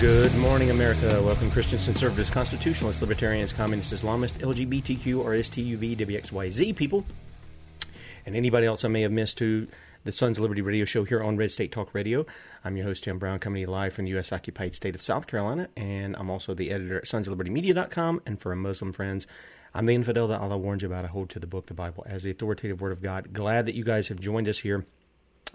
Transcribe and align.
Good 0.00 0.32
morning, 0.36 0.70
America. 0.70 1.20
Welcome, 1.24 1.50
Christians, 1.50 1.86
conservatives, 1.86 2.30
constitutionalists, 2.30 3.02
libertarians, 3.02 3.52
communists, 3.52 3.92
Islamists, 3.92 4.38
LGBTQ, 4.38 5.24
RSTUV, 5.24 5.96
WXYZ 5.96 6.76
people, 6.76 7.04
and 8.24 8.36
anybody 8.36 8.64
else 8.64 8.84
I 8.84 8.88
may 8.88 9.02
have 9.02 9.10
missed 9.10 9.38
to 9.38 9.66
the 10.04 10.12
Sons 10.12 10.38
of 10.38 10.42
Liberty 10.42 10.62
radio 10.62 10.84
show 10.84 11.02
here 11.02 11.20
on 11.20 11.36
Red 11.36 11.50
State 11.50 11.72
Talk 11.72 11.94
Radio. 11.94 12.26
I'm 12.64 12.76
your 12.76 12.86
host, 12.86 13.02
Tim 13.02 13.18
Brown, 13.18 13.40
coming 13.40 13.66
live 13.66 13.92
from 13.92 14.04
the 14.04 14.12
U.S. 14.12 14.32
occupied 14.32 14.72
state 14.72 14.94
of 14.94 15.02
South 15.02 15.26
Carolina, 15.26 15.68
and 15.76 16.14
I'm 16.14 16.30
also 16.30 16.54
the 16.54 16.70
editor 16.70 16.98
at 16.98 17.04
sonsoflibertymedia.com. 17.06 18.22
And 18.24 18.40
for 18.40 18.50
our 18.50 18.56
Muslim 18.56 18.92
friends, 18.92 19.26
I'm 19.74 19.86
the 19.86 19.96
infidel 19.96 20.28
that 20.28 20.40
Allah 20.40 20.58
warns 20.58 20.82
you 20.82 20.88
about. 20.88 21.06
I 21.06 21.08
hold 21.08 21.28
to 21.30 21.40
the 21.40 21.48
book, 21.48 21.66
the 21.66 21.74
Bible, 21.74 22.06
as 22.08 22.22
the 22.22 22.30
authoritative 22.30 22.80
word 22.80 22.92
of 22.92 23.02
God. 23.02 23.32
Glad 23.32 23.66
that 23.66 23.74
you 23.74 23.82
guys 23.82 24.06
have 24.06 24.20
joined 24.20 24.46
us 24.46 24.58
here 24.58 24.84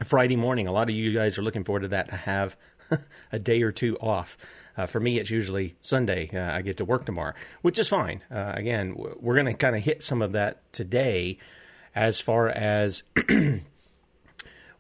Friday 0.04 0.36
morning. 0.36 0.68
A 0.68 0.72
lot 0.72 0.90
of 0.90 0.96
you 0.96 1.14
guys 1.14 1.38
are 1.38 1.42
looking 1.44 1.64
forward 1.64 1.82
to 1.82 1.88
that 1.90 2.10
to 2.10 2.16
have 2.16 2.58
a 3.32 3.40
day 3.40 3.62
or 3.62 3.72
two 3.72 3.98
off. 3.98 4.38
Uh, 4.76 4.86
for 4.86 5.00
me, 5.00 5.20
it's 5.20 5.30
usually 5.30 5.76
Sunday. 5.82 6.30
Uh, 6.34 6.56
I 6.56 6.62
get 6.62 6.78
to 6.78 6.86
work 6.86 7.06
tomorrow, 7.06 7.34
which 7.62 7.78
is 7.78 7.88
fine. 7.88 8.24
Uh, 8.32 8.54
again, 8.56 8.96
we're 8.96 9.36
going 9.36 9.46
to 9.46 9.54
kind 9.54 9.76
of 9.76 9.84
hit 9.84 10.02
some 10.04 10.22
of 10.22 10.32
that 10.32 10.62
today 10.74 11.38
as 11.96 12.20
far 12.20 12.50
as 12.50 13.04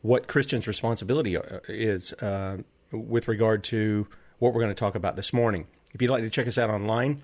what 0.01 0.27
Christians' 0.27 0.67
responsibility 0.67 1.37
uh, 1.37 1.59
is 1.67 2.13
uh, 2.13 2.57
with 2.91 3.27
regard 3.27 3.63
to 3.65 4.07
what 4.39 4.53
we're 4.53 4.61
going 4.61 4.71
to 4.71 4.79
talk 4.79 4.95
about 4.95 5.15
this 5.15 5.31
morning. 5.31 5.67
If 5.93 6.01
you'd 6.01 6.11
like 6.11 6.23
to 6.23 6.29
check 6.29 6.47
us 6.47 6.57
out 6.57 6.71
online 6.71 7.21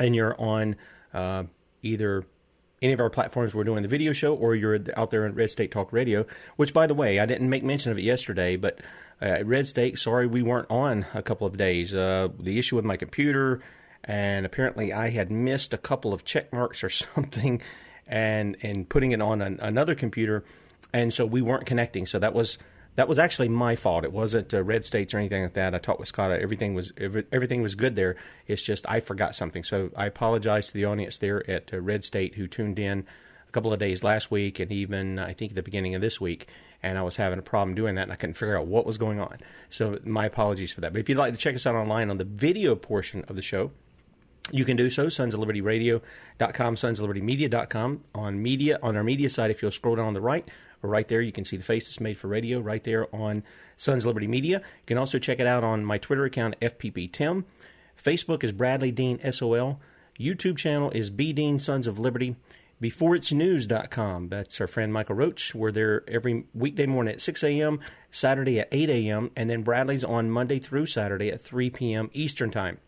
and 0.00 0.16
you're 0.16 0.38
on 0.40 0.76
uh, 1.12 1.44
either 1.82 2.24
any 2.84 2.92
of 2.92 3.00
our 3.00 3.10
platforms 3.10 3.54
we're 3.54 3.64
doing 3.64 3.82
the 3.82 3.88
video 3.88 4.12
show 4.12 4.34
or 4.34 4.54
you're 4.54 4.78
out 4.96 5.10
there 5.10 5.24
in 5.24 5.34
Red 5.34 5.50
State 5.50 5.70
Talk 5.70 5.92
Radio, 5.92 6.26
which, 6.56 6.74
by 6.74 6.86
the 6.86 6.94
way, 6.94 7.18
I 7.18 7.26
didn't 7.26 7.48
make 7.48 7.64
mention 7.64 7.90
of 7.90 7.98
it 7.98 8.02
yesterday, 8.02 8.56
but 8.56 8.80
uh, 9.22 9.42
Red 9.44 9.66
State, 9.66 9.98
sorry 9.98 10.26
we 10.26 10.42
weren't 10.42 10.70
on 10.70 11.06
a 11.14 11.22
couple 11.22 11.46
of 11.46 11.56
days. 11.56 11.94
Uh, 11.94 12.28
the 12.38 12.58
issue 12.58 12.76
with 12.76 12.84
my 12.84 12.96
computer, 12.96 13.60
and 14.04 14.44
apparently 14.44 14.92
I 14.92 15.10
had 15.10 15.30
missed 15.30 15.72
a 15.72 15.78
couple 15.78 16.12
of 16.12 16.24
check 16.24 16.52
marks 16.52 16.84
or 16.84 16.90
something 16.90 17.62
and, 18.06 18.56
and 18.62 18.88
putting 18.88 19.12
it 19.12 19.22
on 19.22 19.40
an, 19.40 19.58
another 19.60 19.94
computer, 19.94 20.44
and 20.92 21.12
so 21.12 21.24
we 21.24 21.40
weren't 21.40 21.64
connecting. 21.64 22.04
So 22.04 22.18
that 22.18 22.34
was 22.34 22.58
that 22.96 23.08
was 23.08 23.18
actually 23.18 23.48
my 23.48 23.76
fault. 23.76 24.04
It 24.04 24.12
wasn't 24.12 24.54
uh, 24.54 24.62
red 24.62 24.84
states 24.84 25.14
or 25.14 25.18
anything 25.18 25.42
like 25.42 25.54
that. 25.54 25.74
I 25.74 25.92
with 25.98 26.08
Scott. 26.08 26.30
Everything 26.30 26.74
was 26.74 26.92
everything 26.98 27.62
was 27.62 27.74
good 27.74 27.96
there. 27.96 28.16
It's 28.46 28.62
just 28.62 28.88
I 28.88 29.00
forgot 29.00 29.34
something. 29.34 29.64
So 29.64 29.90
I 29.96 30.06
apologize 30.06 30.68
to 30.68 30.74
the 30.74 30.84
audience 30.84 31.18
there 31.18 31.48
at 31.50 31.72
uh, 31.72 31.80
Red 31.80 32.04
State 32.04 32.36
who 32.36 32.46
tuned 32.46 32.78
in 32.78 33.06
a 33.48 33.52
couple 33.52 33.72
of 33.72 33.78
days 33.78 34.04
last 34.04 34.30
week 34.30 34.60
and 34.60 34.70
even 34.70 35.18
I 35.18 35.32
think 35.32 35.54
the 35.54 35.62
beginning 35.62 35.94
of 35.94 36.00
this 36.00 36.20
week. 36.20 36.48
And 36.82 36.98
I 36.98 37.02
was 37.02 37.16
having 37.16 37.38
a 37.38 37.42
problem 37.42 37.74
doing 37.74 37.94
that, 37.94 38.02
and 38.02 38.12
I 38.12 38.16
couldn't 38.16 38.34
figure 38.34 38.58
out 38.58 38.66
what 38.66 38.84
was 38.84 38.98
going 38.98 39.18
on. 39.18 39.38
So 39.70 39.98
my 40.04 40.26
apologies 40.26 40.70
for 40.70 40.82
that. 40.82 40.92
But 40.92 41.00
if 41.00 41.08
you'd 41.08 41.16
like 41.16 41.32
to 41.32 41.38
check 41.38 41.54
us 41.54 41.66
out 41.66 41.74
online 41.74 42.10
on 42.10 42.18
the 42.18 42.24
video 42.24 42.76
portion 42.76 43.24
of 43.26 43.36
the 43.36 43.42
show, 43.42 43.70
you 44.52 44.66
can 44.66 44.76
do 44.76 44.90
so, 44.90 45.08
sons 45.08 45.32
of 45.32 45.40
liberty 45.40 45.62
radio.com, 45.62 46.76
sons 46.76 46.98
of 46.98 47.04
liberty 47.04 47.22
media.com. 47.22 48.04
On 48.14 48.42
media, 48.42 48.78
on 48.82 48.96
our 48.96 49.02
media 49.02 49.30
side, 49.30 49.50
if 49.50 49.62
you'll 49.62 49.70
scroll 49.70 49.96
down 49.96 50.04
on 50.04 50.12
the 50.12 50.20
right, 50.20 50.46
right 50.88 51.06
there. 51.08 51.20
You 51.20 51.32
can 51.32 51.44
see 51.44 51.56
the 51.56 51.64
face 51.64 51.88
that's 51.88 52.00
made 52.00 52.16
for 52.16 52.28
radio 52.28 52.60
right 52.60 52.82
there 52.82 53.14
on 53.14 53.42
Sons 53.76 54.06
Liberty 54.06 54.26
Media. 54.26 54.58
You 54.58 54.86
can 54.86 54.98
also 54.98 55.18
check 55.18 55.40
it 55.40 55.46
out 55.46 55.64
on 55.64 55.84
my 55.84 55.98
Twitter 55.98 56.24
account, 56.24 56.58
FPP 56.60 57.12
Tim. 57.12 57.44
Facebook 57.96 58.44
is 58.44 58.52
Bradley 58.52 58.90
Dean 58.90 59.20
SOL. 59.32 59.80
YouTube 60.18 60.56
channel 60.56 60.90
is 60.90 61.10
B 61.10 61.32
Dean 61.32 61.58
Sons 61.58 61.86
of 61.86 61.98
Liberty. 61.98 62.36
BeforeIt'sNews.com. 62.82 64.28
That's 64.28 64.60
our 64.60 64.66
friend 64.66 64.92
Michael 64.92 65.16
Roach. 65.16 65.54
We're 65.54 65.72
there 65.72 66.04
every 66.08 66.44
weekday 66.54 66.86
morning 66.86 67.14
at 67.14 67.20
6 67.20 67.42
a.m., 67.44 67.80
Saturday 68.10 68.60
at 68.60 68.68
8 68.72 68.90
a.m., 68.90 69.30
and 69.36 69.48
then 69.48 69.62
Bradley's 69.62 70.04
on 70.04 70.30
Monday 70.30 70.58
through 70.58 70.86
Saturday 70.86 71.30
at 71.30 71.40
3 71.40 71.70
p.m. 71.70 72.10
Eastern 72.12 72.50
Time. 72.50 72.78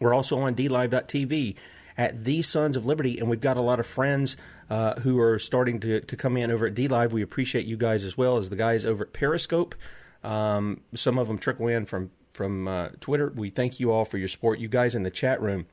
We're 0.00 0.14
also 0.14 0.38
on 0.38 0.54
DLive.tv 0.54 1.56
at 1.96 2.24
the 2.24 2.42
Sons 2.42 2.76
of 2.76 2.86
Liberty, 2.86 3.18
and 3.18 3.28
we've 3.28 3.40
got 3.40 3.56
a 3.56 3.60
lot 3.60 3.80
of 3.80 3.86
friends 3.86 4.36
uh, 4.68 5.00
who 5.00 5.18
are 5.20 5.38
starting 5.38 5.80
to, 5.80 6.00
to 6.00 6.16
come 6.16 6.36
in 6.36 6.50
over 6.50 6.66
at 6.66 6.74
DLive. 6.74 7.12
We 7.12 7.22
appreciate 7.22 7.66
you 7.66 7.76
guys 7.76 8.04
as 8.04 8.16
well 8.16 8.36
as 8.36 8.50
the 8.50 8.56
guys 8.56 8.86
over 8.86 9.04
at 9.04 9.12
Periscope. 9.12 9.74
Um, 10.22 10.82
some 10.94 11.18
of 11.18 11.28
them 11.28 11.38
trickle 11.38 11.68
in 11.68 11.86
from 11.86 12.10
from 12.32 12.68
uh, 12.68 12.88
Twitter. 13.00 13.32
We 13.34 13.50
thank 13.50 13.80
you 13.80 13.92
all 13.92 14.04
for 14.04 14.16
your 14.16 14.28
support. 14.28 14.60
You 14.60 14.68
guys 14.68 14.94
in 14.94 15.02
the 15.02 15.10
chat 15.10 15.42
room, 15.42 15.66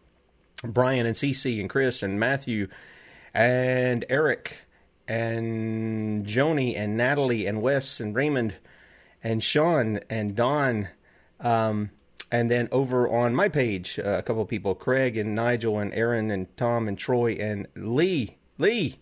Brian 0.63 1.05
and 1.05 1.15
CC 1.15 1.59
and 1.59 1.69
Chris 1.69 2.01
and 2.01 2.19
Matthew 2.19 2.67
and 3.33 4.03
Eric 4.09 4.61
and 5.07 6.25
Joni 6.25 6.77
and 6.77 6.97
Natalie 6.97 7.45
and 7.45 7.61
Wes 7.61 7.99
and 7.99 8.15
Raymond 8.15 8.55
and 9.23 9.43
Sean 9.43 9.99
and 10.09 10.35
Don. 10.35 10.89
Um, 11.39 11.91
and 12.31 12.51
then 12.51 12.67
over 12.71 13.07
on 13.07 13.35
my 13.35 13.49
page, 13.49 13.99
uh, 13.99 14.17
a 14.17 14.21
couple 14.21 14.41
of 14.41 14.47
people, 14.47 14.75
Craig 14.75 15.17
and 15.17 15.35
Nigel 15.35 15.79
and 15.79 15.93
Aaron 15.93 16.31
and 16.31 16.55
Tom 16.57 16.87
and 16.87 16.97
Troy 16.97 17.33
and 17.33 17.67
Lee. 17.75 18.37
Lee. 18.57 18.95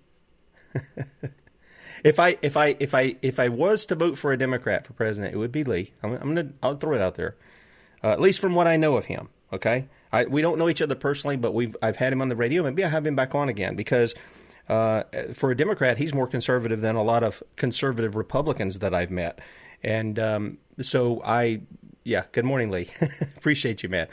if 2.04 2.20
I 2.20 2.38
if 2.42 2.58
I 2.58 2.76
if 2.80 2.94
I 2.94 3.16
if 3.22 3.40
I 3.40 3.50
was 3.50 3.86
to 3.88 3.96
vote 3.96 4.18
for 4.18 4.32
a 4.32 4.38
Democrat 4.38 4.86
for 4.86 4.94
president, 4.94 5.34
it 5.34 5.38
would 5.38 5.52
be 5.52 5.64
Lee. 5.64 5.92
I'm, 6.04 6.14
I'm 6.14 6.36
gonna 6.36 6.50
I'll 6.62 6.76
throw 6.76 6.94
it 6.94 7.02
out 7.02 7.16
there. 7.16 7.36
Uh, 8.04 8.12
at 8.12 8.22
least 8.22 8.40
from 8.40 8.54
what 8.54 8.68
I 8.68 8.78
know 8.78 8.98
of 8.98 9.06
him. 9.06 9.30
Okay, 9.54 9.88
I, 10.12 10.26
we 10.26 10.42
don't 10.42 10.58
know 10.58 10.70
each 10.70 10.82
other 10.82 10.96
personally, 10.96 11.38
but 11.38 11.54
we've 11.54 11.76
I've 11.82 11.96
had 11.96 12.12
him 12.12 12.22
on 12.22 12.30
the 12.30 12.36
radio. 12.36 12.64
Maybe 12.64 12.84
I 12.84 12.90
have 12.90 13.06
him 13.06 13.16
back 13.16 13.34
on 13.34 13.48
again 13.48 13.76
because 13.76 14.14
uh, 14.68 15.04
for 15.34 15.52
a 15.52 15.58
Democrat, 15.58 15.98
he's 15.98 16.14
more 16.14 16.28
conservative 16.28 16.82
than 16.82 16.96
a 16.96 17.04
lot 17.04 17.24
of 17.24 17.42
conservative 17.56 18.16
Republicans 18.16 18.80
that 18.80 18.94
I've 18.94 19.12
met. 19.12 19.40
And 19.84 20.18
um, 20.20 20.58
so 20.82 21.22
I 21.24 21.62
yeah, 22.06 22.24
good 22.32 22.46
morning, 22.46 22.70
Lee. 22.70 22.90
Appreciate 23.36 23.84
you, 23.84 23.90
man. 23.90 24.08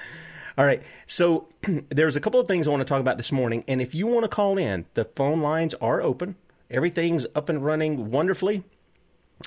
All 0.59 0.65
right. 0.65 0.83
So 1.07 1.49
there's 1.91 2.17
a 2.17 2.21
couple 2.21 2.41
of 2.41 2.49
things 2.49 2.67
I 2.67 2.71
want 2.71 2.81
to 2.81 2.87
talk 2.87 3.01
about 3.01 3.19
this 3.19 3.31
morning. 3.31 3.65
And 3.69 3.81
if 3.81 3.95
you 3.95 4.07
want 4.07 4.25
to 4.25 4.29
call 4.29 4.59
in, 4.59 4.87
the 4.95 5.05
phone 5.05 5.41
lines 5.41 5.75
are 5.75 6.01
open. 6.01 6.37
Everything's 6.71 7.27
up 7.35 7.51
and 7.51 7.65
running 7.65 8.11
wonderfully. 8.11 8.65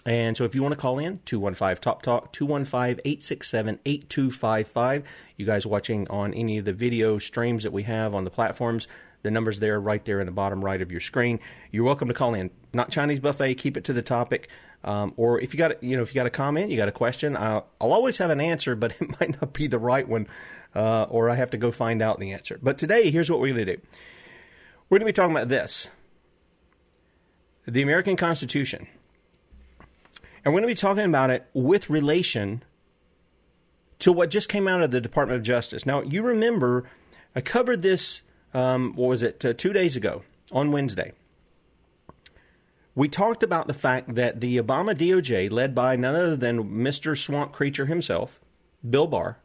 And 0.05 0.37
so 0.37 0.43
if 0.43 0.53
you 0.53 0.61
want 0.61 0.73
to 0.73 0.79
call 0.79 0.99
in, 0.99 1.19
215 1.25 1.81
Top 1.81 2.03
Talk, 2.03 2.31
215 2.33 3.01
867 3.03 3.79
8255. 3.83 5.03
You 5.37 5.45
guys 5.45 5.65
watching 5.65 6.07
on 6.09 6.33
any 6.33 6.59
of 6.59 6.65
the 6.65 6.73
video 6.73 7.17
streams 7.17 7.63
that 7.63 7.71
we 7.71 7.83
have 7.83 8.13
on 8.13 8.25
the 8.25 8.29
platforms, 8.29 8.87
the 9.23 9.31
number's 9.31 9.59
there 9.59 9.79
right 9.79 10.03
there 10.05 10.19
in 10.19 10.27
the 10.27 10.31
bottom 10.31 10.63
right 10.63 10.81
of 10.81 10.91
your 10.91 11.01
screen. 11.01 11.39
You're 11.71 11.85
welcome 11.85 12.09
to 12.09 12.13
call 12.13 12.35
in. 12.35 12.51
Not 12.73 12.91
Chinese 12.91 13.19
buffet, 13.19 13.55
keep 13.55 13.75
it 13.75 13.85
to 13.85 13.93
the 13.93 14.03
topic. 14.03 14.49
Um, 14.85 15.13
or 15.17 15.41
if 15.41 15.51
you 15.51 15.57
got 15.57 15.83
you 15.83 15.97
know 15.97 16.03
if 16.03 16.13
you 16.13 16.19
got 16.19 16.27
a 16.27 16.31
comment, 16.31 16.69
you 16.69 16.77
got 16.77 16.87
a 16.87 16.93
question, 16.93 17.35
I'll, 17.35 17.65
I'll 17.81 17.91
always 17.91 18.19
have 18.19 18.29
an 18.29 18.39
answer, 18.39 18.75
but 18.75 18.91
it 19.01 19.19
might 19.19 19.41
not 19.41 19.51
be 19.51 19.65
the 19.65 19.79
right 19.79 20.07
one, 20.07 20.27
uh, 20.75 21.03
or 21.09 21.29
I 21.29 21.35
have 21.35 21.49
to 21.51 21.57
go 21.57 21.71
find 21.71 22.01
out 22.03 22.19
the 22.19 22.31
answer. 22.31 22.59
But 22.61 22.77
today, 22.77 23.09
here's 23.09 23.29
what 23.29 23.39
we're 23.39 23.53
going 23.53 23.65
to 23.65 23.75
do. 23.77 23.81
We're 24.89 24.99
going 24.99 25.07
to 25.07 25.11
be 25.11 25.15
talking 25.15 25.35
about 25.35 25.49
this: 25.49 25.89
the 27.67 27.81
American 27.81 28.15
Constitution, 28.15 28.87
and 30.45 30.53
we're 30.53 30.61
going 30.61 30.69
to 30.69 30.75
be 30.75 30.75
talking 30.75 31.05
about 31.05 31.31
it 31.31 31.47
with 31.55 31.89
relation 31.89 32.63
to 33.97 34.11
what 34.11 34.29
just 34.29 34.49
came 34.49 34.67
out 34.67 34.83
of 34.83 34.91
the 34.91 35.01
Department 35.01 35.37
of 35.37 35.43
Justice. 35.43 35.87
Now, 35.87 36.03
you 36.03 36.21
remember 36.21 36.85
I 37.35 37.41
covered 37.41 37.81
this. 37.81 38.21
Um, 38.53 38.93
what 38.93 39.07
was 39.07 39.23
it? 39.23 39.43
Uh, 39.43 39.53
two 39.53 39.73
days 39.73 39.95
ago 39.95 40.21
on 40.51 40.71
Wednesday 40.71 41.11
we 42.95 43.09
talked 43.09 43.43
about 43.43 43.67
the 43.67 43.73
fact 43.73 44.15
that 44.15 44.39
the 44.39 44.57
Obama 44.57 44.95
DOJ, 44.95 45.51
led 45.51 45.75
by 45.75 45.97
none 45.97 46.15
other 46.15 46.37
than 46.37 46.63
Mr. 46.63 47.17
Swamp 47.17 47.51
Creature 47.51 47.87
himself, 47.87 48.39
Bill 48.89 49.05
Barr, 49.05 49.37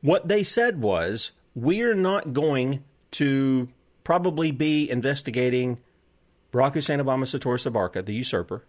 what 0.00 0.28
they 0.28 0.44
said 0.44 0.80
was, 0.80 1.32
we're 1.54 1.94
not 1.94 2.32
going 2.32 2.84
to 3.12 3.68
probably 4.04 4.52
be 4.52 4.88
investigating 4.88 5.78
Barack 6.52 6.74
Hussein 6.74 7.00
Obama 7.00 7.24
Soetoro 7.24 7.58
Soebarkah, 7.58 8.04
the 8.04 8.14
usurper, 8.14 8.64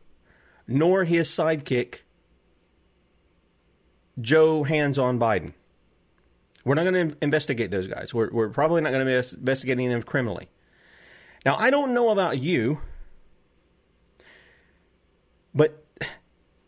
nor 0.67 1.03
his 1.03 1.29
sidekick, 1.29 1.99
Joe 4.19 4.63
Hands 4.63 4.97
on 4.97 5.19
Biden. 5.19 5.53
We're 6.65 6.75
not 6.75 6.83
going 6.83 7.09
to 7.09 7.17
investigate 7.21 7.71
those 7.71 7.87
guys. 7.87 8.13
We're, 8.13 8.29
we're 8.31 8.49
probably 8.49 8.81
not 8.81 8.91
going 8.91 9.05
to 9.05 9.11
be 9.11 9.37
investigating 9.37 9.89
them 9.89 10.01
criminally. 10.01 10.49
Now, 11.45 11.55
I 11.57 11.69
don't 11.69 11.93
know 11.93 12.11
about 12.11 12.39
you, 12.39 12.81
but 15.53 15.83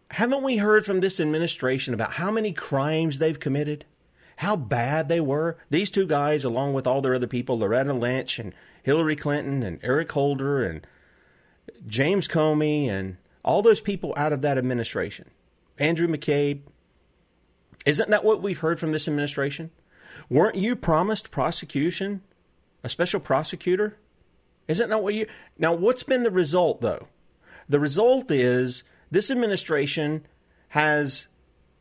haven't 0.10 0.44
we 0.44 0.58
heard 0.58 0.86
from 0.86 1.00
this 1.00 1.20
administration 1.20 1.94
about 1.94 2.14
how 2.14 2.32
many 2.32 2.54
crimes 2.54 3.20
they've 3.20 3.40
committed? 3.40 3.86
How 4.38 4.56
bad 4.56 5.10
they 5.10 5.20
were? 5.20 5.58
These 5.70 5.92
two 5.92 6.08
guys, 6.08 6.44
along 6.44 6.74
with 6.74 6.88
all 6.88 7.02
their 7.02 7.14
other 7.14 7.28
people, 7.28 7.60
Loretta 7.60 7.94
Lynch 7.94 8.40
and 8.40 8.54
Hillary 8.82 9.16
Clinton 9.16 9.62
and 9.62 9.80
Eric 9.84 10.12
Holder 10.12 10.64
and 10.64 10.86
James 11.86 12.28
Comey 12.28 12.88
and 12.88 13.18
all 13.46 13.62
those 13.62 13.82
people 13.82 14.14
out 14.18 14.34
of 14.34 14.42
that 14.42 14.58
administration. 14.58 15.30
Andrew 15.78 16.08
McCabe. 16.08 16.62
Isn't 17.86 18.10
that 18.10 18.24
what 18.24 18.42
we've 18.42 18.60
heard 18.60 18.80
from 18.80 18.92
this 18.92 19.08
administration? 19.08 19.72
Weren't 20.30 20.56
you 20.56 20.76
promised 20.76 21.32
prosecution? 21.32 22.22
A 22.84 22.90
special 22.90 23.20
prosecutor? 23.20 23.98
Isn't 24.68 24.90
that 24.90 25.04
what 25.04 25.14
you. 25.14 25.28
Now, 25.58 25.74
what's 25.74 26.04
been 26.04 26.24
the 26.24 26.32
result, 26.32 26.82
though? 26.82 27.08
The 27.68 27.80
result 27.80 28.32
is 28.32 28.84
this 29.12 29.30
administration 29.30 30.26
has 30.70 31.28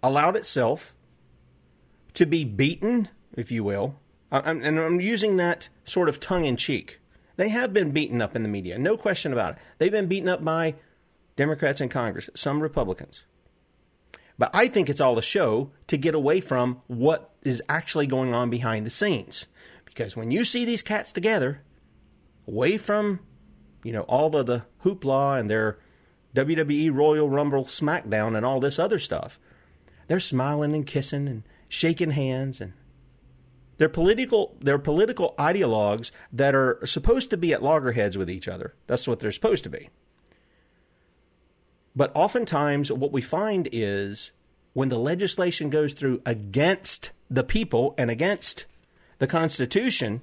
allowed 0.02 0.36
itself 0.36 0.94
to 2.14 2.26
be 2.26 2.44
beaten, 2.44 3.08
if 3.36 3.50
you 3.50 3.64
will, 3.64 3.98
and 4.30 4.78
I'm 4.78 5.00
using 5.00 5.36
that 5.36 5.68
sort 5.84 6.08
of 6.08 6.20
tongue 6.20 6.44
in 6.44 6.56
cheek. 6.56 7.00
They 7.36 7.48
have 7.48 7.72
been 7.72 7.92
beaten 7.92 8.20
up 8.20 8.36
in 8.36 8.42
the 8.42 8.48
media, 8.48 8.78
no 8.78 8.96
question 8.96 9.32
about 9.32 9.54
it. 9.54 9.62
They've 9.78 9.90
been 9.90 10.08
beaten 10.08 10.28
up 10.28 10.44
by 10.44 10.74
Democrats 11.36 11.80
in 11.80 11.88
Congress, 11.88 12.28
some 12.34 12.62
Republicans. 12.62 13.24
But 14.38 14.50
I 14.54 14.66
think 14.68 14.88
it's 14.88 15.00
all 15.00 15.18
a 15.18 15.22
show 15.22 15.70
to 15.86 15.96
get 15.96 16.14
away 16.14 16.40
from 16.40 16.80
what 16.86 17.30
is 17.42 17.62
actually 17.68 18.06
going 18.06 18.34
on 18.34 18.50
behind 18.50 18.84
the 18.84 18.90
scenes. 18.90 19.46
Because 19.84 20.16
when 20.16 20.30
you 20.30 20.44
see 20.44 20.64
these 20.64 20.82
cats 20.82 21.12
together, 21.12 21.62
away 22.46 22.76
from, 22.76 23.20
you 23.82 23.92
know, 23.92 24.02
all 24.02 24.34
of 24.36 24.46
the 24.46 24.64
hoopla 24.84 25.38
and 25.38 25.48
their 25.48 25.78
WWE 26.34 26.92
Royal 26.92 27.28
Rumble 27.28 27.64
SmackDown 27.64 28.36
and 28.36 28.46
all 28.46 28.60
this 28.60 28.78
other 28.78 28.98
stuff, 28.98 29.38
they're 30.08 30.20
smiling 30.20 30.74
and 30.74 30.86
kissing 30.86 31.28
and 31.28 31.42
shaking 31.68 32.10
hands 32.10 32.60
and 32.60 32.72
they're 33.78 33.88
political 33.88 34.56
they're 34.60 34.78
political 34.78 35.34
ideologues 35.38 36.12
that 36.32 36.54
are 36.54 36.78
supposed 36.84 37.30
to 37.30 37.36
be 37.36 37.52
at 37.52 37.62
loggerheads 37.62 38.16
with 38.16 38.30
each 38.30 38.46
other. 38.46 38.74
That's 38.86 39.08
what 39.08 39.20
they're 39.20 39.32
supposed 39.32 39.64
to 39.64 39.70
be. 39.70 39.88
But 41.94 42.12
oftentimes, 42.14 42.92
what 42.92 43.12
we 43.12 43.20
find 43.20 43.68
is 43.72 44.32
when 44.72 44.88
the 44.88 44.98
legislation 44.98 45.68
goes 45.68 45.92
through 45.92 46.22
against 46.24 47.10
the 47.28 47.44
people 47.44 47.94
and 47.98 48.10
against 48.10 48.66
the 49.18 49.26
Constitution, 49.26 50.22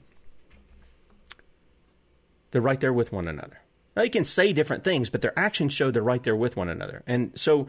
they're 2.52 2.62
right 2.62 2.80
there 2.80 2.94
with 2.94 3.12
one 3.12 3.28
another. 3.28 3.60
Now, 3.96 4.04
they 4.04 4.10
can 4.10 4.24
say 4.24 4.54
different 4.54 4.84
things, 4.84 5.10
but 5.10 5.22
their 5.22 5.38
actions 5.38 5.74
show 5.74 5.92
they're 5.92 6.04
right 6.04 6.24
there 6.24 6.36
with 6.36 6.56
one 6.58 6.70
another. 6.70 7.04
And 7.08 7.32
so 7.36 7.68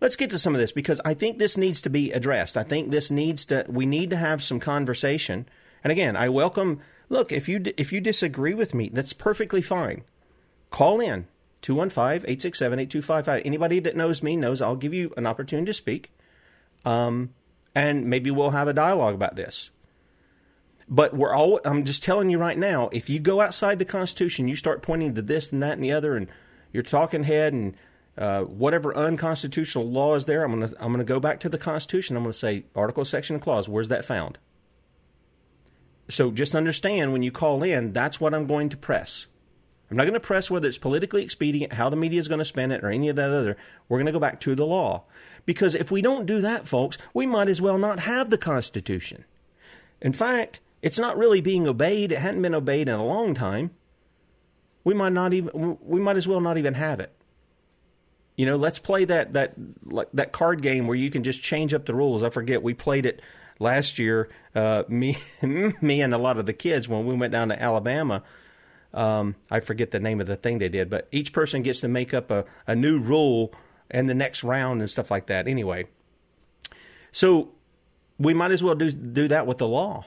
let's 0.00 0.16
get 0.16 0.30
to 0.30 0.38
some 0.38 0.54
of 0.54 0.60
this 0.60 0.72
because 0.72 1.00
I 1.04 1.14
think 1.14 1.38
this 1.38 1.56
needs 1.56 1.80
to 1.82 1.90
be 1.90 2.12
addressed. 2.12 2.56
I 2.56 2.62
think 2.62 2.90
this 2.90 3.10
needs 3.10 3.44
to, 3.46 3.64
we 3.68 3.86
need 3.86 4.10
to 4.10 4.16
have 4.16 4.42
some 4.42 4.60
conversation. 4.60 5.46
And 5.82 5.90
again, 5.90 6.16
I 6.16 6.28
welcome, 6.28 6.80
look, 7.08 7.32
if 7.32 7.48
you, 7.48 7.62
if 7.76 7.92
you 7.92 8.00
disagree 8.00 8.54
with 8.54 8.74
me, 8.74 8.90
that's 8.92 9.12
perfectly 9.12 9.62
fine. 9.62 10.04
Call 10.70 11.00
in 11.00 11.26
215 11.62 12.28
867 12.28 12.78
8255. 12.78 13.42
Anybody 13.44 13.78
that 13.80 13.96
knows 13.96 14.22
me 14.22 14.36
knows 14.36 14.60
I'll 14.60 14.76
give 14.76 14.94
you 14.94 15.12
an 15.16 15.26
opportunity 15.26 15.66
to 15.66 15.72
speak. 15.72 16.12
Um, 16.84 17.34
and 17.74 18.06
maybe 18.06 18.30
we'll 18.30 18.50
have 18.50 18.68
a 18.68 18.72
dialogue 18.72 19.14
about 19.14 19.36
this. 19.36 19.70
But 20.88 21.14
we're 21.14 21.34
all, 21.34 21.60
I'm 21.64 21.84
just 21.84 22.02
telling 22.02 22.30
you 22.30 22.38
right 22.38 22.58
now, 22.58 22.88
if 22.92 23.08
you 23.08 23.20
go 23.20 23.40
outside 23.40 23.78
the 23.78 23.84
Constitution, 23.84 24.48
you 24.48 24.56
start 24.56 24.82
pointing 24.82 25.14
to 25.14 25.22
this 25.22 25.52
and 25.52 25.62
that 25.62 25.74
and 25.74 25.84
the 25.84 25.92
other, 25.92 26.16
and 26.16 26.28
you're 26.72 26.82
talking 26.82 27.22
head 27.24 27.52
and 27.52 27.76
uh, 28.18 28.42
whatever 28.42 28.94
unconstitutional 28.94 29.88
law 29.88 30.14
is 30.14 30.26
there, 30.26 30.44
I'm 30.44 30.58
going 30.58 30.68
to 30.68 30.76
I'm 30.78 30.94
to 30.96 31.04
go 31.04 31.20
back 31.20 31.40
to 31.40 31.48
the 31.48 31.58
Constitution. 31.58 32.16
I'm 32.16 32.24
going 32.24 32.32
to 32.32 32.38
say 32.38 32.64
article, 32.74 33.04
section, 33.04 33.36
and 33.36 33.42
clause. 33.42 33.68
Where's 33.68 33.88
that 33.88 34.04
found? 34.04 34.38
So 36.08 36.30
just 36.30 36.54
understand 36.54 37.12
when 37.12 37.22
you 37.22 37.30
call 37.30 37.62
in, 37.62 37.92
that's 37.92 38.20
what 38.20 38.34
I'm 38.34 38.46
going 38.46 38.68
to 38.68 38.76
press. 38.76 39.28
I'm 39.90 39.96
not 39.96 40.04
going 40.04 40.14
to 40.14 40.20
press 40.20 40.50
whether 40.50 40.68
it's 40.68 40.78
politically 40.78 41.22
expedient, 41.22 41.74
how 41.74 41.90
the 41.90 41.96
media 41.96 42.18
is 42.18 42.28
going 42.28 42.38
to 42.38 42.44
spin 42.44 42.72
it, 42.72 42.82
or 42.82 42.88
any 42.88 43.08
of 43.08 43.16
that 43.16 43.30
other. 43.30 43.56
We're 43.88 43.98
going 43.98 44.06
to 44.06 44.12
go 44.12 44.18
back 44.18 44.40
to 44.40 44.54
the 44.54 44.66
law. 44.66 45.04
Because 45.44 45.74
if 45.74 45.90
we 45.90 46.00
don't 46.02 46.26
do 46.26 46.40
that, 46.40 46.66
folks, 46.66 46.98
we 47.12 47.26
might 47.26 47.48
as 47.48 47.60
well 47.60 47.78
not 47.78 48.00
have 48.00 48.30
the 48.30 48.38
Constitution. 48.38 49.24
In 50.00 50.12
fact, 50.12 50.60
it's 50.82 50.98
not 50.98 51.16
really 51.16 51.40
being 51.40 51.66
obeyed. 51.66 52.12
It 52.12 52.18
hadn't 52.18 52.42
been 52.42 52.54
obeyed 52.54 52.88
in 52.88 52.94
a 52.94 53.04
long 53.04 53.34
time. 53.34 53.70
We 54.84 54.94
might 54.94 55.12
not 55.12 55.32
even 55.32 55.78
we 55.80 56.00
might 56.00 56.16
as 56.16 56.28
well 56.28 56.40
not 56.40 56.58
even 56.58 56.74
have 56.74 57.00
it. 57.00 57.12
You 58.36 58.46
know, 58.46 58.56
let's 58.56 58.78
play 58.78 59.04
that 59.04 59.32
that 59.32 59.54
that 60.12 60.32
card 60.32 60.60
game 60.60 60.86
where 60.86 60.96
you 60.96 61.10
can 61.10 61.22
just 61.22 61.42
change 61.42 61.72
up 61.72 61.86
the 61.86 61.94
rules. 61.94 62.22
I 62.22 62.30
forget 62.30 62.62
we 62.62 62.74
played 62.74 63.06
it 63.06 63.22
last 63.58 63.98
year. 63.98 64.28
Uh, 64.54 64.82
me 64.88 65.16
me 65.42 66.02
and 66.02 66.12
a 66.12 66.18
lot 66.18 66.38
of 66.38 66.46
the 66.46 66.52
kids 66.52 66.88
when 66.88 67.06
we 67.06 67.14
went 67.14 67.32
down 67.32 67.48
to 67.48 67.62
Alabama 67.62 68.22
um, 68.94 69.36
I 69.50 69.60
forget 69.60 69.90
the 69.90 70.00
name 70.00 70.20
of 70.20 70.26
the 70.26 70.36
thing 70.36 70.58
they 70.58 70.68
did, 70.68 70.90
but 70.90 71.08
each 71.10 71.32
person 71.32 71.62
gets 71.62 71.80
to 71.80 71.88
make 71.88 72.12
up 72.12 72.30
a, 72.30 72.44
a 72.66 72.74
new 72.74 72.98
rule 72.98 73.52
in 73.90 74.06
the 74.06 74.14
next 74.14 74.44
round 74.44 74.80
and 74.80 74.90
stuff 74.90 75.10
like 75.10 75.26
that. 75.26 75.48
Anyway, 75.48 75.86
so 77.10 77.52
we 78.18 78.34
might 78.34 78.50
as 78.50 78.62
well 78.62 78.74
do 78.74 78.90
do 78.90 79.28
that 79.28 79.46
with 79.46 79.58
the 79.58 79.68
law. 79.68 80.06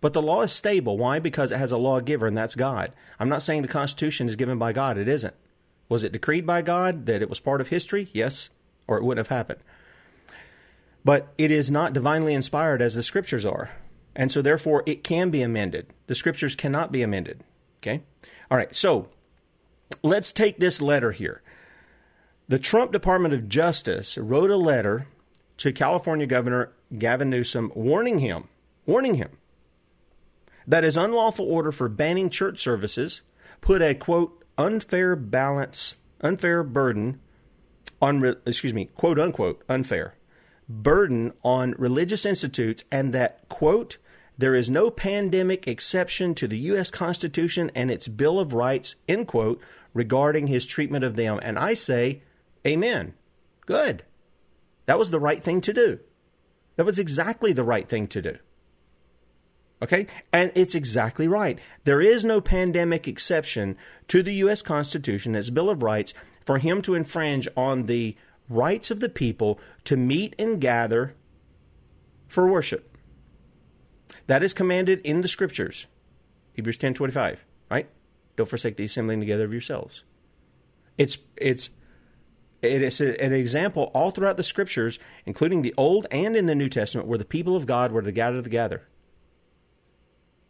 But 0.00 0.12
the 0.12 0.22
law 0.22 0.42
is 0.42 0.52
stable. 0.52 0.96
Why? 0.96 1.18
Because 1.18 1.50
it 1.50 1.58
has 1.58 1.72
a 1.72 1.78
lawgiver, 1.78 2.26
and 2.26 2.36
that's 2.36 2.54
God. 2.54 2.92
I'm 3.18 3.28
not 3.28 3.42
saying 3.42 3.62
the 3.62 3.68
Constitution 3.68 4.26
is 4.26 4.36
given 4.36 4.58
by 4.58 4.72
God. 4.72 4.96
It 4.96 5.08
isn't. 5.08 5.34
Was 5.88 6.04
it 6.04 6.12
decreed 6.12 6.46
by 6.46 6.62
God 6.62 7.06
that 7.06 7.22
it 7.22 7.28
was 7.28 7.40
part 7.40 7.60
of 7.60 7.68
history? 7.68 8.08
Yes, 8.12 8.50
or 8.86 8.98
it 8.98 9.04
wouldn't 9.04 9.26
have 9.26 9.36
happened. 9.36 9.60
But 11.04 11.32
it 11.36 11.50
is 11.50 11.70
not 11.70 11.92
divinely 11.92 12.34
inspired 12.34 12.82
as 12.82 12.94
the 12.94 13.02
Scriptures 13.02 13.46
are. 13.46 13.70
And 14.14 14.30
so, 14.30 14.42
therefore, 14.42 14.82
it 14.86 15.02
can 15.04 15.30
be 15.30 15.42
amended. 15.42 15.86
The 16.06 16.14
Scriptures 16.14 16.54
cannot 16.54 16.92
be 16.92 17.02
amended. 17.02 17.42
Okay? 17.80 18.02
All 18.50 18.58
right, 18.58 18.74
so 18.74 19.08
let's 20.02 20.32
take 20.32 20.58
this 20.58 20.82
letter 20.82 21.12
here. 21.12 21.42
The 22.48 22.58
Trump 22.58 22.92
Department 22.92 23.34
of 23.34 23.48
Justice 23.48 24.16
wrote 24.16 24.50
a 24.50 24.56
letter 24.56 25.06
to 25.58 25.72
California 25.72 26.26
Governor 26.26 26.72
Gavin 26.96 27.30
Newsom 27.30 27.72
warning 27.74 28.20
him, 28.20 28.48
warning 28.86 29.16
him 29.16 29.37
that 30.68 30.84
his 30.84 30.96
unlawful 30.96 31.46
order 31.46 31.72
for 31.72 31.88
banning 31.88 32.30
church 32.30 32.60
services 32.60 33.22
put 33.60 33.82
a 33.82 33.94
quote 33.94 34.44
unfair 34.56 35.16
balance, 35.16 35.96
unfair 36.20 36.62
burden 36.62 37.20
on 38.00 38.36
excuse 38.46 38.72
me, 38.72 38.84
quote 38.94 39.18
unquote 39.18 39.64
unfair 39.68 40.14
burden 40.68 41.32
on 41.42 41.74
religious 41.78 42.26
institutes 42.26 42.84
and 42.92 43.12
that 43.14 43.48
quote 43.48 43.96
there 44.36 44.54
is 44.54 44.70
no 44.70 44.88
pandemic 44.88 45.66
exception 45.66 46.32
to 46.36 46.46
the 46.46 46.58
U.S. 46.58 46.92
Constitution 46.92 47.72
and 47.74 47.90
its 47.90 48.06
Bill 48.06 48.38
of 48.38 48.54
Rights, 48.54 48.94
end 49.08 49.26
quote, 49.26 49.60
regarding 49.92 50.46
his 50.46 50.64
treatment 50.64 51.04
of 51.04 51.16
them. 51.16 51.40
And 51.42 51.58
I 51.58 51.74
say, 51.74 52.22
Amen. 52.64 53.14
Good. 53.66 54.04
That 54.86 54.98
was 54.98 55.10
the 55.10 55.18
right 55.18 55.42
thing 55.42 55.60
to 55.62 55.72
do. 55.72 55.98
That 56.76 56.86
was 56.86 57.00
exactly 57.00 57.52
the 57.52 57.64
right 57.64 57.88
thing 57.88 58.06
to 58.08 58.22
do. 58.22 58.38
Okay? 59.82 60.06
And 60.32 60.50
it's 60.54 60.74
exactly 60.74 61.28
right. 61.28 61.58
There 61.84 62.00
is 62.00 62.24
no 62.24 62.40
pandemic 62.40 63.06
exception 63.06 63.76
to 64.08 64.22
the 64.22 64.34
U.S. 64.34 64.62
Constitution, 64.62 65.34
its 65.34 65.50
Bill 65.50 65.70
of 65.70 65.82
Rights, 65.82 66.14
for 66.44 66.58
him 66.58 66.82
to 66.82 66.94
infringe 66.94 67.46
on 67.56 67.84
the 67.84 68.16
rights 68.48 68.90
of 68.90 69.00
the 69.00 69.08
people 69.08 69.60
to 69.84 69.96
meet 69.96 70.34
and 70.38 70.60
gather 70.60 71.14
for 72.28 72.46
worship. 72.46 72.96
That 74.26 74.42
is 74.42 74.52
commanded 74.52 75.00
in 75.04 75.22
the 75.22 75.28
scriptures. 75.28 75.86
Hebrews 76.54 76.78
10:25, 76.78 77.44
right? 77.70 77.88
Don't 78.36 78.48
forsake 78.48 78.76
the 78.76 78.84
assembling 78.84 79.20
together 79.20 79.44
of 79.44 79.52
yourselves. 79.52 80.04
It's 80.96 81.18
it's 81.36 81.70
it 82.60 82.82
is 82.82 83.00
an 83.00 83.32
example 83.32 83.90
all 83.94 84.10
throughout 84.10 84.36
the 84.36 84.42
scriptures, 84.42 84.98
including 85.24 85.62
the 85.62 85.74
Old 85.76 86.06
and 86.10 86.36
in 86.36 86.46
the 86.46 86.54
New 86.54 86.68
Testament, 86.68 87.06
where 87.06 87.18
the 87.18 87.24
people 87.24 87.54
of 87.54 87.66
God 87.66 87.92
were 87.92 88.02
to 88.02 88.12
gather 88.12 88.42
together. 88.42 88.88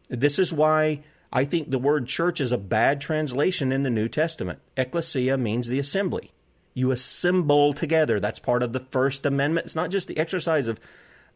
This 0.08 0.38
is 0.38 0.52
why 0.52 1.00
I 1.32 1.44
think 1.44 1.70
the 1.70 1.78
word 1.78 2.06
church 2.06 2.40
is 2.40 2.52
a 2.52 2.58
bad 2.58 3.00
translation 3.00 3.72
in 3.72 3.82
the 3.82 3.90
New 3.90 4.08
Testament. 4.08 4.60
Ecclesia 4.76 5.36
means 5.36 5.68
the 5.68 5.78
assembly. 5.78 6.32
You 6.74 6.90
assemble 6.90 7.72
together. 7.72 8.20
That's 8.20 8.38
part 8.38 8.62
of 8.62 8.72
the 8.72 8.80
First 8.80 9.26
Amendment. 9.26 9.66
It's 9.66 9.76
not 9.76 9.90
just 9.90 10.08
the 10.08 10.18
exercise 10.18 10.68
of 10.68 10.80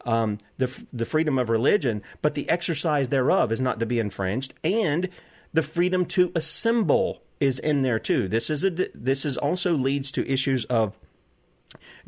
um, 0.04 0.38
the, 0.58 0.84
the 0.92 1.04
freedom 1.04 1.38
of 1.38 1.50
religion, 1.50 2.02
but 2.22 2.34
the 2.34 2.48
exercise 2.48 3.08
thereof 3.08 3.52
is 3.52 3.60
not 3.60 3.80
to 3.80 3.86
be 3.86 3.98
infringed. 3.98 4.54
And 4.64 5.08
the 5.52 5.62
freedom 5.62 6.06
to 6.06 6.32
assemble 6.34 7.22
is 7.40 7.58
in 7.58 7.82
there 7.82 7.98
too. 7.98 8.28
This 8.28 8.50
is 8.50 8.64
a 8.64 8.70
this 8.70 9.24
is 9.24 9.36
also 9.36 9.72
leads 9.72 10.12
to 10.12 10.26
issues 10.30 10.64
of 10.66 10.96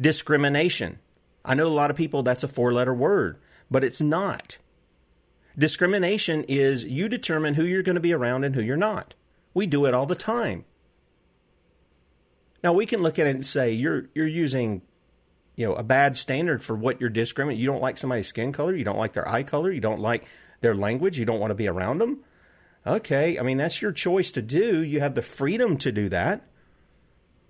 discrimination. 0.01 0.99
I 1.45 1.55
know 1.55 1.67
a 1.67 1.69
lot 1.69 1.91
of 1.91 1.97
people 1.97 2.23
that's 2.23 2.45
a 2.45 2.49
four 2.49 2.73
letter 2.73 2.95
word, 2.95 3.39
but 3.71 3.85
it's 3.85 4.01
not. 4.01 4.59
Discrimination 5.57 6.45
is 6.49 6.85
you 6.85 7.09
determine 7.09 7.55
who 7.55 7.65
you're 7.65 7.83
going 7.83 7.95
to 7.95 8.01
be 8.01 8.13
around 8.13 8.45
and 8.45 8.55
who 8.55 8.63
you're 8.63 8.77
not. 8.77 9.15
We 9.53 9.67
do 9.67 9.87
it 9.87 9.95
all 9.95 10.07
the 10.07 10.17
time. 10.17 10.65
Now 12.63 12.73
we 12.73 12.87
can 12.87 13.03
look 13.03 13.19
at 13.19 13.27
it 13.27 13.35
and 13.35 13.47
say 13.47 13.73
you're 13.73 14.07
you're 14.15 14.27
using 14.27 14.83
you 15.55 15.67
know 15.67 15.75
a 15.75 15.83
bad 15.83 16.17
standard 16.17 16.65
for 16.65 16.75
what 16.75 17.01
you're 17.01 17.11
discriminating. 17.11 17.61
You 17.61 17.71
don't 17.71 17.83
like 17.83 17.99
somebody's 17.99 18.27
skin 18.27 18.53
color, 18.53 18.75
you 18.75 18.85
don't 18.85 18.99
like 18.99 19.13
their 19.13 19.29
eye 19.29 19.43
color, 19.43 19.71
you 19.71 19.81
don't 19.81 20.01
like 20.01 20.27
their 20.61 20.75
language, 20.75 21.19
you 21.19 21.27
don't 21.27 21.41
want 21.41 21.51
to 21.51 21.55
be 21.55 21.69
around 21.69 21.99
them. 21.99 22.25
Okay, 22.87 23.39
I 23.39 23.43
mean 23.43 23.59
that's 23.59 23.81
your 23.81 23.93
choice 23.93 24.33
to 24.33 24.43
do. 24.43 24.83
You 24.83 25.01
have 25.01 25.15
the 25.15 25.23
freedom 25.23 25.77
to 25.79 25.93
do 25.93 26.09
that. 26.09 26.47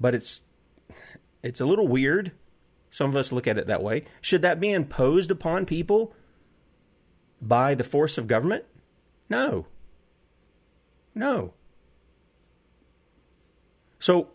But 0.00 0.14
it's 0.14 0.42
it's 1.42 1.61
a 1.61 1.66
little 1.66 1.88
weird. 1.88 2.32
Some 2.90 3.11
of 3.11 3.16
us 3.16 3.32
look 3.32 3.46
at 3.46 3.58
it 3.58 3.68
that 3.68 3.82
way. 3.82 4.04
Should 4.20 4.42
that 4.42 4.61
be 4.61 4.73
imposed 4.73 5.30
upon 5.30 5.64
people 5.64 6.14
by 7.40 7.74
the 7.74 7.84
force 7.84 8.18
of 8.18 8.26
government? 8.28 8.64
No. 9.28 9.66
No. 11.14 11.52
So 13.98 14.28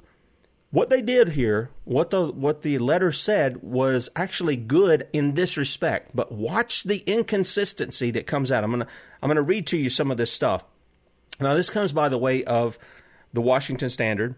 what 0.71 0.89
they 0.89 1.01
did 1.01 1.29
here, 1.29 1.69
what 1.83 2.11
the 2.11 2.31
what 2.31 2.61
the 2.61 2.77
letter 2.77 3.11
said 3.11 3.61
was 3.63 4.09
actually 4.15 4.55
good 4.55 5.07
in 5.13 5.33
this 5.33 5.57
respect, 5.57 6.15
but 6.15 6.31
watch 6.31 6.83
the 6.83 6.99
inconsistency 7.05 8.11
that 8.11 8.27
comes 8.27 8.51
out. 8.51 8.63
I'm 8.63 8.71
going 8.71 8.85
to 8.85 8.87
I'm 9.21 9.27
going 9.27 9.35
to 9.35 9.41
read 9.41 9.67
to 9.67 9.77
you 9.77 9.89
some 9.89 10.11
of 10.11 10.17
this 10.17 10.31
stuff. 10.31 10.65
Now 11.39 11.55
this 11.55 11.69
comes 11.69 11.91
by 11.91 12.09
the 12.09 12.17
way 12.17 12.43
of 12.43 12.77
the 13.33 13.41
Washington 13.41 13.89
Standard. 13.89 14.35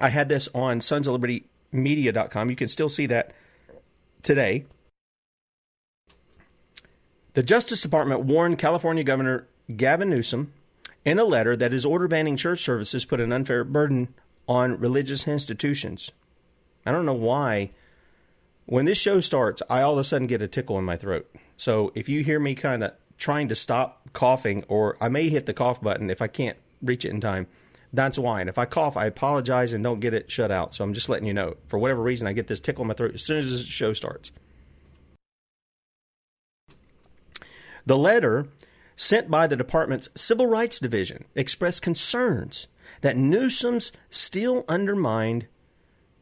I 0.00 0.10
had 0.10 0.28
this 0.28 0.48
on 0.54 0.80
Sons 0.80 1.06
of 1.06 1.12
Liberty 1.12 1.46
media.com. 1.72 2.50
You 2.50 2.56
can 2.56 2.68
still 2.68 2.88
see 2.88 3.06
that 3.06 3.32
today. 4.22 4.66
The 7.38 7.44
Justice 7.44 7.80
Department 7.80 8.24
warned 8.24 8.58
California 8.58 9.04
Governor 9.04 9.46
Gavin 9.76 10.10
Newsom 10.10 10.52
in 11.04 11.20
a 11.20 11.24
letter 11.24 11.54
that 11.54 11.70
his 11.70 11.86
order 11.86 12.08
banning 12.08 12.36
church 12.36 12.58
services 12.58 13.04
put 13.04 13.20
an 13.20 13.30
unfair 13.30 13.62
burden 13.62 14.12
on 14.48 14.80
religious 14.80 15.28
institutions. 15.28 16.10
I 16.84 16.90
don't 16.90 17.06
know 17.06 17.12
why. 17.12 17.70
When 18.66 18.86
this 18.86 18.98
show 18.98 19.20
starts, 19.20 19.62
I 19.70 19.82
all 19.82 19.92
of 19.92 20.00
a 20.00 20.02
sudden 20.02 20.26
get 20.26 20.42
a 20.42 20.48
tickle 20.48 20.80
in 20.80 20.84
my 20.84 20.96
throat. 20.96 21.32
So 21.56 21.92
if 21.94 22.08
you 22.08 22.24
hear 22.24 22.40
me 22.40 22.56
kind 22.56 22.82
of 22.82 22.94
trying 23.18 23.46
to 23.50 23.54
stop 23.54 24.12
coughing, 24.12 24.64
or 24.66 24.96
I 25.00 25.08
may 25.08 25.28
hit 25.28 25.46
the 25.46 25.54
cough 25.54 25.80
button 25.80 26.10
if 26.10 26.20
I 26.20 26.26
can't 26.26 26.58
reach 26.82 27.04
it 27.04 27.10
in 27.10 27.20
time, 27.20 27.46
that's 27.92 28.18
why. 28.18 28.40
And 28.40 28.48
if 28.48 28.58
I 28.58 28.64
cough, 28.64 28.96
I 28.96 29.06
apologize 29.06 29.72
and 29.72 29.84
don't 29.84 30.00
get 30.00 30.12
it 30.12 30.28
shut 30.28 30.50
out. 30.50 30.74
So 30.74 30.82
I'm 30.82 30.92
just 30.92 31.08
letting 31.08 31.28
you 31.28 31.34
know. 31.34 31.56
For 31.68 31.78
whatever 31.78 32.02
reason, 32.02 32.26
I 32.26 32.32
get 32.32 32.48
this 32.48 32.58
tickle 32.58 32.82
in 32.82 32.88
my 32.88 32.94
throat 32.94 33.14
as 33.14 33.24
soon 33.24 33.38
as 33.38 33.64
the 33.64 33.70
show 33.70 33.92
starts. 33.92 34.32
The 37.86 37.98
letter 37.98 38.48
sent 38.96 39.30
by 39.30 39.46
the 39.46 39.56
department's 39.56 40.08
Civil 40.14 40.46
Rights 40.46 40.78
Division 40.78 41.24
expressed 41.34 41.82
concerns 41.82 42.66
that 43.00 43.16
Newsom's 43.16 43.92
still 44.10 44.64
undermined 44.68 45.46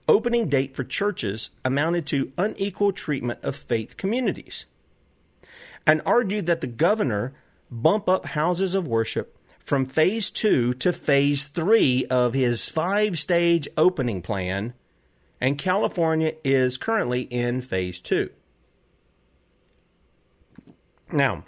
opening 0.08 0.48
date 0.48 0.76
for 0.76 0.84
churches 0.84 1.50
amounted 1.64 2.06
to 2.06 2.32
unequal 2.38 2.92
treatment 2.92 3.40
of 3.42 3.56
faith 3.56 3.96
communities 3.96 4.66
and 5.86 6.02
argued 6.04 6.46
that 6.46 6.60
the 6.60 6.66
governor 6.66 7.32
bump 7.70 8.08
up 8.08 8.26
houses 8.26 8.75
of 8.75 8.88
worship 8.88 9.36
from 9.58 9.86
phase 9.86 10.30
two 10.30 10.72
to 10.75 10.92
phase 10.92 11.48
three 11.48 12.06
of 12.10 12.34
his 12.34 12.68
five 12.68 13.18
stage 13.18 13.66
opening 13.76 14.22
plan, 14.22 14.75
and 15.40 15.58
California 15.58 16.32
is 16.44 16.78
currently 16.78 17.22
in 17.22 17.60
phase 17.60 18.00
two. 18.00 18.30
Now, 21.12 21.44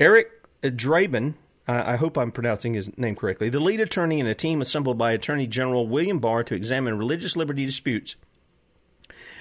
Eric 0.00 0.30
Dreiband, 0.62 1.34
uh, 1.68 1.82
I 1.86 1.96
hope 1.96 2.16
I'm 2.16 2.32
pronouncing 2.32 2.74
his 2.74 2.96
name 2.98 3.14
correctly, 3.14 3.48
the 3.48 3.60
lead 3.60 3.80
attorney 3.80 4.20
in 4.20 4.26
a 4.26 4.34
team 4.34 4.60
assembled 4.60 4.98
by 4.98 5.12
Attorney 5.12 5.46
General 5.46 5.86
William 5.86 6.18
Barr 6.18 6.42
to 6.44 6.54
examine 6.54 6.98
religious 6.98 7.36
liberty 7.36 7.66
disputes 7.66 8.16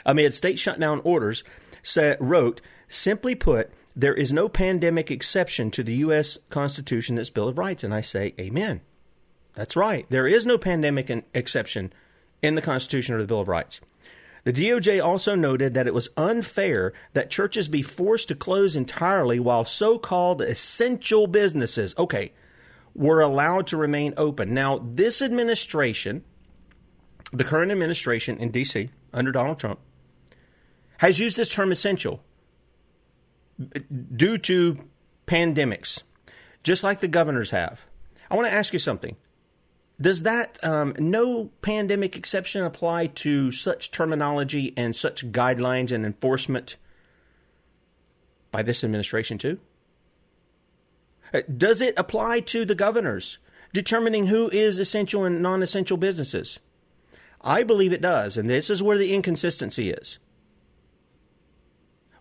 amid 0.05 0.33
state 0.33 0.59
shutdown 0.59 1.01
orders, 1.03 1.43
said, 1.83 2.17
wrote, 2.19 2.61
simply 2.87 3.35
put, 3.35 3.71
there 3.95 4.13
is 4.13 4.31
no 4.31 4.47
pandemic 4.47 5.11
exception 5.11 5.71
to 5.71 5.83
the 5.83 5.95
U.S. 5.95 6.39
Constitution, 6.49 7.17
its 7.17 7.29
Bill 7.29 7.47
of 7.47 7.57
Rights. 7.57 7.83
And 7.83 7.93
I 7.93 8.01
say, 8.01 8.33
Amen. 8.39 8.81
That's 9.53 9.75
right. 9.75 10.05
There 10.09 10.27
is 10.27 10.45
no 10.45 10.57
pandemic 10.57 11.11
exception 11.33 11.91
in 12.41 12.55
the 12.55 12.61
Constitution 12.61 13.15
or 13.15 13.19
the 13.19 13.27
Bill 13.27 13.41
of 13.41 13.49
Rights. 13.49 13.81
The 14.43 14.53
DOJ 14.53 15.03
also 15.03 15.35
noted 15.35 15.73
that 15.73 15.87
it 15.87 15.93
was 15.93 16.09
unfair 16.17 16.93
that 17.13 17.29
churches 17.29 17.67
be 17.67 17.81
forced 17.81 18.27
to 18.29 18.35
close 18.35 18.75
entirely 18.75 19.39
while 19.39 19.63
so 19.63 19.99
called 19.99 20.41
essential 20.41 21.27
businesses, 21.27 21.93
okay, 21.97 22.31
were 22.95 23.21
allowed 23.21 23.67
to 23.67 23.77
remain 23.77 24.13
open. 24.17 24.53
Now, 24.53 24.79
this 24.83 25.21
administration, 25.21 26.23
the 27.31 27.43
current 27.43 27.71
administration 27.71 28.37
in 28.37 28.51
D.C., 28.51 28.89
under 29.13 29.31
Donald 29.31 29.59
Trump, 29.59 29.79
has 30.97 31.19
used 31.19 31.37
this 31.37 31.53
term 31.53 31.71
essential 31.71 32.23
due 34.15 34.37
to 34.39 34.77
pandemics, 35.27 36.01
just 36.63 36.83
like 36.83 36.99
the 36.99 37.07
governors 37.07 37.51
have. 37.51 37.85
I 38.29 38.35
want 38.35 38.47
to 38.47 38.53
ask 38.53 38.73
you 38.73 38.79
something. 38.79 39.15
Does 40.01 40.23
that 40.23 40.57
um, 40.63 40.95
no 40.97 41.51
pandemic 41.61 42.15
exception 42.15 42.63
apply 42.63 43.07
to 43.07 43.51
such 43.51 43.91
terminology 43.91 44.73
and 44.75 44.95
such 44.95 45.31
guidelines 45.31 45.91
and 45.91 46.05
enforcement 46.05 46.77
by 48.51 48.63
this 48.63 48.83
administration 48.83 49.37
too? 49.37 49.59
Uh, 51.33 51.41
does 51.55 51.81
it 51.81 51.93
apply 51.97 52.39
to 52.39 52.65
the 52.65 52.73
governors 52.73 53.37
determining 53.73 54.27
who 54.27 54.49
is 54.49 54.79
essential 54.79 55.23
and 55.23 55.41
non 55.41 55.61
essential 55.61 55.97
businesses? 55.97 56.59
I 57.41 57.63
believe 57.63 57.93
it 57.93 58.01
does, 58.01 58.37
and 58.37 58.49
this 58.49 58.69
is 58.69 58.81
where 58.81 58.97
the 58.97 59.13
inconsistency 59.13 59.91
is. 59.91 60.19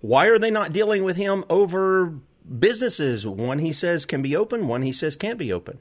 Why 0.00 0.26
are 0.26 0.38
they 0.38 0.50
not 0.50 0.72
dealing 0.72 1.04
with 1.04 1.16
him 1.16 1.44
over 1.49 2.14
businesses? 2.58 3.26
One 3.26 3.58
he 3.58 3.72
says 3.72 4.06
can 4.06 4.22
be 4.22 4.37
open, 4.37 4.68
one 4.68 4.82
he 4.82 4.92
says 4.92 5.16
can't 5.16 5.38
be 5.38 5.52
open. 5.52 5.78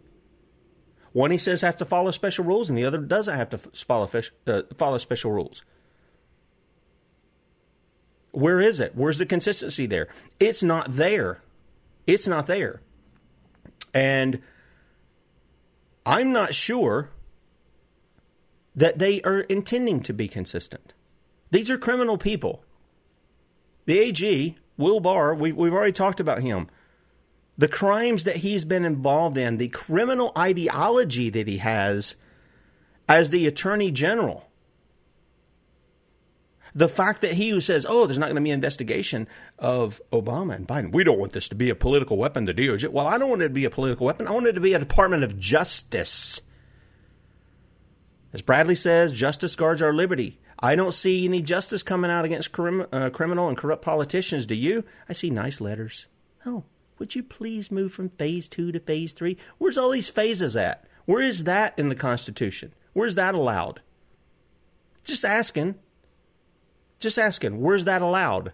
One 1.12 1.32
he 1.32 1.38
says 1.38 1.62
has 1.62 1.75
to 1.75 1.86
follow 1.86 2.12
special 2.12 2.46
rules, 2.46 2.70
and 2.70 2.78
the 2.78 2.86
other 2.86 3.00
doesn't 3.00 3.36
have 3.36 3.50
to 3.50 3.58
follow, 3.58 4.08
uh, 4.48 4.62
follow 4.78 4.98
special 4.98 5.32
rules. 5.32 5.63
Where 8.32 8.60
is 8.60 8.80
it? 8.80 8.96
Where's 8.96 9.18
the 9.18 9.25
consistency 9.25 9.86
there? 9.86 10.08
It's 10.39 10.62
not 10.62 10.92
there. 10.92 11.42
It's 12.06 12.28
not 12.28 12.48
there. 12.48 12.82
And 13.94 14.42
I'm 16.06 16.32
not 16.32 16.54
sure 16.54 17.10
that 18.75 19.00
they 19.00 19.22
are 19.24 19.42
intending 19.42 20.01
to 20.01 20.13
be 20.13 20.28
consistent. 20.28 20.94
These 21.51 21.72
are 21.72 21.78
criminal 21.78 22.18
people. 22.18 22.63
The 23.86 23.98
AG, 23.98 24.58
Will 24.78 25.00
Barr, 25.00 25.34
we, 25.34 25.51
we've 25.51 25.74
already 25.74 25.92
talked 25.92 26.20
about 26.20 26.42
him. 26.42 26.68
The 27.60 27.68
crimes 27.68 28.24
that 28.24 28.38
he's 28.38 28.63
been 28.63 28.86
involved 28.86 29.38
in, 29.38 29.58
the 29.58 29.68
criminal 29.68 30.32
ideology 30.38 31.30
that 31.30 31.46
he 31.46 31.58
has 31.58 32.16
as 33.10 33.32
the 33.32 33.46
Attorney 33.48 33.92
General. 33.92 34.50
The 36.74 36.88
fact 36.88 37.20
that 37.20 37.34
he 37.34 37.50
who 37.50 37.60
says, 37.60 37.86
oh, 37.89 38.06
there's 38.06 38.18
not 38.18 38.28
going 38.28 38.38
to 38.38 38.42
be 38.42 38.51
an 38.51 38.56
investigation 38.56 39.28
of 39.58 40.00
Obama 40.13 40.56
and 40.56 40.66
Biden, 40.66 40.94
we 40.94 41.04
don't 41.04 41.20
want 41.20 41.34
this 41.34 41.50
to 41.50 41.56
be 41.56 41.70
a 41.70 41.75
political 41.75 42.16
weapon 42.16 42.46
to 42.46 42.54
DOJ. 42.54 42.94
Well, 42.94 43.08
I 43.08 43.18
don't 43.18 43.30
want 43.30 43.42
it 43.42 43.50
to 43.50 43.54
be 43.54 43.66
a 43.66 43.70
political 43.70 44.06
weapon. 44.06 44.25
I 44.25 44.32
want 44.32 44.48
it 44.48 44.54
to 44.54 44.62
be 44.62 44.74
a 44.74 44.80
Department 44.80 45.25
of 45.25 45.38
Justice. 45.38 46.39
As 48.32 48.42
Bradley 48.42 48.75
says, 48.75 49.12
justice 49.12 49.58
guards 49.58 49.82
our 49.82 49.94
liberty. 49.94 50.39
I 50.60 50.75
don't 50.75 50.94
see 50.94 51.25
any 51.25 51.42
justice 51.42 51.84
coming 51.84 52.10
out 52.10 52.24
against 52.24 52.54
crim- 52.54 52.88
uh, 52.94 53.10
criminal 53.10 53.50
and 53.50 53.58
corrupt 53.58 53.82
politicians. 53.82 54.46
Do 54.46 54.56
you? 54.56 54.86
I 55.10 55.13
see 55.13 55.30
nice 55.30 55.60
letters. 55.60 56.08
Oh, 56.46 56.63
would 57.00 57.15
you 57.15 57.24
please 57.24 57.72
move 57.72 57.91
from 57.91 58.10
phase 58.10 58.48
two 58.48 58.72
to 58.72 58.79
phase 58.79 59.13
three? 59.13 59.38
Where's 59.58 59.77
all 59.77 59.89
these 59.89 60.10
phases 60.10 60.56
at? 60.56 60.86
Where 61.06 61.22
is 61.22 61.46
that 61.46 61.77
in 61.77 61.89
the 61.89 61.96
Constitution? 61.96 62.74
Where's 62.94 63.15
that 63.15 63.34
allowed? 63.34 63.82
Just 65.03 65.25
asking. 65.25 65.75
Just 67.00 67.18
asking. 67.18 67.62
Where's 67.62 67.86
that 67.86 68.01
allowed? 68.01 68.53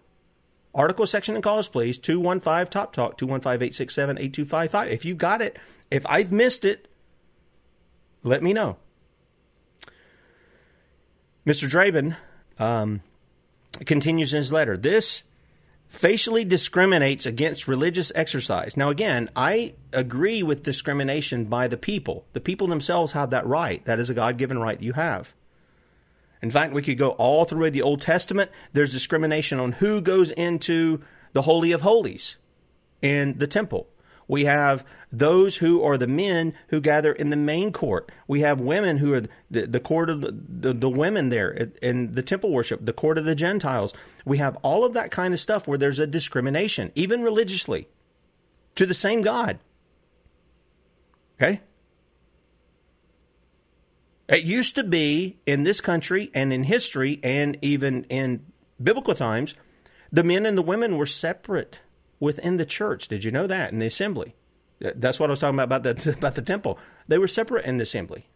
Article 0.73 1.05
section 1.05 1.35
and 1.35 1.43
calls, 1.43 1.67
please. 1.67 1.97
215 1.97 2.67
Top 2.67 2.93
Talk, 2.93 3.17
215 3.17 3.55
867 3.55 4.17
8255. 4.17 4.91
If 4.91 5.05
you've 5.05 5.17
got 5.17 5.41
it, 5.41 5.57
if 5.89 6.05
I've 6.07 6.31
missed 6.31 6.65
it, 6.65 6.87
let 8.23 8.43
me 8.43 8.53
know. 8.53 8.77
Mr. 11.45 11.69
Dreiband 11.69 12.15
um, 12.59 13.01
continues 13.85 14.33
in 14.33 14.37
his 14.37 14.51
letter. 14.51 14.75
This 14.75 15.23
facially 15.95 16.43
discriminates 16.43 17.25
against 17.25 17.69
religious 17.69 18.11
exercise. 18.15 18.75
Now, 18.75 18.89
again, 18.89 19.29
I 19.35 19.73
agree 19.93 20.43
with 20.43 20.61
discrimination 20.61 21.45
by 21.45 21.69
the 21.69 21.77
people. 21.77 22.25
The 22.33 22.41
people 22.41 22.67
themselves 22.67 23.13
have 23.13 23.29
that 23.29 23.47
right. 23.47 23.83
That 23.85 23.99
is 23.99 24.09
a 24.09 24.13
God 24.13 24.37
given 24.37 24.59
right 24.59 24.77
that 24.77 24.85
you 24.85 24.93
have. 24.93 25.33
In 26.41 26.49
fact, 26.49 26.73
we 26.73 26.81
could 26.81 26.97
go 26.97 27.11
all 27.11 27.45
through 27.45 27.71
the 27.71 27.81
Old 27.81 28.01
Testament. 28.01 28.51
There's 28.73 28.91
discrimination 28.91 29.59
on 29.59 29.71
who 29.71 30.01
goes 30.01 30.31
into 30.31 31.01
the 31.31 31.43
Holy 31.43 31.71
of 31.71 31.81
Holies 31.81 32.37
in 33.01 33.37
the 33.37 33.47
temple. 33.47 33.87
We 34.27 34.45
have 34.45 34.85
those 35.11 35.57
who 35.57 35.83
are 35.83 35.97
the 35.97 36.07
men 36.07 36.53
who 36.69 36.81
gather 36.81 37.13
in 37.13 37.29
the 37.29 37.35
main 37.35 37.71
court. 37.71 38.11
We 38.27 38.41
have 38.41 38.59
women 38.59 38.97
who 38.97 39.13
are 39.13 39.21
the, 39.51 39.67
the 39.67 39.79
court 39.79 40.09
of 40.09 40.21
the, 40.21 40.31
the, 40.31 40.73
the 40.73 40.89
women 40.89 41.29
there 41.29 41.69
in 41.81 42.13
the 42.13 42.23
temple 42.23 42.51
worship, 42.51 42.85
the 42.85 42.93
court 42.93 43.17
of 43.17 43.25
the 43.25 43.35
Gentiles. 43.35 43.93
We 44.25 44.37
have 44.39 44.57
all 44.57 44.83
of 44.83 44.93
that 44.93 45.11
kind 45.11 45.33
of 45.33 45.39
stuff 45.39 45.67
where 45.67 45.77
there's 45.77 45.99
a 45.99 46.07
discrimination, 46.07 46.91
even 46.95 47.23
religiously, 47.23 47.87
to 48.75 48.85
the 48.85 48.93
same 48.93 49.21
God. 49.21 49.59
Okay? 51.39 51.61
It 54.27 54.43
used 54.43 54.75
to 54.75 54.83
be 54.83 55.37
in 55.45 55.63
this 55.63 55.81
country 55.81 56.31
and 56.33 56.51
in 56.51 56.63
history 56.63 57.19
and 57.23 57.57
even 57.61 58.05
in 58.05 58.45
biblical 58.81 59.13
times, 59.13 59.53
the 60.11 60.23
men 60.23 60.45
and 60.45 60.57
the 60.57 60.63
women 60.63 60.97
were 60.97 61.05
separate 61.05 61.81
within 62.19 62.57
the 62.57 62.65
church. 62.65 63.07
Did 63.07 63.23
you 63.23 63.31
know 63.31 63.47
that 63.47 63.71
in 63.71 63.79
the 63.79 63.85
assembly? 63.85 64.35
That's 64.79 65.19
what 65.19 65.29
I 65.29 65.31
was 65.31 65.39
talking 65.39 65.59
about 65.59 65.85
about 65.85 65.97
the 65.97 66.13
about 66.17 66.35
the 66.35 66.41
temple. 66.41 66.79
They 67.07 67.17
were 67.17 67.27
separate 67.27 67.65
in 67.65 67.77
the 67.77 67.83
assembly. 67.83 68.27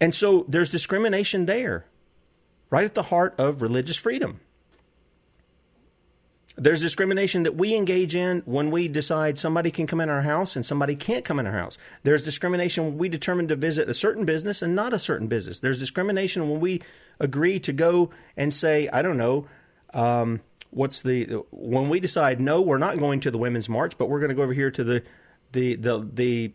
And 0.00 0.14
so 0.14 0.44
there's 0.48 0.70
discrimination 0.70 1.46
there, 1.46 1.86
right 2.68 2.84
at 2.84 2.94
the 2.94 3.04
heart 3.04 3.34
of 3.38 3.62
religious 3.62 3.96
freedom. 3.96 4.40
There's 6.56 6.80
discrimination 6.80 7.44
that 7.44 7.56
we 7.56 7.74
engage 7.74 8.14
in 8.14 8.42
when 8.44 8.70
we 8.70 8.86
decide 8.86 9.38
somebody 9.38 9.72
can 9.72 9.88
come 9.88 10.00
in 10.00 10.08
our 10.08 10.22
house 10.22 10.54
and 10.54 10.64
somebody 10.64 10.94
can't 10.94 11.24
come 11.24 11.40
in 11.40 11.46
our 11.46 11.52
house. 11.52 11.78
There's 12.04 12.22
discrimination 12.22 12.84
when 12.84 12.98
we 12.98 13.08
determine 13.08 13.48
to 13.48 13.56
visit 13.56 13.88
a 13.88 13.94
certain 13.94 14.24
business 14.24 14.62
and 14.62 14.76
not 14.76 14.92
a 14.92 14.98
certain 14.98 15.26
business. 15.26 15.58
There's 15.58 15.80
discrimination 15.80 16.48
when 16.48 16.60
we 16.60 16.80
agree 17.18 17.58
to 17.60 17.72
go 17.72 18.10
and 18.36 18.54
say, 18.54 18.88
I 18.92 19.02
don't 19.02 19.16
know, 19.16 19.48
um, 19.92 20.42
what's 20.74 21.02
the 21.02 21.44
when 21.50 21.88
we 21.88 22.00
decide 22.00 22.40
no, 22.40 22.60
we're 22.60 22.78
not 22.78 22.98
going 22.98 23.20
to 23.20 23.30
the 23.30 23.38
women's 23.38 23.68
march, 23.68 23.96
but 23.96 24.08
we're 24.08 24.20
going 24.20 24.30
to 24.30 24.34
go 24.34 24.42
over 24.42 24.52
here 24.52 24.70
to 24.70 24.84
the 24.84 25.02
the 25.52 25.76
the 25.76 26.08
the 26.12 26.52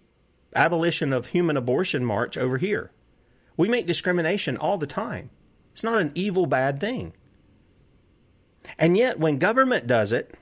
abolition 0.55 1.13
of 1.13 1.27
human 1.27 1.57
abortion 1.57 2.05
march 2.05 2.37
over 2.37 2.57
here. 2.57 2.91
We 3.57 3.69
make 3.69 3.87
discrimination 3.87 4.57
all 4.57 4.77
the 4.77 4.87
time. 4.87 5.29
It's 5.71 5.83
not 5.83 6.01
an 6.01 6.11
evil 6.15 6.45
bad 6.45 6.79
thing. 6.79 7.13
And 8.77 8.97
yet 8.97 9.19
when 9.19 9.37
government 9.37 9.87
does 9.87 10.11
it, 10.11 10.35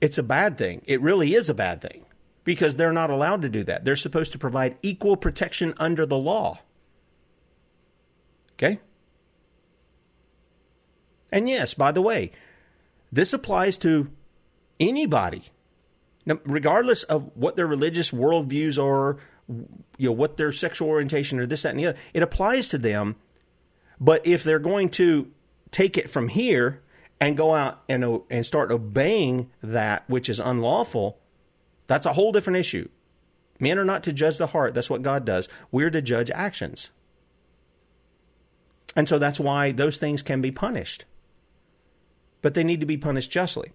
it's 0.00 0.18
a 0.18 0.22
bad 0.22 0.58
thing. 0.58 0.82
It 0.86 1.00
really 1.00 1.34
is 1.34 1.48
a 1.48 1.54
bad 1.54 1.80
thing 1.80 2.04
because 2.44 2.76
they're 2.76 2.92
not 2.92 3.10
allowed 3.10 3.42
to 3.42 3.48
do 3.48 3.62
that. 3.64 3.84
They're 3.84 3.96
supposed 3.96 4.32
to 4.32 4.38
provide 4.38 4.76
equal 4.82 5.16
protection 5.16 5.74
under 5.78 6.04
the 6.04 6.18
law. 6.18 6.60
Okay? 8.54 8.80
And 11.32 11.48
yes, 11.48 11.72
by 11.72 11.90
the 11.90 12.02
way, 12.02 12.30
this 13.10 13.32
applies 13.32 13.78
to 13.78 14.10
anybody, 14.78 15.44
now, 16.26 16.38
regardless 16.44 17.02
of 17.04 17.30
what 17.34 17.56
their 17.56 17.66
religious 17.66 18.10
worldviews 18.10 18.82
are, 18.82 19.16
you 19.48 20.08
know, 20.08 20.12
what 20.12 20.36
their 20.36 20.52
sexual 20.52 20.88
orientation 20.88 21.40
or 21.40 21.46
this, 21.46 21.62
that, 21.62 21.70
and 21.70 21.78
the 21.78 21.86
other. 21.88 21.98
It 22.14 22.22
applies 22.22 22.68
to 22.68 22.78
them. 22.78 23.16
But 23.98 24.26
if 24.26 24.44
they're 24.44 24.58
going 24.58 24.90
to 24.90 25.30
take 25.70 25.96
it 25.96 26.10
from 26.10 26.28
here 26.28 26.80
and 27.20 27.36
go 27.36 27.54
out 27.54 27.82
and, 27.88 28.22
and 28.30 28.46
start 28.46 28.70
obeying 28.70 29.50
that 29.62 30.08
which 30.08 30.28
is 30.28 30.38
unlawful, 30.38 31.18
that's 31.86 32.06
a 32.06 32.12
whole 32.12 32.32
different 32.32 32.58
issue. 32.58 32.88
Men 33.58 33.78
are 33.78 33.84
not 33.84 34.02
to 34.04 34.12
judge 34.12 34.38
the 34.38 34.48
heart. 34.48 34.74
That's 34.74 34.90
what 34.90 35.02
God 35.02 35.24
does. 35.24 35.48
We're 35.70 35.90
to 35.90 36.02
judge 36.02 36.30
actions. 36.32 36.90
And 38.96 39.08
so 39.08 39.18
that's 39.18 39.40
why 39.40 39.72
those 39.72 39.98
things 39.98 40.22
can 40.22 40.40
be 40.40 40.50
punished 40.50 41.04
but 42.42 42.54
they 42.54 42.64
need 42.64 42.80
to 42.80 42.86
be 42.86 42.96
punished 42.96 43.30
justly. 43.30 43.72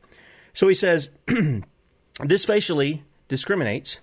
So 0.54 0.68
he 0.68 0.74
says, 0.74 1.10
this 2.24 2.46
facially 2.46 3.04
discriminates 3.28 4.00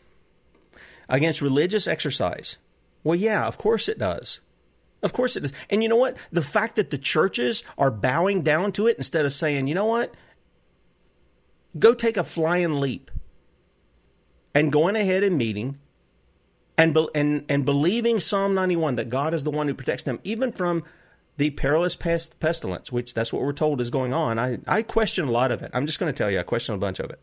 against 1.09 1.43
religious 1.43 1.87
exercise. 1.87 2.59
Well, 3.03 3.15
yeah, 3.15 3.47
of 3.47 3.59
course 3.59 3.89
it 3.89 3.99
does. 3.99 4.41
Of 5.03 5.13
course 5.13 5.37
it 5.37 5.41
does. 5.41 5.53
And 5.69 5.83
you 5.83 5.89
know 5.89 5.97
what? 5.97 6.17
The 6.33 6.43
fact 6.43 6.77
that 6.77 6.91
the 6.91 6.99
churches 6.99 7.63
are 7.77 7.91
bowing 7.91 8.43
down 8.43 8.73
to 8.73 8.87
it 8.87 8.97
instead 8.97 9.27
of 9.27 9.33
saying, 9.33 9.67
you 9.67 9.75
know 9.75 9.87
what? 9.87 10.15
Go 11.79 11.93
take 11.93 12.17
a 12.17 12.25
flying 12.25 12.81
leap 12.81 13.11
and 14.55 14.73
going 14.73 14.97
ahead 14.97 15.23
and 15.23 15.37
meeting 15.37 15.79
and, 16.79 16.97
and, 17.15 17.45
and 17.49 17.65
believing 17.65 18.21
Psalm 18.21 18.55
91 18.55 18.97
that 18.97 19.11
God 19.11 19.35
is 19.35 19.45
the 19.45 19.51
one 19.51 19.69
who 19.69 19.75
protects 19.75 20.05
them, 20.05 20.21
even 20.25 20.53
from 20.53 20.85
the 21.37 21.51
perilous 21.51 21.97
pest, 21.97 22.39
pestilence, 22.41 22.93
which 22.93 23.15
that's 23.15 23.33
what 23.33 23.43
we're 23.43 23.53
told 23.53 23.81
is 23.81 23.91
going 23.91 24.13
on. 24.13 24.39
I, 24.39 24.59
I 24.67 24.83
question 24.83 25.27
a 25.27 25.33
lot 25.33 25.51
of 25.51 25.63
it. 25.63 25.71
I'm 25.75 25.87
just 25.87 25.99
going 25.99 26.13
to 26.13 26.17
tell 26.17 26.31
you, 26.31 26.39
I 26.39 26.43
question 26.43 26.75
a 26.75 26.79
bunch 26.79 27.01
of 27.01 27.11
it. 27.11 27.21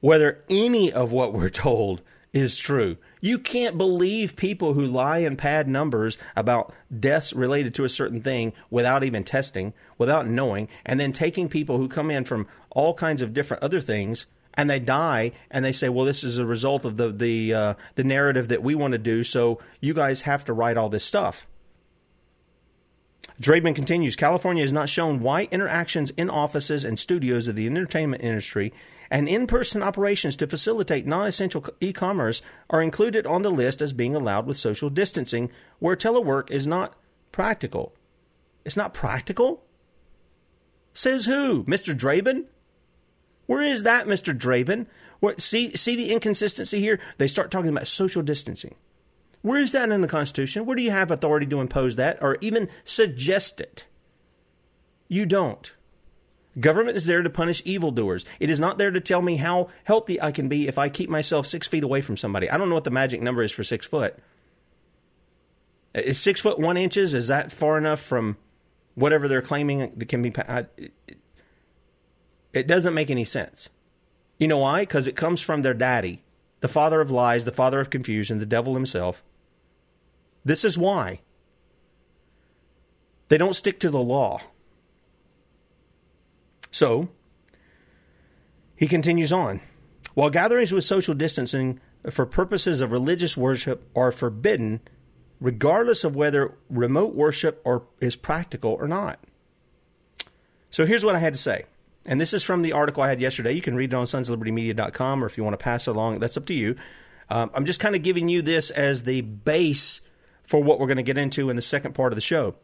Whether 0.00 0.42
any 0.50 0.92
of 0.92 1.12
what 1.12 1.32
we're 1.32 1.48
told 1.50 2.02
is 2.32 2.58
true. 2.58 2.96
You 3.20 3.38
can't 3.38 3.76
believe 3.76 4.36
people 4.36 4.72
who 4.72 4.86
lie 4.86 5.18
and 5.18 5.36
pad 5.36 5.68
numbers 5.68 6.16
about 6.34 6.72
deaths 6.98 7.32
related 7.32 7.74
to 7.74 7.84
a 7.84 7.90
certain 7.90 8.22
thing 8.22 8.52
without 8.70 9.04
even 9.04 9.22
testing, 9.22 9.74
without 9.98 10.26
knowing, 10.26 10.68
and 10.84 10.98
then 10.98 11.12
taking 11.12 11.48
people 11.48 11.76
who 11.76 11.88
come 11.88 12.10
in 12.10 12.24
from 12.24 12.46
all 12.70 12.94
kinds 12.94 13.20
of 13.20 13.34
different 13.34 13.62
other 13.62 13.80
things 13.80 14.26
and 14.54 14.68
they 14.68 14.78
die 14.78 15.32
and 15.50 15.64
they 15.64 15.72
say, 15.72 15.88
"Well, 15.88 16.04
this 16.04 16.24
is 16.24 16.38
a 16.38 16.46
result 16.46 16.84
of 16.84 16.96
the 16.96 17.10
the 17.10 17.54
uh, 17.54 17.74
the 17.94 18.04
narrative 18.04 18.48
that 18.48 18.62
we 18.62 18.74
want 18.74 18.92
to 18.92 18.98
do, 18.98 19.24
so 19.24 19.58
you 19.80 19.94
guys 19.94 20.22
have 20.22 20.44
to 20.46 20.52
write 20.52 20.76
all 20.76 20.88
this 20.88 21.04
stuff." 21.04 21.46
Dreiband 23.40 23.74
continues 23.74 24.16
California 24.16 24.62
has 24.62 24.72
not 24.72 24.88
shown 24.88 25.20
why 25.20 25.48
interactions 25.50 26.10
in 26.10 26.28
offices 26.28 26.84
and 26.84 26.98
studios 26.98 27.48
of 27.48 27.56
the 27.56 27.66
entertainment 27.66 28.22
industry 28.22 28.72
and 29.12 29.28
in 29.28 29.46
person 29.46 29.82
operations 29.82 30.36
to 30.36 30.46
facilitate 30.46 31.06
non 31.06 31.26
essential 31.26 31.64
e 31.80 31.92
commerce 31.92 32.40
are 32.70 32.80
included 32.80 33.26
on 33.26 33.42
the 33.42 33.50
list 33.50 33.82
as 33.82 33.92
being 33.92 34.14
allowed 34.14 34.46
with 34.46 34.56
social 34.56 34.88
distancing, 34.88 35.50
where 35.80 35.94
telework 35.94 36.50
is 36.50 36.66
not 36.66 36.96
practical. 37.30 37.94
It's 38.64 38.76
not 38.76 38.94
practical? 38.94 39.64
Says 40.94 41.26
who? 41.26 41.64
Mr. 41.64 41.94
Dreiband? 41.94 42.46
Where 43.44 43.62
is 43.62 43.82
that, 43.82 44.06
Mr. 44.06 44.36
Dreiband? 44.36 44.86
What, 45.20 45.42
see, 45.42 45.76
see 45.76 45.94
the 45.94 46.10
inconsistency 46.10 46.80
here? 46.80 46.98
They 47.18 47.28
start 47.28 47.50
talking 47.50 47.68
about 47.68 47.86
social 47.86 48.22
distancing. 48.22 48.76
Where 49.42 49.60
is 49.60 49.72
that 49.72 49.90
in 49.90 50.00
the 50.00 50.08
Constitution? 50.08 50.64
Where 50.64 50.76
do 50.76 50.82
you 50.82 50.92
have 50.92 51.10
authority 51.10 51.46
to 51.46 51.60
impose 51.60 51.96
that 51.96 52.22
or 52.22 52.38
even 52.40 52.68
suggest 52.84 53.60
it? 53.60 53.86
You 55.08 55.26
don't. 55.26 55.74
Government 56.60 56.96
is 56.96 57.06
there 57.06 57.22
to 57.22 57.30
punish 57.30 57.62
evildoers. 57.64 58.24
It 58.38 58.50
is 58.50 58.60
not 58.60 58.78
there 58.78 58.90
to 58.90 59.00
tell 59.00 59.22
me 59.22 59.36
how 59.36 59.68
healthy 59.84 60.20
I 60.20 60.32
can 60.32 60.48
be 60.48 60.68
if 60.68 60.78
I 60.78 60.88
keep 60.88 61.10
myself 61.10 61.46
six 61.46 61.66
feet 61.66 61.82
away 61.82 62.02
from 62.02 62.16
somebody. 62.16 62.48
I 62.48 62.56
don't 62.56 62.68
know 62.68 62.74
what 62.74 62.84
the 62.84 62.90
magic 62.90 63.20
number 63.22 63.42
is 63.42 63.52
for 63.52 63.62
six 63.62 63.86
foot. 63.86 64.16
Is 65.94 66.20
six 66.20 66.40
foot 66.40 66.58
one 66.58 66.76
inches? 66.76 67.14
Is 67.14 67.28
that 67.28 67.52
far 67.52 67.78
enough 67.78 68.00
from 68.00 68.36
whatever 68.94 69.28
they're 69.28 69.42
claiming 69.42 69.92
that 69.96 70.08
can 70.08 70.22
be? 70.22 70.32
It 72.52 72.66
doesn't 72.66 72.94
make 72.94 73.10
any 73.10 73.24
sense. 73.24 73.70
You 74.38 74.46
know 74.46 74.58
why? 74.58 74.80
Because 74.80 75.06
it 75.06 75.16
comes 75.16 75.40
from 75.40 75.62
their 75.62 75.74
daddy, 75.74 76.22
the 76.60 76.68
father 76.68 77.00
of 77.00 77.10
lies, 77.10 77.44
the 77.44 77.52
father 77.52 77.80
of 77.80 77.90
confusion, 77.90 78.38
the 78.38 78.46
devil 78.46 78.74
himself. 78.74 79.24
This 80.44 80.64
is 80.64 80.76
why. 80.76 81.20
They 83.28 83.38
don't 83.38 83.54
stick 83.54 83.80
to 83.80 83.90
the 83.90 84.00
law. 84.00 84.40
So, 86.70 87.08
he 88.76 88.88
continues 88.88 89.32
on. 89.32 89.60
While 90.14 90.30
gatherings 90.30 90.72
with 90.72 90.84
social 90.84 91.14
distancing 91.14 91.80
for 92.10 92.26
purposes 92.26 92.80
of 92.80 92.92
religious 92.92 93.36
worship 93.36 93.88
are 93.94 94.12
forbidden, 94.12 94.80
regardless 95.40 96.04
of 96.04 96.16
whether 96.16 96.54
remote 96.68 97.14
worship 97.14 97.60
or 97.64 97.84
is 98.00 98.16
practical 98.16 98.72
or 98.72 98.88
not. 98.88 99.18
So 100.70 100.86
here's 100.86 101.04
what 101.04 101.14
I 101.14 101.18
had 101.18 101.34
to 101.34 101.38
say. 101.38 101.64
And 102.06 102.20
this 102.20 102.34
is 102.34 102.42
from 102.42 102.62
the 102.62 102.72
article 102.72 103.02
I 103.02 103.08
had 103.08 103.20
yesterday. 103.20 103.52
You 103.52 103.62
can 103.62 103.76
read 103.76 103.92
it 103.92 103.96
on 103.96 104.06
sonslibertymedia.com 104.06 105.22
or 105.22 105.26
if 105.26 105.38
you 105.38 105.44
want 105.44 105.54
to 105.54 105.62
pass 105.62 105.86
it 105.86 105.92
along, 105.92 106.18
that's 106.18 106.36
up 106.36 106.46
to 106.46 106.54
you. 106.54 106.76
Um, 107.30 107.50
I'm 107.54 107.64
just 107.64 107.80
kind 107.80 107.94
of 107.94 108.02
giving 108.02 108.28
you 108.28 108.42
this 108.42 108.70
as 108.70 109.04
the 109.04 109.20
base 109.20 110.00
for 110.42 110.62
what 110.62 110.78
we're 110.78 110.86
going 110.86 110.96
to 110.96 111.02
get 111.02 111.18
into 111.18 111.50
in 111.50 111.56
the 111.56 111.62
second 111.62 111.94
part 111.94 112.12
of 112.12 112.16
the 112.16 112.20
show. 112.20 112.56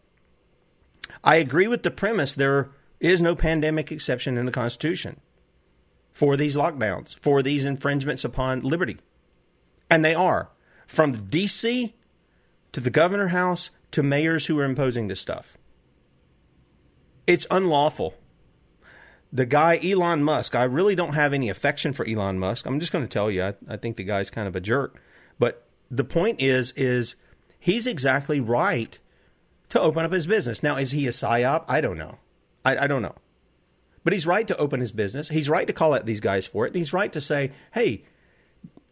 I 1.25 1.37
agree 1.37 1.69
with 1.69 1.83
the 1.83 1.91
premise 1.91 2.35
there 2.35 2.71
is 3.01 3.23
no 3.23 3.35
pandemic 3.35 3.93
exception 3.93 4.37
in 4.37 4.47
the 4.47 4.53
Constitution 4.53 5.21
for 6.13 6.37
these 6.37 6.57
lockdowns, 6.57 7.19
for 7.21 7.43
these 7.43 7.65
infringements 7.65 8.25
upon 8.25 8.61
liberty. 8.61 8.99
And 9.89 10.05
they 10.05 10.15
are 10.15 10.51
from 10.87 11.13
the 11.13 11.19
DC 11.19 11.93
to 12.73 12.81
the 12.81 12.91
governor 12.91 13.29
house 13.29 13.71
to 13.93 14.03
mayors 14.03 14.47
who 14.47 14.59
are 14.59 14.65
imposing 14.65 15.09
this 15.09 15.21
stuff. 15.21 15.57
It's 17.27 17.47
unlawful. 17.51 18.15
The 19.33 19.47
guy, 19.47 19.79
Elon 19.83 20.25
Musk, 20.25 20.55
I 20.55 20.65
really 20.65 20.95
don't 20.95 21.15
have 21.15 21.35
any 21.35 21.51
affection 21.51 21.93
for 21.93 22.07
Elon 22.07 22.39
Musk. 22.39 22.67
I'm 22.67 22.81
just 22.81 22.93
going 22.93 23.05
to 23.05 23.09
tell 23.09 23.31
you, 23.31 23.45
I, 23.45 23.55
I 23.69 23.77
think 23.77 23.97
the 23.97 24.05
guy's 24.05 24.31
kind 24.31 24.49
of 24.49 24.57
a 24.57 24.61
jerk. 24.61 25.01
But 25.39 25.67
the 25.91 26.05
point 26.05 26.41
is, 26.41 26.73
is 26.73 27.17
he's 27.59 27.87
exactly 27.87 28.41
right 28.41 28.99
to 29.71 29.81
open 29.81 30.05
up 30.05 30.13
his 30.13 30.27
business. 30.27 30.63
Now, 30.63 30.77
is 30.77 30.93
he 30.93 31.07
a 31.07 31.11
psyop? 31.11 31.65
I 31.69 31.81
don't 31.81 31.99
know. 31.99 32.19
I, 32.65 32.85
I 32.85 32.87
don't 32.87 33.03
know. 33.03 33.15
But 34.05 34.13
he's 34.13 34.27
right 34.27 34.47
to 34.49 34.57
open 34.57 34.81
his 34.81 34.93
business. 34.93 35.29
He's 35.29 35.51
right 35.51 35.67
to 35.67 35.73
call 35.73 35.95
out 35.95 36.07
these 36.07 36.21
guys 36.21 36.47
for 36.47 36.65
it. 36.65 36.69
And 36.69 36.77
he's 36.77 36.93
right 36.93 37.13
to 37.13 37.21
say, 37.21 37.53
hey, 37.73 38.05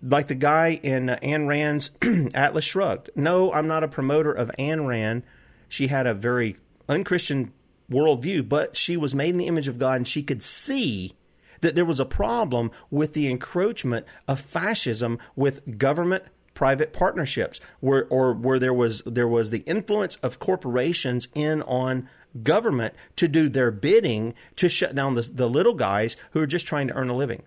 like 0.03 0.27
the 0.27 0.35
guy 0.35 0.81
in 0.83 1.11
uh, 1.11 1.19
Ayn 1.23 1.49
Rand's 1.49 1.91
Atlas 2.35 2.65
Shrugged. 2.65 3.11
No, 3.15 3.53
I'm 3.53 3.67
not 3.67 3.85
a 3.85 3.89
promoter 3.89 4.33
of 4.33 4.51
Ayn 4.59 4.87
Rand. 4.87 5.23
She 5.69 5.87
had 5.87 6.07
a 6.07 6.15
very 6.15 6.57
unchristian 6.89 7.53
worldview, 7.91 8.49
but 8.49 8.77
she 8.77 8.97
was 8.97 9.15
made 9.15 9.31
in 9.31 9.39
the 9.39 9.47
image 9.47 9.69
of 9.69 9.79
God 9.79 9.97
and 9.97 10.09
she 10.09 10.23
could 10.23 10.43
see 10.43 11.15
that 11.61 11.75
there 11.75 11.85
was 11.85 12.01
a 12.01 12.05
problem 12.05 12.71
with 12.91 13.15
the 13.15 13.31
encroachment 13.31 14.07
of 14.29 14.39
fascism 14.39 15.19
with 15.35 15.79
government 15.79 16.25
private 16.57 16.93
partnerships 16.93 17.61
where 17.79 18.07
or 18.09 18.33
where 18.33 18.59
there 18.59 18.75
was 18.75 19.03
there 19.03 19.29
was 19.29 19.51
the 19.51 19.61
influence 19.61 20.17
of 20.17 20.41
corporations 20.41 21.29
in 21.37 21.63
on 21.63 22.09
government 22.43 22.95
to 23.15 23.29
do 23.29 23.49
their 23.49 23.71
bidding 23.71 24.35
to 24.57 24.69
shut 24.69 24.95
down 24.95 25.15
the, 25.15 25.23
the 25.23 25.49
little 25.49 25.75
guys 25.75 26.17
who 26.33 26.41
are 26.41 26.47
just 26.47 26.67
trying 26.67 26.89
to 26.89 26.95
earn 26.95 27.09
a 27.09 27.15
living. 27.15 27.45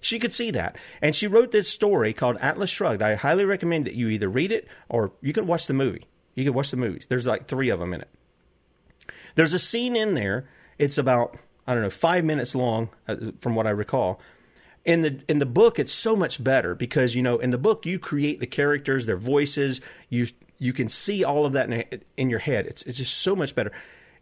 She 0.00 0.18
could 0.18 0.32
see 0.32 0.50
that. 0.52 0.76
And 1.00 1.14
she 1.14 1.26
wrote 1.26 1.52
this 1.52 1.68
story 1.68 2.12
called 2.12 2.36
Atlas 2.40 2.70
Shrugged. 2.70 3.02
I 3.02 3.14
highly 3.14 3.44
recommend 3.44 3.86
that 3.86 3.94
you 3.94 4.08
either 4.08 4.28
read 4.28 4.52
it 4.52 4.68
or 4.88 5.12
you 5.20 5.32
can 5.32 5.46
watch 5.46 5.66
the 5.66 5.74
movie. 5.74 6.06
You 6.34 6.44
can 6.44 6.54
watch 6.54 6.70
the 6.70 6.76
movies. 6.76 7.06
There's 7.08 7.26
like 7.26 7.46
three 7.46 7.70
of 7.70 7.80
them 7.80 7.94
in 7.94 8.00
it. 8.00 8.08
There's 9.34 9.52
a 9.52 9.58
scene 9.58 9.96
in 9.96 10.14
there. 10.14 10.48
It's 10.78 10.98
about, 10.98 11.36
I 11.66 11.74
don't 11.74 11.82
know, 11.82 11.90
five 11.90 12.24
minutes 12.24 12.54
long 12.54 12.90
uh, 13.06 13.16
from 13.40 13.54
what 13.54 13.66
I 13.66 13.70
recall. 13.70 14.20
In 14.84 15.02
the 15.02 15.22
in 15.28 15.38
the 15.38 15.46
book, 15.46 15.78
it's 15.78 15.92
so 15.92 16.16
much 16.16 16.42
better 16.42 16.74
because 16.74 17.14
you 17.14 17.22
know 17.22 17.38
in 17.38 17.50
the 17.50 17.58
book 17.58 17.86
you 17.86 17.98
create 17.98 18.40
the 18.40 18.46
characters, 18.46 19.06
their 19.06 19.16
voices, 19.16 19.80
you 20.08 20.26
you 20.58 20.72
can 20.72 20.88
see 20.88 21.22
all 21.22 21.46
of 21.46 21.52
that 21.52 21.70
in, 21.70 22.02
in 22.16 22.30
your 22.30 22.40
head. 22.40 22.66
It's 22.66 22.82
it's 22.82 22.98
just 22.98 23.18
so 23.18 23.36
much 23.36 23.54
better. 23.54 23.70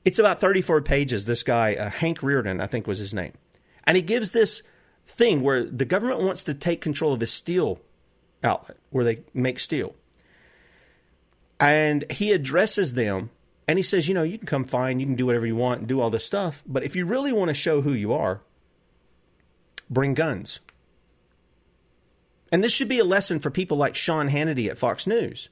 It's 0.05 0.19
about 0.19 0.41
34 0.41 0.83
pages. 0.83 1.25
This 1.25 1.43
guy, 1.43 1.75
uh, 1.75 1.91
Hank 1.91 2.21
Rearden, 2.21 2.63
I 2.63 2.67
think 2.67 2.87
was 2.87 2.99
his 2.99 3.15
name, 3.15 3.33
and 3.85 3.97
he 3.97 4.03
gives 4.03 4.33
this 4.33 4.63
thing 5.07 5.43
where 5.43 5.65
the 5.65 5.85
government 5.85 6.21
wants 6.21 6.45
to 6.45 6.55
take 6.55 6.81
control 6.81 7.13
of 7.13 7.21
his 7.21 7.33
steel 7.33 7.81
outlet 8.43 8.77
where 8.91 9.05
they 9.05 9.21
make 9.35 9.59
steel. 9.59 9.95
And 11.59 12.11
he 12.11 12.33
addresses 12.33 12.95
them 12.95 13.31
and 13.69 13.79
he 13.79 13.83
says, 13.83 14.09
you 14.09 14.15
know, 14.15 14.23
you 14.23 14.39
can 14.39 14.47
come 14.47 14.65
fine, 14.65 14.99
you 14.99 15.07
can 15.07 15.15
do 15.15 15.27
whatever 15.27 15.47
you 15.47 15.57
want 15.57 15.81
and 15.81 15.89
do 15.89 16.01
all 16.01 16.11
this 16.11 16.25
stuff. 16.25 16.65
But 16.67 16.83
if 16.83 16.97
you 16.97 17.05
really 17.05 17.33
want 17.33 17.49
to 17.49 17.55
show 17.55 17.83
who 17.83 17.93
you 17.93 18.13
are, 18.13 18.41
bring 19.91 20.15
guns. 20.15 20.61
And 22.53 22.65
this 22.65 22.73
should 22.73 22.89
be 22.89 22.99
a 22.99 23.05
lesson 23.05 23.39
for 23.39 23.51
people 23.51 23.77
like 23.77 23.95
Sean 23.95 24.29
Hannity 24.29 24.69
at 24.69 24.79
Fox 24.79 25.07
News. 25.07 25.51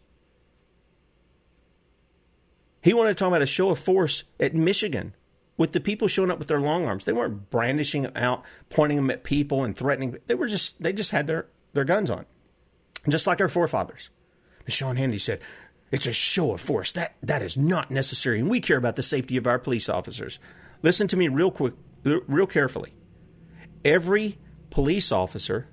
He 2.83 2.94
wanted 2.94 3.11
to 3.11 3.14
talk 3.16 3.29
about 3.29 3.42
a 3.42 3.46
show 3.46 3.70
of 3.70 3.79
force 3.79 4.24
at 4.40 4.55
Michigan 4.55 5.14
with 5.57 5.72
the 5.72 5.81
people 5.81 6.09
showing 6.09 6.31
up 6.31 6.38
with 6.38 6.48
their 6.48 6.61
long 6.61 6.87
arms. 6.87 7.05
They 7.05 7.12
weren't 7.12 7.51
brandishing 7.51 8.03
them 8.03 8.12
out, 8.14 8.44
pointing 8.70 8.96
them 8.96 9.11
at 9.11 9.24
people 9.24 9.64
and 9.64 9.77
threatening. 9.77 10.16
They 10.27 10.35
were 10.35 10.46
just 10.46 10.83
they 10.83 10.92
just 10.92 11.11
had 11.11 11.27
their, 11.27 11.46
their 11.72 11.85
guns 11.85 12.11
on. 12.11 12.24
Just 13.09 13.27
like 13.27 13.40
our 13.40 13.48
forefathers. 13.48 14.11
And 14.64 14.72
Sean 14.72 14.96
Hannity 14.96 15.20
said, 15.20 15.40
it's 15.90 16.07
a 16.07 16.12
show 16.12 16.53
of 16.53 16.61
force. 16.61 16.92
That 16.92 17.14
that 17.22 17.42
is 17.42 17.57
not 17.57 17.90
necessary. 17.90 18.38
And 18.40 18.51
we 18.51 18.61
care 18.61 18.77
about 18.77 18.96
the 18.96 19.03
safety 19.03 19.37
of 19.37 19.46
our 19.46 19.59
police 19.59 19.88
officers. 19.88 20.38
Listen 20.83 21.09
to 21.09 21.16
me 21.16 21.29
real 21.29 21.51
quick 21.51 21.74
real 22.05 22.46
carefully. 22.46 22.92
Every 23.85 24.38
police 24.71 25.12
officer 25.12 25.69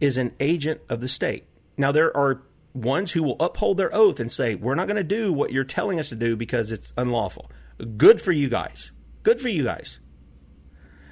is 0.00 0.16
an 0.16 0.34
agent 0.40 0.80
of 0.88 1.00
the 1.00 1.08
state. 1.08 1.44
Now 1.76 1.92
there 1.92 2.16
are 2.16 2.42
ones 2.72 3.12
who 3.12 3.22
will 3.22 3.36
uphold 3.40 3.76
their 3.76 3.94
oath 3.94 4.20
and 4.20 4.30
say, 4.30 4.54
We're 4.54 4.74
not 4.74 4.86
going 4.86 4.96
to 4.96 5.04
do 5.04 5.32
what 5.32 5.52
you're 5.52 5.64
telling 5.64 5.98
us 5.98 6.08
to 6.10 6.16
do 6.16 6.36
because 6.36 6.72
it's 6.72 6.92
unlawful. 6.96 7.50
Good 7.96 8.20
for 8.20 8.32
you 8.32 8.48
guys. 8.48 8.92
Good 9.22 9.40
for 9.40 9.48
you 9.48 9.64
guys. 9.64 10.00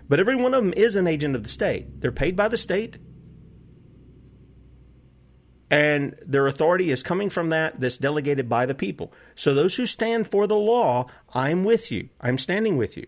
But 0.09 0.21
every 0.21 0.37
one 0.37 0.55
of 0.55 0.65
them 0.65 0.75
is 0.77 0.97
an 0.97 1.07
agent 1.07 1.35
of 1.35 1.43
the 1.43 1.49
state. 1.49 2.01
They're 2.01 2.13
paid 2.13 2.37
by 2.37 2.49
the 2.49 2.57
state. 2.57 2.99
And 5.69 6.17
their 6.25 6.47
authority 6.47 6.91
is 6.91 7.03
coming 7.03 7.29
from 7.29 7.49
that 7.49 7.81
that's 7.81 7.97
delegated 7.97 8.49
by 8.49 8.67
the 8.67 8.75
people. 8.75 9.13
So 9.35 9.53
those 9.53 9.75
who 9.75 9.85
stand 9.85 10.31
for 10.31 10.47
the 10.47 10.57
law, 10.57 11.07
I'm 11.35 11.65
with 11.65 11.91
you. 11.91 12.11
I'm 12.21 12.39
standing 12.39 12.77
with 12.77 12.97
you. 12.97 13.07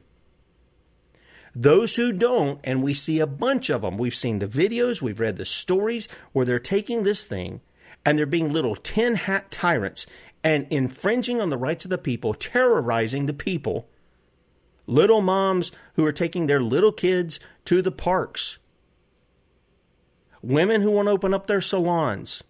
Those 1.54 1.96
who 1.96 2.12
don't, 2.12 2.60
and 2.62 2.82
we 2.82 2.94
see 2.94 3.20
a 3.20 3.26
bunch 3.26 3.70
of 3.70 3.82
them, 3.82 3.98
we've 3.98 4.14
seen 4.14 4.38
the 4.38 4.46
videos, 4.46 5.02
we've 5.02 5.20
read 5.20 5.36
the 5.36 5.44
stories 5.44 6.08
where 6.32 6.44
they're 6.44 6.58
taking 6.58 7.04
this 7.04 7.26
thing 7.26 7.60
and 8.04 8.18
they're 8.18 8.26
being 8.26 8.52
little 8.52 8.76
tin 8.76 9.16
hat 9.16 9.50
tyrants 9.50 10.06
and 10.44 10.66
infringing 10.70 11.40
on 11.40 11.50
the 11.50 11.58
rights 11.58 11.84
of 11.84 11.90
the 11.90 11.98
people, 11.98 12.34
terrorizing 12.34 13.26
the 13.26 13.34
people. 13.34 13.88
Little 14.86 15.20
moms 15.20 15.72
who 15.94 16.06
are 16.06 16.12
taking 16.12 16.46
their 16.46 16.60
little 16.60 16.92
kids 16.92 17.40
to 17.66 17.82
the 17.82 17.92
parks, 17.92 18.58
women 20.40 20.80
who 20.80 20.92
want 20.92 21.06
to 21.06 21.12
open 21.12 21.34
up 21.34 21.46
their 21.46 21.60
salons, 21.60 22.42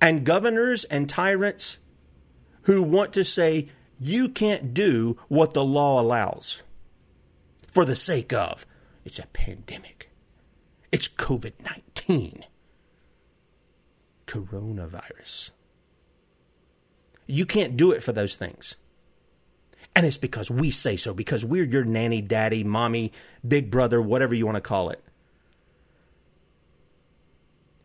and 0.00 0.24
governors 0.24 0.84
and 0.84 1.08
tyrants 1.08 1.78
who 2.62 2.82
want 2.82 3.12
to 3.14 3.24
say, 3.24 3.68
you 4.00 4.30
can't 4.30 4.72
do 4.72 5.18
what 5.28 5.52
the 5.52 5.64
law 5.64 6.00
allows 6.00 6.62
for 7.68 7.84
the 7.84 7.94
sake 7.94 8.32
of 8.32 8.64
it's 9.04 9.18
a 9.18 9.26
pandemic, 9.26 10.10
it's 10.90 11.06
COVID 11.06 11.52
19, 11.62 12.46
coronavirus. 14.26 15.50
You 17.26 17.46
can't 17.46 17.76
do 17.76 17.92
it 17.92 18.02
for 18.02 18.12
those 18.12 18.34
things. 18.34 18.74
And 19.94 20.06
it's 20.06 20.16
because 20.16 20.50
we 20.50 20.70
say 20.70 20.96
so, 20.96 21.12
because 21.12 21.44
we're 21.44 21.64
your 21.64 21.84
nanny, 21.84 22.22
daddy, 22.22 22.64
mommy, 22.64 23.12
big 23.46 23.70
brother, 23.70 24.00
whatever 24.00 24.34
you 24.34 24.46
want 24.46 24.56
to 24.56 24.60
call 24.60 24.90
it. 24.90 25.02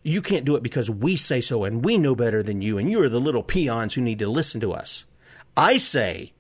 You 0.02 0.22
can't 0.22 0.46
do 0.46 0.56
it 0.56 0.64
because 0.64 0.90
we 0.90 1.16
say 1.16 1.42
so 1.42 1.64
and 1.64 1.84
we 1.84 1.98
know 1.98 2.16
better 2.16 2.44
than 2.44 2.62
you, 2.62 2.78
and 2.78 2.90
you 2.90 3.02
are 3.02 3.10
the 3.10 3.20
little 3.20 3.44
peons 3.44 3.96
who 3.96 4.02
need 4.02 4.20
to 4.20 4.30
listen 4.30 4.62
to 4.62 4.72
us. 4.72 5.06
I 5.58 5.78
say, 5.78 6.34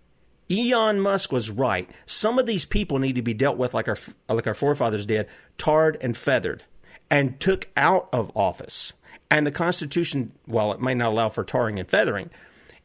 Elon 0.49 0.99
Musk 0.99 1.31
was 1.31 1.49
right. 1.49 1.89
Some 2.05 2.37
of 2.37 2.45
these 2.45 2.65
people 2.65 2.99
need 2.99 3.15
to 3.15 3.21
be 3.21 3.33
dealt 3.33 3.57
with 3.57 3.73
like 3.73 3.87
our 3.87 3.97
like 4.29 4.47
our 4.47 4.53
forefathers 4.53 5.05
did, 5.05 5.27
tarred 5.57 5.97
and 6.01 6.15
feathered, 6.15 6.63
and 7.09 7.39
took 7.39 7.69
out 7.75 8.09
of 8.13 8.31
office. 8.35 8.93
And 9.31 9.47
the 9.47 9.51
Constitution, 9.51 10.33
while 10.45 10.71
it 10.71 10.79
might 10.79 10.97
not 10.97 11.11
allow 11.11 11.29
for 11.29 11.43
tarring 11.43 11.79
and 11.79 11.89
feathering, 11.89 12.29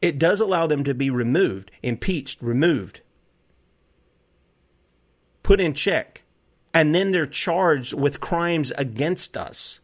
it 0.01 0.19
does 0.19 0.41
allow 0.41 0.67
them 0.67 0.85
to 0.85 0.95
be 0.95 1.11
removed, 1.11 1.71
impeached, 1.83 2.41
removed, 2.41 3.03
put 5.43 5.61
in 5.61 5.75
check, 5.75 6.23
and 6.73 6.95
then 6.95 7.11
they're 7.11 7.27
charged 7.27 7.93
with 7.93 8.21
crimes 8.21 8.71
against 8.73 9.37
us. 9.37 9.81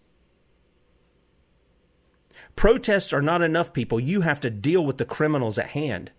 Protests 2.54 3.12
are 3.12 3.20
not 3.20 3.42
enough, 3.42 3.74
people. 3.74 4.00
You 4.00 4.22
have 4.22 4.40
to 4.40 4.50
deal 4.50 4.84
with 4.86 4.96
the 4.96 5.04
criminals 5.04 5.58
at 5.58 5.68
hand. 5.68 6.10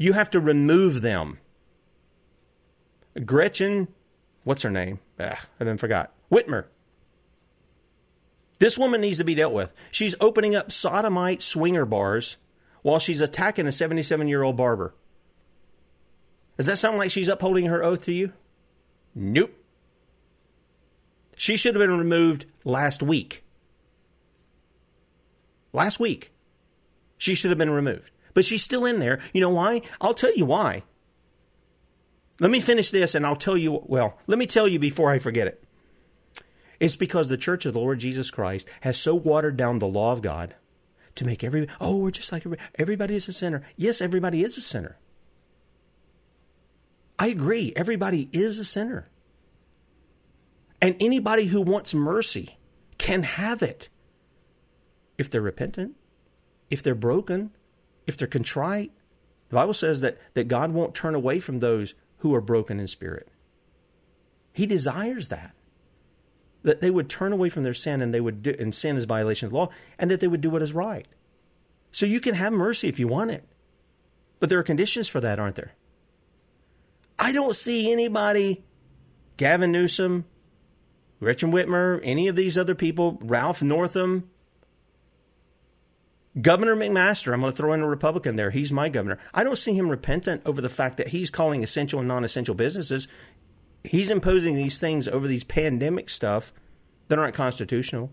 You 0.00 0.14
have 0.14 0.30
to 0.30 0.40
remove 0.40 1.02
them. 1.02 1.38
Gretchen, 3.24 3.86
what's 4.42 4.62
her 4.62 4.70
name? 4.70 4.98
Ah, 5.20 5.40
I 5.60 5.64
then 5.64 5.76
forgot. 5.76 6.12
Whitmer 6.32 6.64
this 8.60 8.78
woman 8.78 9.00
needs 9.00 9.18
to 9.18 9.24
be 9.24 9.34
dealt 9.34 9.54
with. 9.54 9.72
She's 9.90 10.14
opening 10.20 10.54
up 10.54 10.70
sodomite 10.70 11.42
swinger 11.42 11.86
bars 11.86 12.36
while 12.82 12.98
she's 12.98 13.22
attacking 13.22 13.66
a 13.66 13.72
77 13.72 14.28
year 14.28 14.42
old 14.42 14.56
barber. 14.56 14.94
Does 16.56 16.66
that 16.66 16.76
sound 16.76 16.98
like 16.98 17.10
she's 17.10 17.28
upholding 17.28 17.66
her 17.66 17.82
oath 17.82 18.04
to 18.04 18.12
you? 18.12 18.34
Nope. 19.14 19.54
She 21.36 21.56
should 21.56 21.74
have 21.74 21.80
been 21.80 21.98
removed 21.98 22.44
last 22.64 23.02
week. 23.02 23.42
Last 25.72 25.98
week. 25.98 26.30
She 27.16 27.34
should 27.34 27.50
have 27.50 27.58
been 27.58 27.70
removed. 27.70 28.10
But 28.34 28.44
she's 28.44 28.62
still 28.62 28.84
in 28.84 29.00
there. 29.00 29.20
You 29.32 29.40
know 29.40 29.50
why? 29.50 29.82
I'll 30.00 30.14
tell 30.14 30.34
you 30.34 30.44
why. 30.44 30.84
Let 32.40 32.50
me 32.50 32.60
finish 32.60 32.90
this 32.90 33.14
and 33.14 33.26
I'll 33.26 33.36
tell 33.36 33.56
you. 33.56 33.82
Well, 33.86 34.18
let 34.26 34.38
me 34.38 34.46
tell 34.46 34.66
you 34.66 34.78
before 34.78 35.10
I 35.10 35.18
forget 35.18 35.46
it. 35.46 35.62
It's 36.80 36.96
because 36.96 37.28
the 37.28 37.36
church 37.36 37.66
of 37.66 37.74
the 37.74 37.80
Lord 37.80 38.00
Jesus 38.00 38.30
Christ 38.30 38.68
has 38.80 38.98
so 38.98 39.14
watered 39.14 39.56
down 39.56 39.78
the 39.78 39.86
law 39.86 40.12
of 40.12 40.22
God 40.22 40.54
to 41.16 41.26
make 41.26 41.44
every 41.44 41.68
oh 41.80 41.98
we're 41.98 42.10
just 42.10 42.32
like 42.32 42.46
everybody, 42.46 42.70
everybody 42.76 43.14
is 43.14 43.28
a 43.28 43.32
sinner. 43.32 43.62
Yes, 43.76 44.00
everybody 44.00 44.42
is 44.42 44.56
a 44.56 44.62
sinner. 44.62 44.96
I 47.18 47.26
agree. 47.26 47.74
Everybody 47.76 48.30
is 48.32 48.58
a 48.58 48.64
sinner. 48.64 49.10
And 50.80 50.96
anybody 51.00 51.46
who 51.46 51.60
wants 51.60 51.92
mercy 51.92 52.56
can 52.96 53.24
have 53.24 53.62
it 53.62 53.90
if 55.18 55.28
they're 55.28 55.42
repentant, 55.42 55.96
if 56.70 56.82
they're 56.82 56.94
broken, 56.94 57.50
if 58.10 58.18
they're 58.18 58.28
contrite. 58.28 58.92
The 59.48 59.54
Bible 59.54 59.72
says 59.72 60.02
that, 60.02 60.18
that 60.34 60.48
God 60.48 60.72
won't 60.72 60.94
turn 60.94 61.14
away 61.14 61.40
from 61.40 61.60
those 61.60 61.94
who 62.18 62.34
are 62.34 62.42
broken 62.42 62.78
in 62.78 62.86
spirit. 62.86 63.28
He 64.52 64.66
desires 64.66 65.28
that. 65.28 65.54
That 66.62 66.82
they 66.82 66.90
would 66.90 67.08
turn 67.08 67.32
away 67.32 67.48
from 67.48 67.62
their 67.62 67.72
sin 67.72 68.02
and 68.02 68.12
they 68.12 68.20
would 68.20 68.42
do, 68.42 68.54
and 68.58 68.74
sin 68.74 68.96
is 68.96 69.06
violation 69.06 69.46
of 69.46 69.52
the 69.52 69.56
law, 69.56 69.68
and 69.98 70.10
that 70.10 70.20
they 70.20 70.28
would 70.28 70.42
do 70.42 70.50
what 70.50 70.62
is 70.62 70.74
right. 70.74 71.08
So 71.90 72.04
you 72.04 72.20
can 72.20 72.34
have 72.34 72.52
mercy 72.52 72.88
if 72.88 73.00
you 73.00 73.08
want 73.08 73.30
it. 73.30 73.44
But 74.38 74.50
there 74.50 74.58
are 74.58 74.64
conditions 74.64 75.08
for 75.08 75.20
that, 75.20 75.38
aren't 75.38 75.56
there? 75.56 75.72
I 77.18 77.32
don't 77.32 77.56
see 77.56 77.90
anybody, 77.92 78.64
Gavin 79.36 79.72
Newsom, 79.72 80.24
Gretchen 81.20 81.52
Whitmer, 81.52 82.00
any 82.02 82.28
of 82.28 82.36
these 82.36 82.56
other 82.56 82.74
people, 82.74 83.18
Ralph 83.20 83.62
Northam, 83.62 84.30
Governor 86.40 86.76
McMaster, 86.76 87.32
I'm 87.32 87.40
going 87.40 87.52
to 87.52 87.56
throw 87.56 87.72
in 87.72 87.80
a 87.80 87.88
Republican 87.88 88.36
there. 88.36 88.50
He's 88.50 88.70
my 88.70 88.88
governor. 88.88 89.18
I 89.34 89.42
don't 89.42 89.58
see 89.58 89.74
him 89.74 89.88
repentant 89.88 90.42
over 90.46 90.60
the 90.60 90.68
fact 90.68 90.96
that 90.98 91.08
he's 91.08 91.28
calling 91.28 91.62
essential 91.62 91.98
and 91.98 92.08
non 92.08 92.24
essential 92.24 92.54
businesses. 92.54 93.08
He's 93.82 94.10
imposing 94.10 94.54
these 94.54 94.78
things 94.78 95.08
over 95.08 95.26
these 95.26 95.42
pandemic 95.42 96.08
stuff 96.08 96.52
that 97.08 97.18
aren't 97.18 97.34
constitutional. 97.34 98.12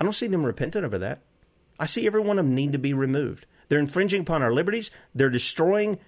I 0.00 0.04
don't 0.04 0.12
see 0.12 0.26
them 0.26 0.44
repentant 0.44 0.84
over 0.84 0.98
that. 0.98 1.20
I 1.78 1.86
see 1.86 2.06
every 2.06 2.20
one 2.20 2.38
of 2.38 2.46
them 2.46 2.54
need 2.54 2.72
to 2.72 2.78
be 2.78 2.94
removed. 2.94 3.46
They're 3.68 3.78
infringing 3.78 4.22
upon 4.22 4.42
our 4.42 4.52
liberties. 4.52 4.90
They're 5.14 5.30
destroying 5.30 5.98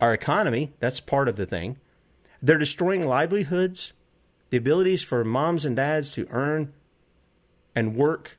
our 0.00 0.12
economy. 0.12 0.72
That's 0.80 1.00
part 1.00 1.28
of 1.28 1.36
the 1.36 1.46
thing. 1.46 1.78
They're 2.42 2.58
destroying 2.58 3.06
livelihoods, 3.06 3.92
the 4.50 4.56
abilities 4.56 5.02
for 5.02 5.24
moms 5.24 5.64
and 5.64 5.76
dads 5.76 6.10
to 6.12 6.26
earn 6.30 6.72
and 7.74 7.96
work, 7.96 8.38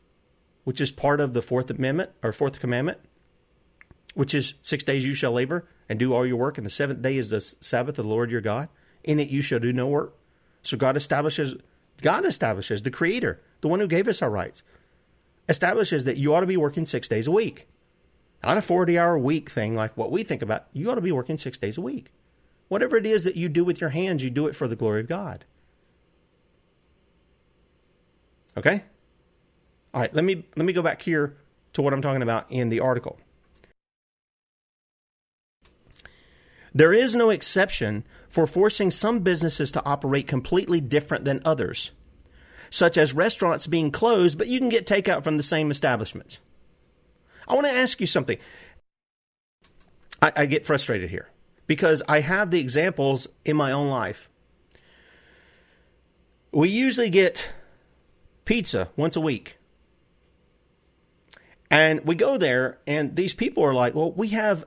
which 0.65 0.81
is 0.81 0.91
part 0.91 1.21
of 1.21 1.33
the 1.33 1.41
Fourth 1.41 1.69
Amendment 1.69 2.11
or 2.21 2.33
Fourth 2.33 2.59
Commandment, 2.59 2.97
which 4.13 4.35
is 4.35 4.55
six 4.61 4.83
days 4.83 5.05
you 5.05 5.13
shall 5.13 5.31
labor 5.31 5.65
and 5.87 5.97
do 5.97 6.13
all 6.13 6.25
your 6.25 6.35
work, 6.35 6.57
and 6.57 6.65
the 6.65 6.71
seventh 6.71 7.01
day 7.01 7.17
is 7.17 7.29
the 7.29 7.39
Sabbath 7.39 7.97
of 7.97 8.05
the 8.05 8.09
Lord 8.09 8.31
your 8.31 8.41
God. 8.41 8.67
In 9.03 9.19
it 9.19 9.29
you 9.29 9.41
shall 9.41 9.59
do 9.59 9.71
no 9.71 9.87
work. 9.87 10.17
So 10.63 10.75
God 10.75 10.97
establishes, 10.97 11.55
God 12.01 12.25
establishes, 12.25 12.83
the 12.83 12.91
Creator, 12.91 13.41
the 13.61 13.67
one 13.67 13.79
who 13.79 13.87
gave 13.87 14.07
us 14.07 14.21
our 14.21 14.29
rights, 14.29 14.63
establishes 15.47 16.03
that 16.05 16.17
you 16.17 16.33
ought 16.33 16.41
to 16.41 16.47
be 16.47 16.57
working 16.57 16.85
six 16.85 17.07
days 17.07 17.27
a 17.27 17.31
week. 17.31 17.67
Not 18.43 18.57
a 18.57 18.61
40 18.61 18.97
hour 18.97 19.17
week 19.17 19.49
thing 19.49 19.75
like 19.75 19.95
what 19.95 20.11
we 20.11 20.23
think 20.23 20.41
about. 20.41 20.65
You 20.73 20.89
ought 20.89 20.95
to 20.95 21.01
be 21.01 21.11
working 21.11 21.37
six 21.37 21.57
days 21.57 21.77
a 21.77 21.81
week. 21.81 22.11
Whatever 22.67 22.97
it 22.97 23.05
is 23.05 23.23
that 23.23 23.35
you 23.35 23.47
do 23.47 23.63
with 23.63 23.79
your 23.79 23.91
hands, 23.91 24.23
you 24.23 24.31
do 24.31 24.47
it 24.47 24.55
for 24.55 24.67
the 24.67 24.75
glory 24.75 25.01
of 25.01 25.07
God. 25.07 25.45
Okay? 28.57 28.83
All 29.95 30.01
right, 30.01 30.13
let 30.13 30.25
me 30.25 30.43
let 30.57 30.65
me 30.65 30.73
go 30.73 30.81
back 30.81 31.01
here 31.01 31.37
to 31.71 31.81
what 31.81 31.93
I'm 31.93 32.01
talking 32.01 32.21
about 32.21 32.47
in 32.51 32.67
the 32.67 32.81
article. 32.81 33.17
There 36.73 36.91
is 36.91 37.15
no 37.15 37.29
exception 37.29 38.03
for 38.27 38.45
forcing 38.45 38.91
some 38.91 39.19
businesses 39.19 39.71
to 39.71 39.85
operate 39.85 40.27
completely 40.27 40.81
different 40.81 41.23
than 41.23 41.41
others, 41.45 41.93
such 42.69 42.97
as 42.97 43.13
restaurants 43.13 43.67
being 43.67 43.89
closed, 43.89 44.37
but 44.37 44.47
you 44.47 44.59
can 44.59 44.67
get 44.67 44.85
takeout 44.85 45.23
from 45.23 45.37
the 45.37 45.43
same 45.43 45.71
establishments. 45.71 46.41
I 47.47 47.53
want 47.53 47.67
to 47.67 47.71
ask 47.71 48.01
you 48.01 48.07
something. 48.07 48.37
I, 50.21 50.33
I 50.35 50.45
get 50.45 50.65
frustrated 50.65 51.09
here 51.09 51.29
because 51.67 52.03
I 52.09 52.19
have 52.19 52.51
the 52.51 52.59
examples 52.59 53.29
in 53.45 53.55
my 53.55 53.71
own 53.71 53.87
life. 53.87 54.29
We 56.51 56.67
usually 56.67 57.09
get 57.09 57.53
pizza 58.43 58.89
once 58.97 59.15
a 59.15 59.21
week. 59.21 59.57
And 61.69 62.05
we 62.05 62.15
go 62.15 62.37
there, 62.37 62.77
and 62.85 63.15
these 63.15 63.33
people 63.33 63.63
are 63.63 63.73
like, 63.73 63.95
well, 63.95 64.11
we 64.11 64.29
have, 64.29 64.65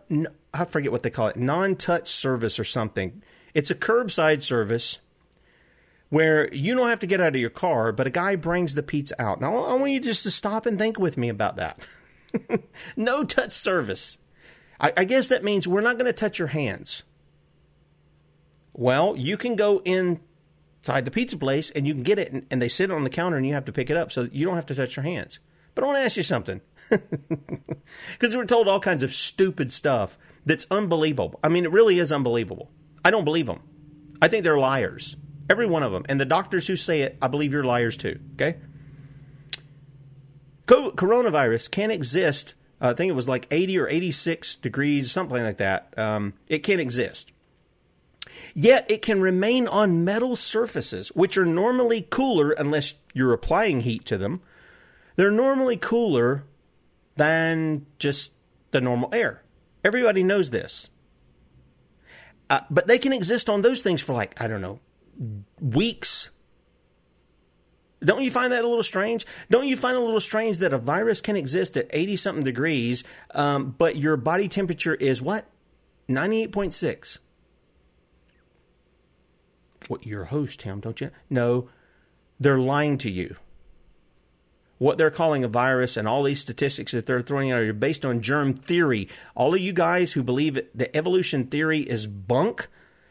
I 0.52 0.64
forget 0.64 0.90
what 0.90 1.02
they 1.02 1.11
call 1.11 1.28
it, 1.28 1.37
non 1.37 1.76
touch 1.76 2.08
service 2.08 2.58
or 2.58 2.64
something. 2.64 3.22
It's 3.54 3.70
a 3.70 3.74
curbside 3.74 4.42
service 4.42 4.98
where 6.11 6.52
you 6.52 6.74
don't 6.74 6.88
have 6.88 7.00
to 7.00 7.06
get 7.06 7.20
out 7.20 7.34
of 7.34 7.40
your 7.40 7.50
car, 7.50 7.92
but 7.92 8.06
a 8.06 8.11
guy 8.11 8.37
brings 8.37 8.74
the 8.74 8.82
pizza 8.82 9.20
out. 9.20 9.40
Now, 9.40 9.64
I 9.64 9.74
want 9.74 9.92
you 9.92 10.00
just 10.00 10.22
to 10.24 10.30
stop 10.30 10.66
and 10.66 10.78
think 10.78 10.98
with 10.98 11.16
me 11.16 11.28
about 11.28 11.56
that. 11.56 11.87
no 12.96 13.24
touch 13.24 13.52
service. 13.52 14.18
I, 14.80 14.92
I 14.96 15.04
guess 15.04 15.28
that 15.28 15.44
means 15.44 15.68
we're 15.68 15.80
not 15.80 15.98
going 15.98 16.06
to 16.06 16.12
touch 16.12 16.38
your 16.38 16.48
hands. 16.48 17.02
Well, 18.72 19.16
you 19.16 19.37
can 19.37 19.56
go 19.56 19.80
inside 19.84 21.04
the 21.04 21.11
pizza 21.11 21.37
place 21.37 21.70
and 21.70 21.87
you 21.87 21.94
can 21.94 22.02
get 22.02 22.18
it, 22.18 22.32
and, 22.32 22.46
and 22.50 22.62
they 22.62 22.68
sit 22.68 22.90
on 22.90 23.04
the 23.04 23.11
counter 23.11 23.37
and 23.37 23.46
you 23.46 23.54
have 23.54 23.66
to 23.66 23.72
pick 23.72 23.90
it 23.90 23.96
up 23.96 24.11
so 24.11 24.28
you 24.32 24.46
don't 24.46 24.54
have 24.54 24.66
to 24.66 24.74
touch 24.74 24.96
your 24.96 25.04
hands. 25.04 25.40
But 25.78 25.84
I 25.84 25.86
want 25.86 25.98
to 25.98 26.04
ask 26.06 26.16
you 26.16 26.24
something. 26.24 26.60
Because 28.18 28.36
we're 28.36 28.46
told 28.46 28.66
all 28.66 28.80
kinds 28.80 29.04
of 29.04 29.14
stupid 29.14 29.70
stuff 29.70 30.18
that's 30.44 30.66
unbelievable. 30.72 31.38
I 31.44 31.48
mean, 31.48 31.64
it 31.64 31.70
really 31.70 32.00
is 32.00 32.10
unbelievable. 32.10 32.68
I 33.04 33.12
don't 33.12 33.24
believe 33.24 33.46
them. 33.46 33.60
I 34.20 34.26
think 34.26 34.42
they're 34.42 34.58
liars. 34.58 35.16
Every 35.48 35.66
one 35.66 35.84
of 35.84 35.92
them. 35.92 36.04
And 36.08 36.18
the 36.18 36.24
doctors 36.24 36.66
who 36.66 36.74
say 36.74 37.02
it, 37.02 37.16
I 37.22 37.28
believe 37.28 37.52
you're 37.52 37.62
liars 37.62 37.96
too. 37.96 38.18
Okay? 38.32 38.56
coronavirus 40.66 41.70
can't 41.70 41.92
exist. 41.92 42.56
Uh, 42.80 42.88
I 42.88 42.94
think 42.94 43.08
it 43.10 43.14
was 43.14 43.28
like 43.28 43.46
80 43.52 43.78
or 43.78 43.88
86 43.88 44.56
degrees, 44.56 45.12
something 45.12 45.40
like 45.40 45.58
that. 45.58 45.94
Um, 45.96 46.34
it 46.48 46.64
can't 46.64 46.80
exist. 46.80 47.30
Yet 48.52 48.84
it 48.90 49.00
can 49.00 49.20
remain 49.20 49.68
on 49.68 50.04
metal 50.04 50.34
surfaces, 50.34 51.10
which 51.10 51.38
are 51.38 51.46
normally 51.46 52.04
cooler 52.10 52.50
unless 52.50 52.96
you're 53.14 53.32
applying 53.32 53.82
heat 53.82 54.04
to 54.06 54.18
them. 54.18 54.40
They're 55.18 55.33
normally 55.33 55.76
cooler 55.76 56.44
than 57.16 57.87
just 57.98 58.35
the 58.70 58.81
normal 58.81 59.12
air. 59.12 59.42
Everybody 59.83 60.22
knows 60.22 60.50
this. 60.50 60.90
Uh, 62.48 62.61
but 62.70 62.87
they 62.87 62.98
can 62.98 63.12
exist 63.12 63.50
on 63.50 63.62
those 63.62 63.83
things 63.83 64.00
for 64.00 64.12
like, 64.12 64.40
I 64.40 64.46
don't 64.46 64.61
know, 64.61 64.78
weeks, 65.61 66.31
don't 68.04 68.22
you 68.22 68.31
find 68.31 68.52
that 68.52 68.62
a 68.62 68.68
little 68.68 68.85
strange? 68.85 69.26
Don't 69.50 69.66
you 69.66 69.76
find 69.76 69.96
a 69.96 70.00
little 70.00 70.20
strange 70.20 70.59
that 70.59 70.72
a 70.72 70.78
virus 70.78 71.20
can 71.20 71.35
exist 71.35 71.76
at 71.76 71.88
80 71.90 72.16
something 72.16 72.44
degrees, 72.44 73.02
um, 73.33 73.74
but 73.76 73.96
your 73.96 74.16
body 74.16 74.46
temperature 74.46 74.94
is 74.94 75.20
what? 75.20 75.46
98.6. 76.09 77.18
What, 79.88 80.07
you're 80.07 80.22
a 80.22 80.26
host, 80.26 80.61
Tim, 80.61 80.78
don't 80.78 81.00
you? 81.00 81.11
No, 81.28 81.70
they're 82.38 82.61
lying 82.61 82.98
to 82.98 83.11
you. 83.11 83.35
What 84.78 84.96
they're 84.96 85.10
calling 85.10 85.42
a 85.42 85.48
virus 85.48 85.96
and 85.96 86.06
all 86.06 86.22
these 86.22 86.40
statistics 86.40 86.92
that 86.92 87.06
they're 87.06 87.20
throwing 87.20 87.50
out 87.50 87.62
are 87.62 87.72
based 87.72 88.06
on 88.06 88.20
germ 88.20 88.52
theory. 88.54 89.08
All 89.34 89.54
of 89.54 89.60
you 89.60 89.72
guys 89.72 90.12
who 90.12 90.22
believe 90.22 90.58
the 90.74 90.96
evolution 90.96 91.46
theory 91.46 91.80
is 91.80 92.06
bunk 92.06 92.68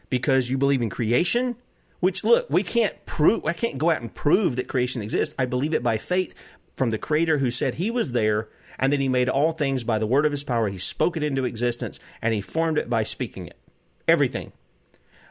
because 0.08 0.48
you 0.48 0.56
believe 0.56 0.80
in 0.80 0.88
creation, 0.88 1.56
which 2.00 2.24
look, 2.24 2.48
we 2.48 2.62
can't 2.62 3.04
prove. 3.04 3.44
I 3.44 3.52
can't 3.52 3.78
go 3.78 3.90
out 3.90 4.00
and 4.00 4.14
prove 4.14 4.56
that 4.56 4.68
creation 4.68 5.02
exists. 5.02 5.34
I 5.38 5.44
believe 5.44 5.74
it 5.74 5.82
by 5.82 5.98
faith 5.98 6.34
from 6.76 6.90
the 6.90 6.98
Creator 6.98 7.38
who 7.38 7.50
said 7.50 7.74
He 7.74 7.90
was 7.90 8.12
there, 8.12 8.48
and 8.78 8.92
then 8.92 9.00
He 9.00 9.08
made 9.08 9.28
all 9.28 9.52
things 9.52 9.84
by 9.84 9.98
the 9.98 10.06
word 10.06 10.24
of 10.24 10.32
His 10.32 10.44
power. 10.44 10.68
He 10.68 10.78
spoke 10.78 11.16
it 11.16 11.22
into 11.22 11.44
existence, 11.44 12.00
and 12.22 12.32
He 12.32 12.40
formed 12.40 12.78
it 12.78 12.88
by 12.88 13.02
speaking 13.02 13.46
it. 13.46 13.58
Everything. 14.06 14.52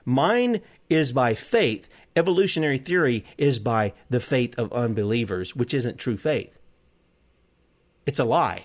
Mine 0.05 0.61
is 0.89 1.11
by 1.11 1.33
faith. 1.33 1.89
Evolutionary 2.17 2.79
theory 2.79 3.23
is 3.37 3.59
by 3.59 3.93
the 4.09 4.19
faith 4.19 4.57
of 4.57 4.73
unbelievers, 4.73 5.55
which 5.55 5.71
isn't 5.71 5.99
true 5.99 6.17
faith. 6.17 6.59
It's 8.07 8.17
a 8.17 8.25
lie. 8.25 8.63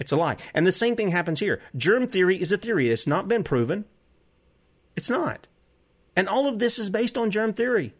It's 0.00 0.12
a 0.12 0.16
lie. 0.16 0.38
And 0.54 0.66
the 0.66 0.72
same 0.72 0.96
thing 0.96 1.08
happens 1.08 1.40
here. 1.40 1.60
Germ 1.76 2.06
theory 2.06 2.40
is 2.40 2.52
a 2.52 2.56
theory. 2.56 2.88
It's 2.88 3.06
not 3.06 3.28
been 3.28 3.44
proven. 3.44 3.84
It's 4.96 5.10
not. 5.10 5.46
And 6.16 6.26
all 6.26 6.48
of 6.48 6.58
this 6.58 6.78
is 6.78 6.88
based 6.88 7.18
on 7.18 7.30
germ 7.30 7.52
theory. 7.52 7.92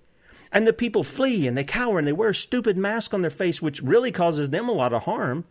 And 0.51 0.67
the 0.67 0.73
people 0.73 1.03
flee 1.03 1.47
and 1.47 1.59
they 1.59 1.65
cower 1.65 1.99
and 1.99 2.09
they 2.09 2.13
wear 2.13 2.31
a 2.31 2.35
stupid 2.35 2.79
mask 2.79 3.13
on 3.13 3.21
their 3.21 3.31
face, 3.31 3.61
which 3.61 3.83
really 3.83 4.13
causes 4.13 4.49
them 4.49 4.69
a 4.69 4.73
lot 4.73 4.95
of 4.95 5.05
harm 5.05 5.45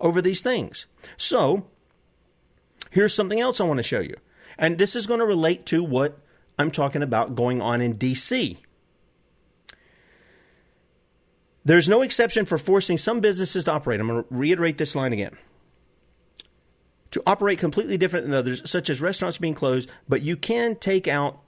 over 0.00 0.22
these 0.22 0.42
things. 0.42 0.86
So, 1.16 1.66
here's 2.90 3.14
something 3.14 3.40
else 3.40 3.60
I 3.60 3.64
want 3.64 3.78
to 3.78 3.82
show 3.82 4.00
you. 4.00 4.16
And 4.56 4.78
this 4.78 4.94
is 4.94 5.08
going 5.08 5.20
to 5.20 5.26
relate 5.26 5.66
to 5.66 5.82
what 5.82 6.18
I'm 6.60 6.70
talking 6.70 7.02
about 7.02 7.34
going 7.34 7.62
on 7.62 7.80
in 7.80 7.94
DC. 7.94 8.58
There's 11.64 11.88
no 11.88 12.02
exception 12.02 12.44
for 12.44 12.58
forcing 12.58 12.98
some 12.98 13.20
businesses 13.20 13.64
to 13.64 13.72
operate. 13.72 13.98
I'm 13.98 14.08
going 14.08 14.22
to 14.22 14.28
reiterate 14.30 14.76
this 14.76 14.94
line 14.94 15.12
again 15.12 15.36
to 17.12 17.22
operate 17.26 17.58
completely 17.58 17.96
different 17.96 18.26
than 18.26 18.34
others, 18.34 18.68
such 18.70 18.88
as 18.90 19.00
restaurants 19.00 19.38
being 19.38 19.54
closed, 19.54 19.90
but 20.08 20.22
you 20.22 20.36
can 20.36 20.76
take 20.76 21.08
out 21.08 21.40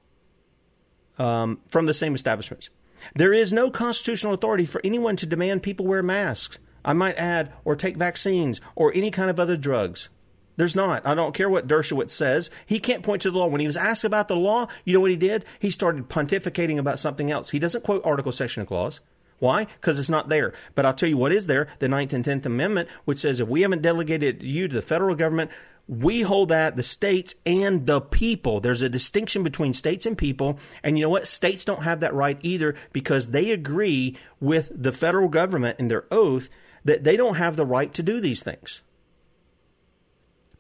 um, 1.18 1.60
from 1.68 1.86
the 1.86 1.94
same 1.94 2.14
establishments. 2.14 2.70
There 3.14 3.32
is 3.32 3.52
no 3.52 3.70
constitutional 3.70 4.32
authority 4.32 4.64
for 4.64 4.80
anyone 4.82 5.16
to 5.16 5.26
demand 5.26 5.62
people 5.62 5.86
wear 5.86 6.02
masks, 6.02 6.58
I 6.84 6.94
might 6.94 7.16
add, 7.16 7.52
or 7.64 7.76
take 7.76 7.96
vaccines 7.96 8.60
or 8.74 8.92
any 8.94 9.10
kind 9.10 9.30
of 9.30 9.38
other 9.38 9.56
drugs. 9.56 10.08
There's 10.56 10.76
not. 10.76 11.06
I 11.06 11.14
don't 11.14 11.34
care 11.34 11.48
what 11.48 11.66
Dershowitz 11.66 12.10
says. 12.10 12.50
He 12.66 12.78
can't 12.78 13.02
point 13.02 13.22
to 13.22 13.30
the 13.30 13.38
law. 13.38 13.46
When 13.46 13.60
he 13.60 13.66
was 13.66 13.76
asked 13.76 14.04
about 14.04 14.28
the 14.28 14.36
law, 14.36 14.66
you 14.84 14.92
know 14.92 15.00
what 15.00 15.10
he 15.10 15.16
did? 15.16 15.44
He 15.58 15.70
started 15.70 16.08
pontificating 16.08 16.78
about 16.78 16.98
something 16.98 17.30
else. 17.30 17.50
He 17.50 17.58
doesn't 17.58 17.84
quote 17.84 18.04
Article, 18.04 18.32
Section, 18.32 18.60
and 18.60 18.68
Clause. 18.68 19.00
Why? 19.38 19.64
Because 19.64 19.98
it's 19.98 20.10
not 20.10 20.28
there. 20.28 20.52
But 20.76 20.86
I'll 20.86 20.94
tell 20.94 21.08
you 21.08 21.16
what 21.16 21.32
is 21.32 21.48
there 21.48 21.68
the 21.80 21.88
Ninth 21.88 22.12
and 22.12 22.24
Tenth 22.24 22.46
Amendment, 22.46 22.88
which 23.06 23.18
says 23.18 23.40
if 23.40 23.48
we 23.48 23.62
haven't 23.62 23.82
delegated 23.82 24.42
you 24.42 24.68
to 24.68 24.74
the 24.74 24.82
federal 24.82 25.16
government, 25.16 25.50
we 25.88 26.20
hold 26.20 26.50
that 26.50 26.76
the 26.76 26.82
states 26.82 27.34
and 27.44 27.86
the 27.86 28.00
people. 28.00 28.60
There's 28.60 28.82
a 28.82 28.88
distinction 28.88 29.42
between 29.42 29.72
states 29.72 30.06
and 30.06 30.16
people. 30.16 30.58
And 30.82 30.96
you 30.96 31.02
know 31.02 31.10
what? 31.10 31.26
States 31.26 31.64
don't 31.64 31.82
have 31.82 32.00
that 32.00 32.14
right 32.14 32.38
either 32.42 32.76
because 32.92 33.30
they 33.30 33.50
agree 33.50 34.16
with 34.38 34.70
the 34.74 34.92
federal 34.92 35.28
government 35.28 35.80
in 35.80 35.88
their 35.88 36.04
oath 36.12 36.48
that 36.84 37.02
they 37.02 37.16
don't 37.16 37.34
have 37.34 37.56
the 37.56 37.66
right 37.66 37.92
to 37.94 38.02
do 38.02 38.20
these 38.20 38.42
things. 38.42 38.82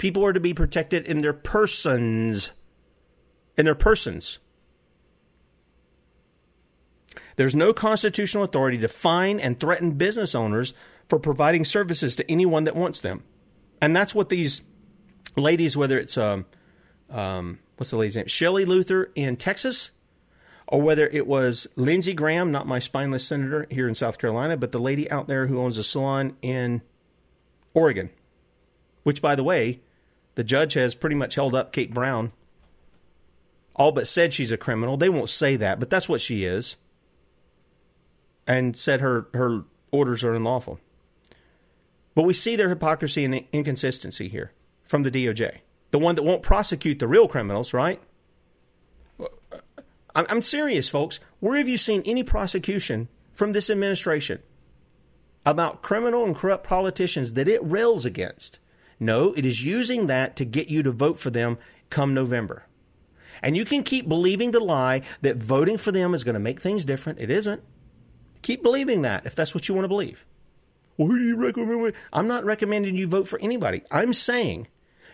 People 0.02 0.24
are 0.24 0.32
to 0.32 0.40
be 0.40 0.52
protected 0.52 1.06
in 1.06 1.18
their 1.18 1.32
persons. 1.32 2.50
In 3.56 3.66
their 3.66 3.76
persons. 3.76 4.40
There's 7.36 7.54
no 7.54 7.72
constitutional 7.72 8.42
authority 8.42 8.78
to 8.78 8.88
fine 8.88 9.38
and 9.38 9.60
threaten 9.60 9.92
business 9.92 10.34
owners 10.34 10.74
for 11.08 11.20
providing 11.20 11.64
services 11.64 12.16
to 12.16 12.28
anyone 12.28 12.64
that 12.64 12.74
wants 12.74 13.00
them. 13.00 13.22
And 13.80 13.94
that's 13.94 14.12
what 14.12 14.28
these 14.28 14.62
ladies, 15.36 15.76
whether 15.76 16.00
it's 16.00 16.18
um, 16.18 16.46
um, 17.08 17.60
what's 17.76 17.90
the 17.90 17.96
lady's 17.96 18.16
name, 18.16 18.26
Shelley 18.26 18.64
Luther 18.64 19.12
in 19.14 19.36
Texas, 19.36 19.92
or 20.66 20.82
whether 20.82 21.06
it 21.06 21.28
was 21.28 21.68
Lindsey 21.76 22.12
Graham, 22.12 22.50
not 22.50 22.66
my 22.66 22.80
spineless 22.80 23.24
senator 23.24 23.68
here 23.70 23.86
in 23.86 23.94
South 23.94 24.18
Carolina, 24.18 24.56
but 24.56 24.72
the 24.72 24.80
lady 24.80 25.08
out 25.12 25.28
there 25.28 25.46
who 25.46 25.60
owns 25.60 25.78
a 25.78 25.84
salon 25.84 26.36
in 26.42 26.82
Oregon, 27.72 28.10
which, 29.04 29.22
by 29.22 29.36
the 29.36 29.44
way, 29.44 29.80
the 30.34 30.44
judge 30.44 30.74
has 30.74 30.94
pretty 30.94 31.16
much 31.16 31.34
held 31.34 31.54
up 31.54 31.72
Kate 31.72 31.92
Brown, 31.92 32.32
all 33.74 33.92
but 33.92 34.06
said 34.06 34.32
she's 34.32 34.52
a 34.52 34.56
criminal. 34.56 34.96
They 34.96 35.08
won't 35.08 35.30
say 35.30 35.56
that, 35.56 35.78
but 35.78 35.90
that's 35.90 36.08
what 36.08 36.20
she 36.20 36.44
is, 36.44 36.76
and 38.46 38.76
said 38.76 39.00
her 39.00 39.26
her 39.34 39.64
orders 39.90 40.24
are 40.24 40.34
unlawful. 40.34 40.80
But 42.14 42.24
we 42.24 42.32
see 42.32 42.56
their 42.56 42.68
hypocrisy 42.68 43.24
and 43.24 43.44
inconsistency 43.52 44.28
here 44.28 44.52
from 44.84 45.02
the 45.02 45.10
DOJ, 45.10 45.58
the 45.90 45.98
one 45.98 46.14
that 46.16 46.22
won't 46.22 46.42
prosecute 46.42 46.98
the 46.98 47.08
real 47.08 47.28
criminals, 47.28 47.72
right? 47.72 48.00
I'm 50.14 50.42
serious, 50.42 50.90
folks. 50.90 51.20
Where 51.40 51.56
have 51.56 51.68
you 51.68 51.78
seen 51.78 52.02
any 52.04 52.22
prosecution 52.22 53.08
from 53.32 53.52
this 53.52 53.70
administration 53.70 54.42
about 55.46 55.80
criminal 55.80 56.24
and 56.24 56.36
corrupt 56.36 56.66
politicians 56.66 57.32
that 57.32 57.48
it 57.48 57.64
rails 57.64 58.04
against? 58.04 58.58
No, 59.02 59.32
it 59.32 59.44
is 59.44 59.64
using 59.64 60.06
that 60.06 60.36
to 60.36 60.44
get 60.44 60.68
you 60.68 60.84
to 60.84 60.92
vote 60.92 61.18
for 61.18 61.30
them 61.30 61.58
come 61.90 62.14
November. 62.14 62.66
And 63.42 63.56
you 63.56 63.64
can 63.64 63.82
keep 63.82 64.08
believing 64.08 64.52
the 64.52 64.60
lie 64.60 65.02
that 65.22 65.38
voting 65.38 65.76
for 65.76 65.90
them 65.90 66.14
is 66.14 66.22
going 66.22 66.34
to 66.34 66.40
make 66.40 66.60
things 66.60 66.84
different. 66.84 67.18
It 67.18 67.28
isn't. 67.28 67.64
Keep 68.42 68.62
believing 68.62 69.02
that 69.02 69.26
if 69.26 69.34
that's 69.34 69.56
what 69.56 69.68
you 69.68 69.74
want 69.74 69.86
to 69.86 69.88
believe. 69.88 70.24
Well, 70.96 71.08
do 71.08 71.18
you 71.18 71.34
recommend? 71.34 71.94
I'm 72.12 72.28
not 72.28 72.44
recommending 72.44 72.94
you 72.94 73.08
vote 73.08 73.26
for 73.26 73.40
anybody. 73.40 73.82
I'm 73.90 74.14
saying 74.14 74.68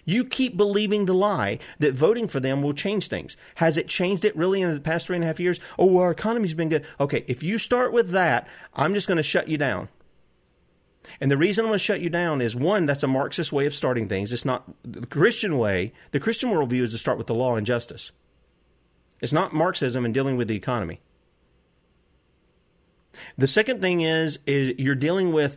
you 0.05 0.23
keep 0.23 0.55
believing 0.55 1.07
the 1.07 1.15
lie 1.15 1.59
that 1.79 1.95
voting 1.95 2.29
for 2.29 2.41
them 2.41 2.63
will 2.63 2.75
change 2.75 3.09
things. 3.09 3.39
Has 3.55 3.79
it 3.79 3.89
changed 3.89 4.27
it 4.27 4.37
really 4.37 4.61
in 4.61 4.75
the 4.75 4.81
past 4.83 5.07
three 5.07 5.17
and 5.17 5.25
a 5.25 5.27
half 5.27 5.41
years? 5.41 5.61
Oh, 5.79 5.97
our 5.97 6.11
economy's 6.11 6.53
been 6.53 6.69
good. 6.69 6.85
Okay, 7.01 7.25
if 7.27 7.43
you 7.43 7.57
start 7.57 7.95
with 7.95 8.11
that, 8.11 8.49
I'm 8.75 8.93
just 8.93 9.09
going 9.09 9.17
to 9.17 9.23
shut 9.23 9.49
you 9.49 9.57
down. 9.57 9.89
And 11.21 11.31
the 11.31 11.37
reason 11.37 11.65
I'm 11.65 11.71
going 11.71 11.79
to 11.79 11.85
shut 11.85 12.01
you 12.01 12.11
down 12.11 12.41
is 12.41 12.55
one, 12.55 12.87
that's 12.87 13.03
a 13.03 13.09
Marxist 13.09 13.53
way 13.53 13.67
of 13.67 13.75
starting 13.75 14.09
things. 14.09 14.33
It's 14.33 14.45
not 14.45 14.65
the 14.83 15.07
Christian 15.07 15.59
way. 15.59 15.93
The 16.13 16.21
Christian 16.21 16.51
worldview 16.51 16.83
is 16.83 16.93
to 16.93 16.99
start 16.99 17.19
with 17.19 17.27
the 17.27 17.35
law 17.35 17.57
and 17.57 17.67
justice. 17.67 18.13
It's 19.21 19.33
not 19.33 19.53
Marxism 19.53 20.05
and 20.05 20.15
dealing 20.15 20.37
with 20.37 20.49
the 20.49 20.57
economy. 20.57 21.01
The 23.37 23.49
second 23.49 23.81
thing 23.81 24.01
is 24.01 24.39
is 24.47 24.75
you're 24.79 24.95
dealing 24.95 25.33
with 25.33 25.57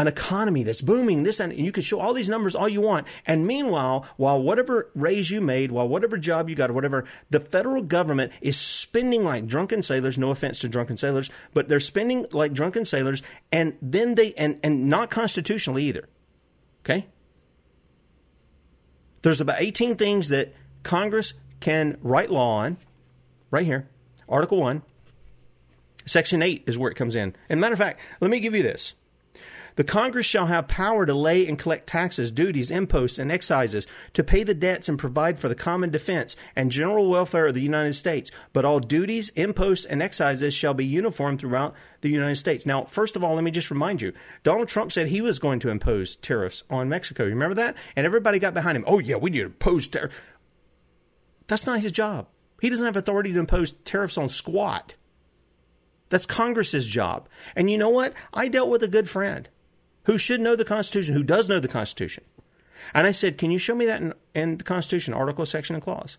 an 0.00 0.08
economy 0.08 0.62
that's 0.62 0.80
booming, 0.80 1.24
this 1.24 1.40
and 1.40 1.52
you 1.52 1.70
can 1.72 1.82
show 1.82 2.00
all 2.00 2.14
these 2.14 2.30
numbers 2.30 2.54
all 2.54 2.68
you 2.68 2.80
want. 2.80 3.06
And 3.26 3.46
meanwhile, 3.46 4.06
while 4.16 4.40
whatever 4.40 4.90
raise 4.94 5.30
you 5.30 5.42
made, 5.42 5.70
while 5.70 5.86
whatever 5.86 6.16
job 6.16 6.48
you 6.48 6.54
got, 6.54 6.70
or 6.70 6.72
whatever, 6.72 7.04
the 7.28 7.38
federal 7.38 7.82
government 7.82 8.32
is 8.40 8.56
spending 8.56 9.24
like 9.24 9.46
drunken 9.46 9.82
sailors. 9.82 10.18
No 10.18 10.30
offense 10.30 10.60
to 10.60 10.70
drunken 10.70 10.96
sailors, 10.96 11.28
but 11.52 11.68
they're 11.68 11.80
spending 11.80 12.24
like 12.32 12.54
drunken 12.54 12.86
sailors, 12.86 13.22
and 13.52 13.76
then 13.82 14.14
they 14.14 14.32
and 14.34 14.58
and 14.64 14.88
not 14.88 15.10
constitutionally 15.10 15.84
either. 15.84 16.08
Okay. 16.82 17.06
There's 19.20 19.42
about 19.42 19.60
18 19.60 19.96
things 19.96 20.30
that 20.30 20.54
Congress 20.82 21.34
can 21.60 21.98
write 22.00 22.30
law 22.30 22.60
on, 22.60 22.78
right 23.50 23.66
here, 23.66 23.86
Article 24.30 24.56
One. 24.56 24.80
Section 26.06 26.40
8 26.40 26.64
is 26.66 26.78
where 26.78 26.90
it 26.90 26.94
comes 26.94 27.14
in. 27.14 27.36
And 27.50 27.60
matter 27.60 27.74
of 27.74 27.78
fact, 27.78 28.00
let 28.22 28.30
me 28.30 28.40
give 28.40 28.54
you 28.54 28.62
this. 28.62 28.94
The 29.76 29.84
Congress 29.84 30.26
shall 30.26 30.46
have 30.46 30.68
power 30.68 31.06
to 31.06 31.14
lay 31.14 31.46
and 31.46 31.58
collect 31.58 31.86
taxes, 31.86 32.30
duties, 32.30 32.70
imposts, 32.70 33.18
and 33.18 33.30
excises, 33.30 33.86
to 34.12 34.24
pay 34.24 34.42
the 34.42 34.54
debts 34.54 34.88
and 34.88 34.98
provide 34.98 35.38
for 35.38 35.48
the 35.48 35.54
common 35.54 35.90
defense 35.90 36.36
and 36.56 36.70
general 36.70 37.08
welfare 37.08 37.46
of 37.46 37.54
the 37.54 37.60
United 37.60 37.94
States. 37.94 38.30
But 38.52 38.64
all 38.64 38.80
duties, 38.80 39.30
imposts, 39.30 39.84
and 39.84 40.02
excises 40.02 40.54
shall 40.54 40.74
be 40.74 40.84
uniform 40.84 41.38
throughout 41.38 41.74
the 42.00 42.10
United 42.10 42.36
States. 42.36 42.66
Now, 42.66 42.84
first 42.84 43.16
of 43.16 43.24
all, 43.24 43.34
let 43.34 43.44
me 43.44 43.50
just 43.50 43.70
remind 43.70 44.02
you 44.02 44.12
Donald 44.42 44.68
Trump 44.68 44.92
said 44.92 45.06
he 45.08 45.20
was 45.20 45.38
going 45.38 45.60
to 45.60 45.70
impose 45.70 46.16
tariffs 46.16 46.64
on 46.70 46.88
Mexico. 46.88 47.24
You 47.24 47.30
remember 47.30 47.56
that? 47.56 47.76
And 47.96 48.06
everybody 48.06 48.38
got 48.38 48.54
behind 48.54 48.76
him. 48.76 48.84
Oh, 48.86 48.98
yeah, 48.98 49.16
we 49.16 49.30
need 49.30 49.40
to 49.40 49.46
impose 49.46 49.86
tariffs. 49.88 50.18
That's 51.46 51.66
not 51.66 51.80
his 51.80 51.92
job. 51.92 52.28
He 52.60 52.68
doesn't 52.68 52.86
have 52.86 52.96
authority 52.96 53.32
to 53.32 53.40
impose 53.40 53.72
tariffs 53.72 54.18
on 54.18 54.28
squat. 54.28 54.94
That's 56.10 56.26
Congress's 56.26 56.86
job. 56.86 57.28
And 57.56 57.70
you 57.70 57.78
know 57.78 57.88
what? 57.88 58.14
I 58.34 58.48
dealt 58.48 58.68
with 58.68 58.82
a 58.82 58.88
good 58.88 59.08
friend 59.08 59.48
who 60.04 60.18
should 60.18 60.40
know 60.40 60.56
the 60.56 60.64
Constitution, 60.64 61.14
who 61.14 61.22
does 61.22 61.48
know 61.48 61.60
the 61.60 61.68
Constitution. 61.68 62.24
And 62.94 63.06
I 63.06 63.12
said, 63.12 63.38
Can 63.38 63.50
you 63.50 63.58
show 63.58 63.74
me 63.74 63.86
that 63.86 64.00
in, 64.00 64.14
in 64.34 64.56
the 64.58 64.64
Constitution, 64.64 65.14
article, 65.14 65.46
section, 65.46 65.74
and 65.74 65.82
clause? 65.82 66.18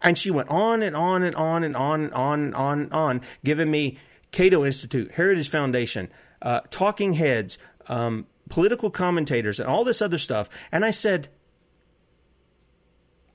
And 0.00 0.16
she 0.16 0.30
went 0.30 0.48
on 0.48 0.82
and 0.82 0.96
on 0.96 1.22
and 1.22 1.36
on 1.36 1.64
and 1.64 1.76
on 1.76 2.00
and 2.00 2.14
on 2.14 2.40
and 2.40 2.54
on 2.54 2.78
and 2.80 2.92
on, 2.92 3.20
giving 3.44 3.70
me 3.70 3.98
Cato 4.30 4.64
Institute, 4.64 5.12
Heritage 5.12 5.48
Foundation, 5.48 6.10
uh, 6.40 6.60
talking 6.70 7.14
heads, 7.14 7.58
um, 7.88 8.26
political 8.48 8.90
commentators, 8.90 9.60
and 9.60 9.68
all 9.68 9.84
this 9.84 10.02
other 10.02 10.18
stuff. 10.18 10.48
And 10.70 10.84
I 10.84 10.90
said, 10.90 11.28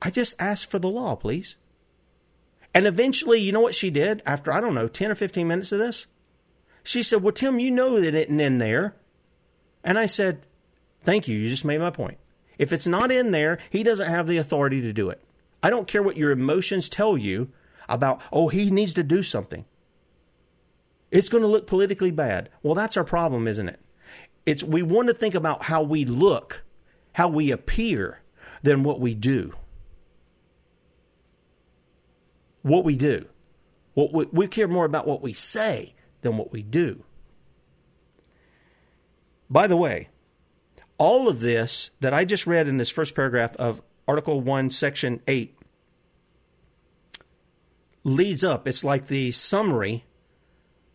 I 0.02 0.10
just 0.10 0.36
asked 0.40 0.70
for 0.70 0.80
the 0.80 0.90
law, 0.90 1.16
please. 1.16 1.58
And 2.74 2.86
eventually, 2.86 3.40
you 3.40 3.52
know 3.52 3.62
what 3.62 3.76
she 3.76 3.90
did 3.90 4.22
after, 4.26 4.52
I 4.52 4.62
don't 4.62 4.76
know, 4.76 4.88
10 4.88 5.12
or 5.12 5.16
15 5.16 5.48
minutes 5.48 5.72
of 5.72 5.80
this? 5.80 6.08
She 6.84 7.02
said, 7.02 7.24
Well, 7.24 7.34
Tim, 7.34 7.60
you 7.60 7.72
know 7.72 8.00
that 8.00 8.14
it 8.14 8.28
isn't 8.28 8.40
in 8.40 8.58
there. 8.60 8.96
And 9.88 9.98
I 9.98 10.06
said, 10.06 10.42
Thank 11.00 11.30
you. 11.30 11.38
You 11.38 11.48
just 11.48 11.64
made 11.64 11.80
my 11.80 11.90
point. 11.90 12.18
If 12.58 12.74
it's 12.74 12.88
not 12.88 13.10
in 13.10 13.32
there, 13.32 13.58
he 13.70 13.84
doesn't 13.84 14.10
have 14.10 14.28
the 14.28 14.38
authority 14.38 14.82
to 14.82 14.92
do 14.92 15.10
it. 15.10 15.24
I 15.64 15.70
don't 15.70 15.88
care 15.88 16.04
what 16.04 16.18
your 16.18 16.32
emotions 16.32 16.90
tell 16.90 17.18
you 17.18 17.50
about, 17.88 18.22
oh, 18.34 18.50
he 18.50 18.70
needs 18.70 18.94
to 18.96 19.04
do 19.04 19.24
something. 19.24 19.64
It's 21.10 21.30
going 21.30 21.44
to 21.44 21.48
look 21.48 21.68
politically 21.68 22.12
bad. 22.12 22.50
Well, 22.62 22.76
that's 22.76 22.98
our 22.98 23.06
problem, 23.06 23.48
isn't 23.48 23.70
it? 23.70 23.80
It's 24.46 24.64
we 24.64 24.82
want 24.82 25.08
to 25.08 25.14
think 25.14 25.36
about 25.36 25.64
how 25.64 25.84
we 25.84 26.04
look, 26.04 26.66
how 27.14 27.30
we 27.30 27.52
appear, 27.52 28.22
than 28.64 28.84
what 28.84 29.00
we 29.00 29.16
do. 29.16 29.54
What 32.64 32.84
we 32.84 32.98
do. 32.98 33.28
What 33.94 34.12
we, 34.12 34.26
we 34.34 34.48
care 34.48 34.68
more 34.68 34.86
about 34.86 35.08
what 35.08 35.22
we 35.22 35.32
say 35.32 35.96
than 36.22 36.36
what 36.36 36.52
we 36.52 36.62
do. 36.62 37.06
By 39.50 39.68
the 39.68 39.78
way, 39.78 40.10
all 40.98 41.30
of 41.30 41.40
this 41.40 41.92
that 42.00 42.14
I 42.14 42.26
just 42.26 42.48
read 42.48 42.68
in 42.68 42.78
this 42.78 42.90
first 42.90 43.16
paragraph 43.16 43.56
of 43.58 43.82
Article 44.08 44.42
1, 44.42 44.70
Section 44.70 45.22
8 45.28 45.58
leads 48.04 48.44
up. 48.44 48.68
It's 48.68 48.84
like 48.84 49.08
the 49.08 49.32
summary 49.32 50.06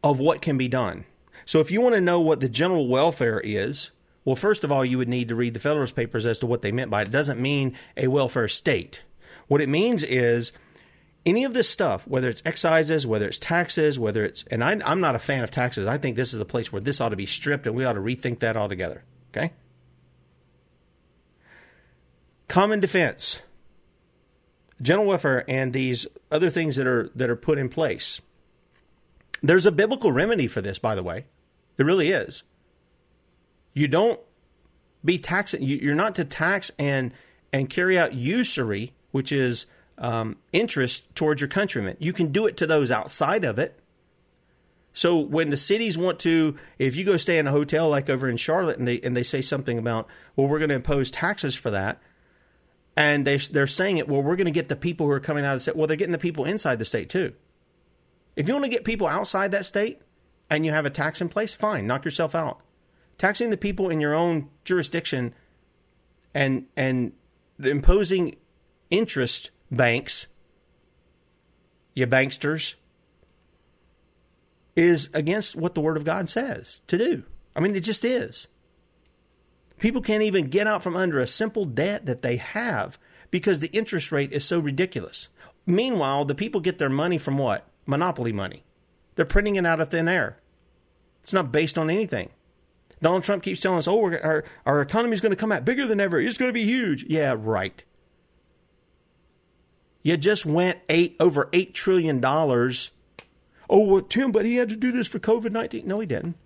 of 0.02 0.18
what 0.18 0.42
can 0.42 0.58
be 0.58 0.68
done. 0.68 1.04
So 1.44 1.60
if 1.60 1.70
you 1.70 1.80
want 1.80 1.94
to 1.94 2.00
know 2.00 2.20
what 2.20 2.40
the 2.40 2.48
general 2.48 2.88
welfare 2.88 3.40
is, 3.40 3.90
well, 4.24 4.36
first 4.36 4.64
of 4.64 4.70
all, 4.70 4.84
you 4.84 4.98
would 4.98 5.08
need 5.08 5.28
to 5.28 5.34
read 5.34 5.54
the 5.54 5.60
Federalist 5.60 5.96
Papers 5.96 6.26
as 6.26 6.38
to 6.40 6.46
what 6.46 6.62
they 6.62 6.72
meant 6.72 6.90
by 6.90 7.02
it. 7.02 7.08
It 7.08 7.12
doesn't 7.12 7.40
mean 7.40 7.76
a 7.96 8.08
welfare 8.08 8.48
state. 8.48 9.02
What 9.48 9.60
it 9.60 9.68
means 9.68 10.04
is 10.04 10.52
any 11.24 11.44
of 11.44 11.54
this 11.54 11.68
stuff, 11.68 12.06
whether 12.06 12.28
it's 12.28 12.42
excises, 12.44 13.06
whether 13.06 13.28
it's 13.28 13.38
taxes, 13.38 13.98
whether 13.98 14.24
it's, 14.24 14.44
and 14.50 14.62
I, 14.62 14.72
am 14.84 15.00
not 15.00 15.14
a 15.14 15.20
fan 15.20 15.44
of 15.44 15.50
taxes. 15.50 15.86
I 15.86 15.98
think 15.98 16.16
this 16.16 16.34
is 16.34 16.40
a 16.40 16.44
place 16.44 16.72
where 16.72 16.80
this 16.80 17.00
ought 17.00 17.10
to 17.10 17.16
be 17.16 17.26
stripped 17.26 17.66
and 17.66 17.76
we 17.76 17.84
ought 17.84 17.92
to 17.92 18.00
rethink 18.00 18.40
that 18.40 18.56
altogether. 18.56 19.04
Okay? 19.30 19.52
Common 22.48 22.80
defense, 22.80 23.40
general 24.80 25.06
welfare, 25.06 25.44
and 25.48 25.72
these 25.72 26.06
other 26.30 26.50
things 26.50 26.76
that 26.76 26.86
are 26.86 27.08
that 27.14 27.30
are 27.30 27.36
put 27.36 27.56
in 27.56 27.68
place. 27.68 28.20
There's 29.42 29.64
a 29.64 29.72
biblical 29.72 30.12
remedy 30.12 30.46
for 30.46 30.60
this, 30.60 30.78
by 30.78 30.94
the 30.94 31.02
way. 31.02 31.24
It 31.78 31.84
really 31.84 32.10
is. 32.10 32.42
You 33.72 33.88
don't 33.88 34.20
be 35.02 35.18
taxing. 35.18 35.62
You're 35.62 35.94
not 35.94 36.14
to 36.16 36.26
tax 36.26 36.70
and 36.78 37.14
and 37.52 37.70
carry 37.70 37.98
out 37.98 38.12
usury, 38.12 38.92
which 39.12 39.32
is 39.32 39.66
um, 40.02 40.36
interest 40.52 41.14
towards 41.14 41.40
your 41.40 41.48
countrymen. 41.48 41.96
You 42.00 42.12
can 42.12 42.32
do 42.32 42.46
it 42.46 42.58
to 42.58 42.66
those 42.66 42.90
outside 42.90 43.44
of 43.44 43.58
it. 43.58 43.78
So 44.92 45.16
when 45.16 45.48
the 45.48 45.56
cities 45.56 45.96
want 45.96 46.18
to, 46.20 46.56
if 46.78 46.96
you 46.96 47.04
go 47.04 47.16
stay 47.16 47.38
in 47.38 47.46
a 47.46 47.50
hotel 47.50 47.88
like 47.88 48.10
over 48.10 48.28
in 48.28 48.36
Charlotte, 48.36 48.78
and 48.78 48.86
they 48.86 49.00
and 49.00 49.16
they 49.16 49.22
say 49.22 49.40
something 49.40 49.78
about, 49.78 50.08
well, 50.36 50.48
we're 50.48 50.58
going 50.58 50.68
to 50.68 50.74
impose 50.74 51.10
taxes 51.10 51.54
for 51.54 51.70
that, 51.70 52.02
and 52.94 53.24
they 53.24 53.38
they're 53.38 53.66
saying 53.66 53.96
it, 53.96 54.08
well, 54.08 54.22
we're 54.22 54.36
going 54.36 54.46
to 54.46 54.50
get 54.50 54.68
the 54.68 54.76
people 54.76 55.06
who 55.06 55.12
are 55.12 55.20
coming 55.20 55.46
out 55.46 55.52
of 55.52 55.56
the 55.56 55.60
state. 55.60 55.76
Well, 55.76 55.86
they're 55.86 55.96
getting 55.96 56.12
the 56.12 56.18
people 56.18 56.44
inside 56.44 56.78
the 56.78 56.84
state 56.84 57.08
too. 57.08 57.32
If 58.36 58.48
you 58.48 58.54
want 58.54 58.64
to 58.64 58.70
get 58.70 58.84
people 58.84 59.06
outside 59.06 59.52
that 59.52 59.64
state 59.64 60.02
and 60.50 60.66
you 60.66 60.72
have 60.72 60.84
a 60.84 60.90
tax 60.90 61.20
in 61.22 61.28
place, 61.28 61.54
fine, 61.54 61.86
knock 61.86 62.04
yourself 62.04 62.34
out. 62.34 62.60
Taxing 63.18 63.50
the 63.50 63.56
people 63.56 63.88
in 63.88 64.00
your 64.00 64.14
own 64.14 64.50
jurisdiction 64.64 65.32
and 66.34 66.66
and 66.76 67.12
imposing 67.62 68.36
interest 68.90 69.52
banks, 69.72 70.28
you 71.94 72.06
banksters, 72.06 72.74
is 74.76 75.10
against 75.12 75.56
what 75.56 75.74
the 75.74 75.80
Word 75.80 75.96
of 75.96 76.04
God 76.04 76.28
says 76.28 76.80
to 76.86 76.96
do. 76.96 77.24
I 77.56 77.60
mean, 77.60 77.74
it 77.74 77.80
just 77.80 78.04
is. 78.04 78.48
People 79.78 80.00
can't 80.00 80.22
even 80.22 80.46
get 80.46 80.66
out 80.66 80.82
from 80.82 80.96
under 80.96 81.18
a 81.18 81.26
simple 81.26 81.64
debt 81.64 82.06
that 82.06 82.22
they 82.22 82.36
have 82.36 82.98
because 83.30 83.60
the 83.60 83.72
interest 83.72 84.12
rate 84.12 84.32
is 84.32 84.44
so 84.44 84.60
ridiculous. 84.60 85.28
Meanwhile, 85.66 86.24
the 86.26 86.34
people 86.34 86.60
get 86.60 86.78
their 86.78 86.88
money 86.88 87.18
from 87.18 87.38
what? 87.38 87.68
monopoly 87.86 88.32
money. 88.32 88.64
They're 89.14 89.24
printing 89.24 89.56
it 89.56 89.66
out 89.66 89.80
of 89.80 89.90
thin 89.90 90.08
air. 90.08 90.38
It's 91.22 91.32
not 91.32 91.52
based 91.52 91.78
on 91.78 91.90
anything. 91.90 92.30
Donald 93.00 93.24
Trump 93.24 93.42
keeps 93.42 93.60
telling 93.60 93.78
us, 93.78 93.88
oh, 93.88 94.04
our, 94.04 94.44
our 94.64 94.80
economy 94.80 95.12
is 95.12 95.20
going 95.20 95.30
to 95.30 95.36
come 95.36 95.52
out 95.52 95.64
bigger 95.64 95.86
than 95.86 96.00
ever. 96.00 96.20
It's 96.20 96.38
going 96.38 96.48
to 96.48 96.54
be 96.54 96.64
huge. 96.64 97.04
Yeah, 97.04 97.34
right. 97.36 97.82
You 100.02 100.16
just 100.16 100.44
went 100.44 100.80
eight 100.88 101.16
over 101.20 101.46
$8 101.46 101.72
trillion. 101.74 102.24
Oh, 102.24 102.74
well, 103.70 104.02
Tim, 104.02 104.32
but 104.32 104.44
he 104.44 104.56
had 104.56 104.68
to 104.68 104.76
do 104.76 104.92
this 104.92 105.08
for 105.08 105.18
COVID 105.18 105.52
19. 105.52 105.86
No, 105.86 106.00
he 106.00 106.06
didn't. 106.06 106.36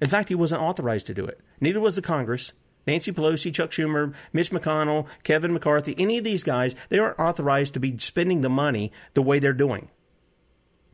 In 0.00 0.08
fact, 0.08 0.28
he 0.28 0.34
wasn't 0.34 0.62
authorized 0.62 1.06
to 1.06 1.14
do 1.14 1.24
it. 1.24 1.40
Neither 1.60 1.80
was 1.80 1.96
the 1.96 2.02
Congress. 2.02 2.52
Nancy 2.86 3.12
Pelosi, 3.12 3.52
Chuck 3.52 3.70
Schumer, 3.70 4.14
Mitch 4.32 4.50
McConnell, 4.50 5.06
Kevin 5.22 5.52
McCarthy, 5.52 5.94
any 5.98 6.18
of 6.18 6.24
these 6.24 6.44
guys, 6.44 6.74
they 6.90 6.98
aren't 6.98 7.18
authorized 7.18 7.74
to 7.74 7.80
be 7.80 7.96
spending 7.98 8.42
the 8.42 8.50
money 8.50 8.92
the 9.14 9.22
way 9.22 9.38
they're 9.38 9.54
doing. 9.54 9.88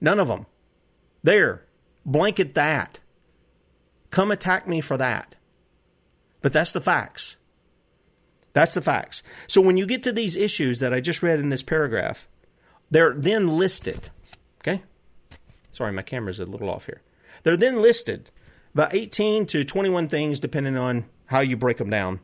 None 0.01 0.21
of 0.21 0.29
them. 0.29 0.47
There, 1.23 1.67
blanket 2.07 2.55
that. 2.55 3.01
Come 4.11 4.31
attack 4.31 4.67
me 4.69 4.81
for 4.81 4.97
that. 4.97 5.37
But 6.43 6.53
that's 6.53 6.73
the 6.73 6.81
facts. 6.81 7.37
That's 8.53 8.75
the 8.75 8.83
facts. 8.83 9.23
So 9.47 9.61
when 9.61 9.77
you 9.77 9.87
get 9.87 10.03
to 10.05 10.13
these 10.13 10.37
issues 10.37 10.81
that 10.81 10.93
I 10.93 11.01
just 11.01 11.23
read 11.23 11.39
in 11.39 11.51
this 11.51 11.63
paragraph, 11.63 12.29
they're 12.91 13.15
then 13.15 13.47
listed. 13.47 14.11
Okay? 14.61 14.83
Sorry, 15.73 15.93
my 15.93 16.03
camera's 16.03 16.41
a 16.41 16.45
little 16.45 16.69
off 16.69 16.87
here. 16.87 17.03
They're 17.43 17.57
then 17.57 17.81
listed 17.81 18.31
about 18.75 18.95
18 18.95 19.47
to 19.47 19.65
21 19.65 20.09
things, 20.09 20.41
depending 20.41 20.77
on 20.77 21.05
how 21.27 21.41
you 21.41 21.57
break 21.57 21.79
them 21.79 21.91
down. 21.91 22.21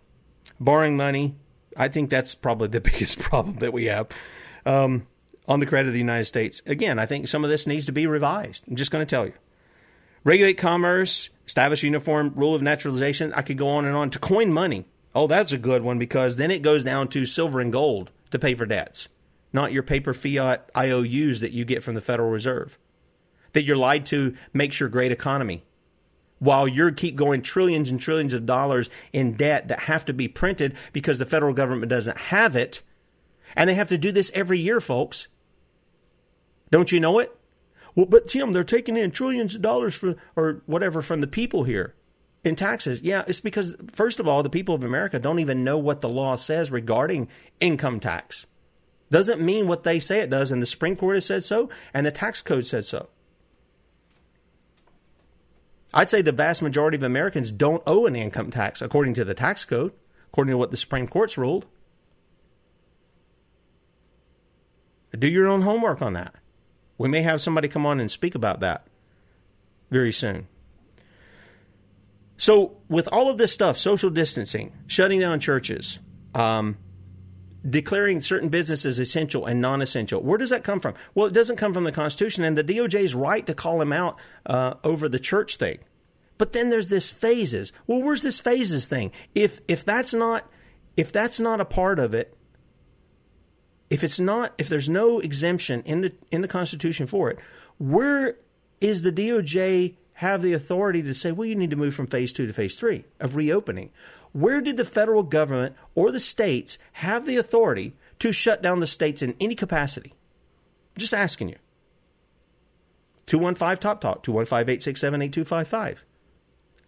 Borrowing 0.59 0.97
money, 0.97 1.37
I 1.77 1.89
think 1.89 2.11
that's 2.11 2.35
probably 2.35 2.69
the 2.69 2.81
biggest 2.93 3.19
problem 3.19 3.57
that 3.57 3.73
we 3.73 3.87
have. 3.87 4.09
Um, 4.65 5.07
on 5.49 5.61
the 5.61 5.67
credit 5.67 5.87
of 5.87 5.93
the 5.93 6.01
United 6.01 6.25
States. 6.25 6.61
Again, 6.67 6.99
I 6.99 7.07
think 7.07 7.29
some 7.29 7.45
of 7.45 7.51
this 7.51 7.69
needs 7.69 7.87
to 7.87 7.93
be 7.93 8.07
revised. 8.07 8.65
I'm 8.69 8.77
just 8.77 8.91
going 8.91 9.07
to 9.07 9.09
tell 9.09 9.27
you. 9.27 9.33
Regulate 10.25 10.55
commerce, 10.55 11.31
establish 11.47 11.85
uniform 11.85 12.33
rule 12.35 12.55
of 12.55 12.63
naturalization. 12.63 13.33
I 13.33 13.43
could 13.43 13.57
go 13.57 13.69
on 13.69 13.85
and 13.85 13.95
on 13.95 14.11
to 14.11 14.19
coin 14.19 14.53
money. 14.53 14.87
Oh, 15.17 15.27
that's 15.27 15.53
a 15.53 15.57
good 15.57 15.83
one 15.83 15.99
because 15.99 16.37
then 16.37 16.51
it 16.51 16.61
goes 16.61 16.85
down 16.85 17.09
to 17.09 17.25
silver 17.25 17.59
and 17.59 17.73
gold 17.73 18.11
to 18.33 18.39
pay 18.39 18.55
for 18.55 18.67
debts, 18.67 19.09
not 19.51 19.73
your 19.73 19.83
paper 19.83 20.13
fiat 20.13 20.71
IOUs 20.77 21.41
that 21.41 21.53
you 21.53 21.65
get 21.65 21.83
from 21.83 21.95
the 21.95 22.03
Federal 22.03 22.29
Reserve. 22.29 22.79
That 23.55 23.65
you're 23.65 23.79
lied 23.79 24.05
to 24.07 24.35
makes 24.53 24.79
your 24.79 24.91
great 24.91 25.13
economy. 25.13 25.65
While 26.39 26.69
you 26.69 26.93
keep 26.93 27.17
going 27.17 27.41
trillions 27.41 27.91
and 27.91 27.99
trillions 27.99 28.35
of 28.35 28.45
dollars 28.45 28.91
in 29.11 29.39
debt 29.39 29.69
that 29.69 29.81
have 29.81 30.05
to 30.05 30.13
be 30.13 30.29
printed 30.29 30.77
because 30.93 31.19
the 31.19 31.25
federal 31.25 31.55
government 31.55 31.89
doesn't 31.89 32.19
have 32.19 32.55
it, 32.55 32.83
and 33.57 33.71
they 33.71 33.75
have 33.75 33.89
to 33.89 33.97
do 33.97 34.13
this 34.13 34.31
every 34.35 34.59
year, 34.59 34.83
folks. 34.83 35.29
Don't 36.71 36.93
you 36.93 37.01
know 37.01 37.21
it? 37.21 37.35
Well, 37.95 38.05
but 38.05 38.29
Tim, 38.29 38.53
they're 38.53 38.65
taking 38.65 38.99
in 38.99 39.13
trillions 39.13 39.55
of 39.55 39.63
dollars 39.63 39.95
for 39.95 40.17
or 40.37 40.61
whatever 40.67 41.01
from 41.01 41.23
the 41.23 41.27
people 41.27 41.65
here 41.65 41.95
in 42.47 42.57
taxes. 42.57 43.03
Yeah, 43.03 43.25
it's 43.27 43.41
because 43.41 43.77
first 43.93 44.21
of 44.21 44.29
all, 44.29 44.43
the 44.43 44.51
people 44.51 44.75
of 44.75 44.85
America 44.85 45.19
don't 45.19 45.41
even 45.41 45.65
know 45.65 45.79
what 45.79 46.01
the 46.01 46.09
law 46.09 46.35
says 46.37 46.71
regarding 46.71 47.29
income 47.61 48.01
tax. 48.01 48.47
Doesn't 49.11 49.41
mean 49.41 49.69
what 49.69 49.83
they 49.83 50.01
say 50.01 50.21
it 50.21 50.31
does, 50.31 50.51
and 50.51 50.61
the 50.61 50.67
Supreme 50.67 50.97
Court 50.97 51.17
has 51.17 51.27
said 51.27 51.45
so, 51.45 51.69
and 51.95 52.07
the 52.07 52.11
tax 52.11 52.43
code 52.43 52.67
said 52.67 52.85
so. 52.85 53.09
I'd 55.95 56.11
say 56.11 56.23
the 56.23 56.33
vast 56.33 56.63
majority 56.63 56.97
of 56.97 57.03
Americans 57.03 57.53
don't 57.53 57.83
owe 57.87 58.07
an 58.07 58.17
income 58.17 58.51
tax 58.51 58.83
according 58.83 59.15
to 59.15 59.25
the 59.25 59.35
tax 59.35 59.65
code, 59.65 59.93
according 60.29 60.53
to 60.53 60.59
what 60.59 60.71
the 60.71 60.77
Supreme 60.77 61.07
Court's 61.07 61.39
ruled. 61.39 61.67
Do 65.17 65.29
your 65.29 65.47
own 65.47 65.63
homework 65.63 66.03
on 66.03 66.13
that. 66.13 66.35
We 66.99 67.09
may 67.09 67.23
have 67.23 67.41
somebody 67.41 67.69
come 67.69 67.87
on 67.87 68.01
and 68.01 68.11
speak 68.11 68.35
about 68.35 68.61
that 68.61 68.87
very 69.91 70.13
soon. 70.13 70.49
So, 72.39 72.77
with 72.89 73.09
all 73.11 73.31
of 73.31 73.39
this 73.39 73.53
stuff, 73.53 73.79
social 73.79 74.11
distancing, 74.11 74.73
shutting 74.87 75.21
down 75.21 75.41
churches, 75.41 76.01
um, 76.35 76.77
declaring 77.69 78.21
certain 78.21 78.51
businesses 78.51 78.99
essential 79.01 79.47
and 79.47 79.61
non 79.61 79.81
essential, 79.81 80.23
where 80.23 80.39
does 80.39 80.51
that 80.51 80.63
come 80.63 80.81
from? 80.81 80.95
Well, 81.15 81.27
it 81.27 81.33
doesn't 81.33 81.57
come 81.57 81.73
from 81.73 81.85
the 81.85 81.93
Constitution, 81.93 82.45
and 82.45 82.57
the 82.57 82.65
DOJ's 82.65 83.15
right 83.15 83.47
to 83.47 83.55
call 83.55 83.81
him 83.81 83.93
out 83.93 84.19
uh, 84.45 84.75
over 84.85 85.09
the 85.09 85.19
church 85.19 85.57
thing. 85.57 85.79
But 86.39 86.53
then 86.53 86.69
there's 86.69 86.91
this 86.91 87.11
phases. 87.11 87.73
Well, 87.87 88.03
where's 88.03 88.23
this 88.23 88.39
phases 88.39 88.87
thing? 88.87 89.13
If 89.35 89.61
if 89.67 89.85
that's 89.85 90.13
not 90.13 90.51
if 90.97 91.11
that's 91.11 91.41
not 91.41 91.61
a 91.61 91.65
part 91.65 91.99
of 91.99 92.13
it, 92.13 92.37
if 93.89 94.05
it's 94.05 94.21
not 94.21 94.53
if 94.59 94.69
there's 94.69 94.91
no 94.91 95.21
exemption 95.21 95.83
in 95.87 96.03
the 96.03 96.13
in 96.31 96.43
the 96.43 96.49
constitution 96.49 97.07
for 97.07 97.31
it 97.31 97.39
where 97.79 98.37
is 98.81 99.03
the 99.03 99.13
DOJ 99.13 99.95
have 100.17 100.43
the 100.43 100.53
authority 100.53 101.03
to 101.03 101.15
say 101.15 101.33
well 101.33 101.47
you 101.47 101.55
need 101.55 101.71
to 101.71 101.77
move 101.77 101.95
from 101.95 102.07
phase 102.07 102.33
2 102.33 102.47
to 102.47 102.53
phase 102.53 102.77
3 102.77 103.05
of 103.21 103.37
reopening. 103.37 103.91
Where 104.33 104.61
did 104.61 104.77
the 104.77 104.85
federal 104.85 105.23
government 105.23 105.77
or 105.95 106.13
the 106.13 106.21
states 106.21 106.79
have 106.93 107.27
the 107.27 107.37
authority 107.37 107.95
to 108.19 108.33
shut 108.33 108.63
down 108.63 108.81
the 108.81 108.87
states 108.87 109.23
in 109.23 109.35
any 109.41 109.55
capacity? 109.55 110.15
Just 110.97 111.15
asking 111.15 111.51
you. 111.51 111.57
215 113.27 113.77
top 113.79 114.01
talk 114.01 114.23
215-867-8255 114.23 116.05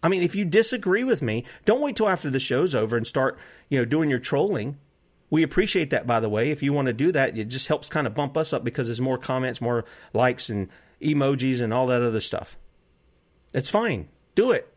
I 0.03 0.09
mean, 0.09 0.23
if 0.23 0.35
you 0.35 0.45
disagree 0.45 1.05
with 1.05 1.23
me, 1.23 1.45
don't 1.65 1.81
wait 1.81 1.97
till 1.97 2.09
after 2.09 2.31
the 2.31 2.39
show's 2.39 2.75
over 2.75 2.97
and 2.97 3.07
start, 3.07 3.39
you 3.69 3.79
know, 3.79 3.85
doing 3.85 4.09
your 4.09 4.21
trolling. 4.21 4.79
We 5.29 5.43
appreciate 5.43 5.91
that, 5.91 6.07
by 6.07 6.21
the 6.21 6.29
way. 6.29 6.51
If 6.51 6.63
you 6.63 6.73
want 6.73 6.87
to 6.87 6.93
do 6.93 7.11
that, 7.13 7.37
it 7.37 7.47
just 7.47 7.67
helps 7.67 7.89
kind 7.89 8.07
of 8.07 8.15
bump 8.15 8.37
us 8.37 8.53
up 8.53 8.65
because 8.65 8.89
there's 8.89 9.01
more 9.01 9.19
comments, 9.19 9.61
more 9.61 9.85
likes, 10.15 10.49
and 10.49 10.69
emojis, 11.03 11.61
and 11.61 11.75
all 11.75 11.89
that 11.89 12.03
other 12.03 12.21
stuff. 12.21 12.57
It's 13.53 13.71
fine. 13.71 14.09
Do 14.35 14.53
it. 14.53 14.73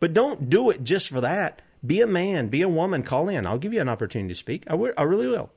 But 0.00 0.12
don't 0.12 0.50
do 0.50 0.70
it 0.70 0.84
just 0.84 1.08
for 1.08 1.20
that. 1.20 1.62
Be 1.84 2.00
a 2.00 2.06
man, 2.06 2.48
be 2.48 2.62
a 2.62 2.68
woman, 2.68 3.02
call 3.02 3.28
in. 3.28 3.46
I'll 3.46 3.58
give 3.58 3.74
you 3.74 3.80
an 3.80 3.88
opportunity 3.88 4.30
to 4.30 4.34
speak. 4.34 4.64
I, 4.66 4.72
w- 4.72 4.94
I 4.96 5.02
really 5.02 5.26
will. 5.26 5.50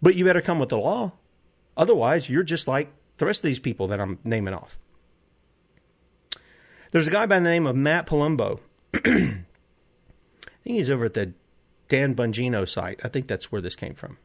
But 0.00 0.14
you 0.14 0.24
better 0.24 0.40
come 0.40 0.58
with 0.58 0.68
the 0.68 0.78
law. 0.78 1.12
Otherwise, 1.76 2.30
you're 2.30 2.44
just 2.44 2.68
like 2.68 2.92
the 3.18 3.26
rest 3.26 3.40
of 3.40 3.48
these 3.48 3.58
people 3.58 3.88
that 3.88 4.00
I'm 4.00 4.18
naming 4.24 4.54
off. 4.54 4.78
There's 6.90 7.08
a 7.08 7.10
guy 7.10 7.26
by 7.26 7.38
the 7.38 7.44
name 7.44 7.66
of 7.66 7.76
Matt 7.76 8.06
Palumbo. 8.06 8.60
I 8.94 9.00
think 9.00 9.44
he's 10.64 10.90
over 10.90 11.06
at 11.06 11.14
the 11.14 11.34
Dan 11.88 12.14
Bongino 12.14 12.66
site. 12.68 13.00
I 13.04 13.08
think 13.08 13.26
that's 13.26 13.50
where 13.50 13.60
this 13.60 13.76
came 13.76 13.94
from. 13.94 14.18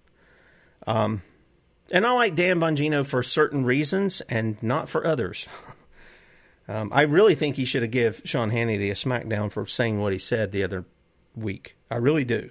Um, 0.86 1.24
and 1.94 2.08
I 2.08 2.12
like 2.14 2.34
Dan 2.34 2.60
Bongino 2.60 3.06
for 3.06 3.22
certain 3.22 3.64
reasons 3.66 4.22
and 4.22 4.62
not 4.64 4.90
for 4.90 5.06
others. 5.06 5.48
um, 6.68 6.90
I 6.92 7.04
really 7.04 7.36
think 7.36 7.56
he 7.56 7.66
should 7.66 7.84
have 7.84 7.92
give 7.92 8.24
Sean 8.26 8.50
Hannity 8.50 8.90
a 8.90 8.96
smackdown 8.96 9.52
for 9.52 9.68
saying 9.68 10.02
what 10.02 10.12
he 10.12 10.18
said 10.18 10.52
the 10.52 10.64
other 10.64 10.86
week. 11.36 11.78
I 11.92 11.98
really 11.98 12.26
do. 12.26 12.50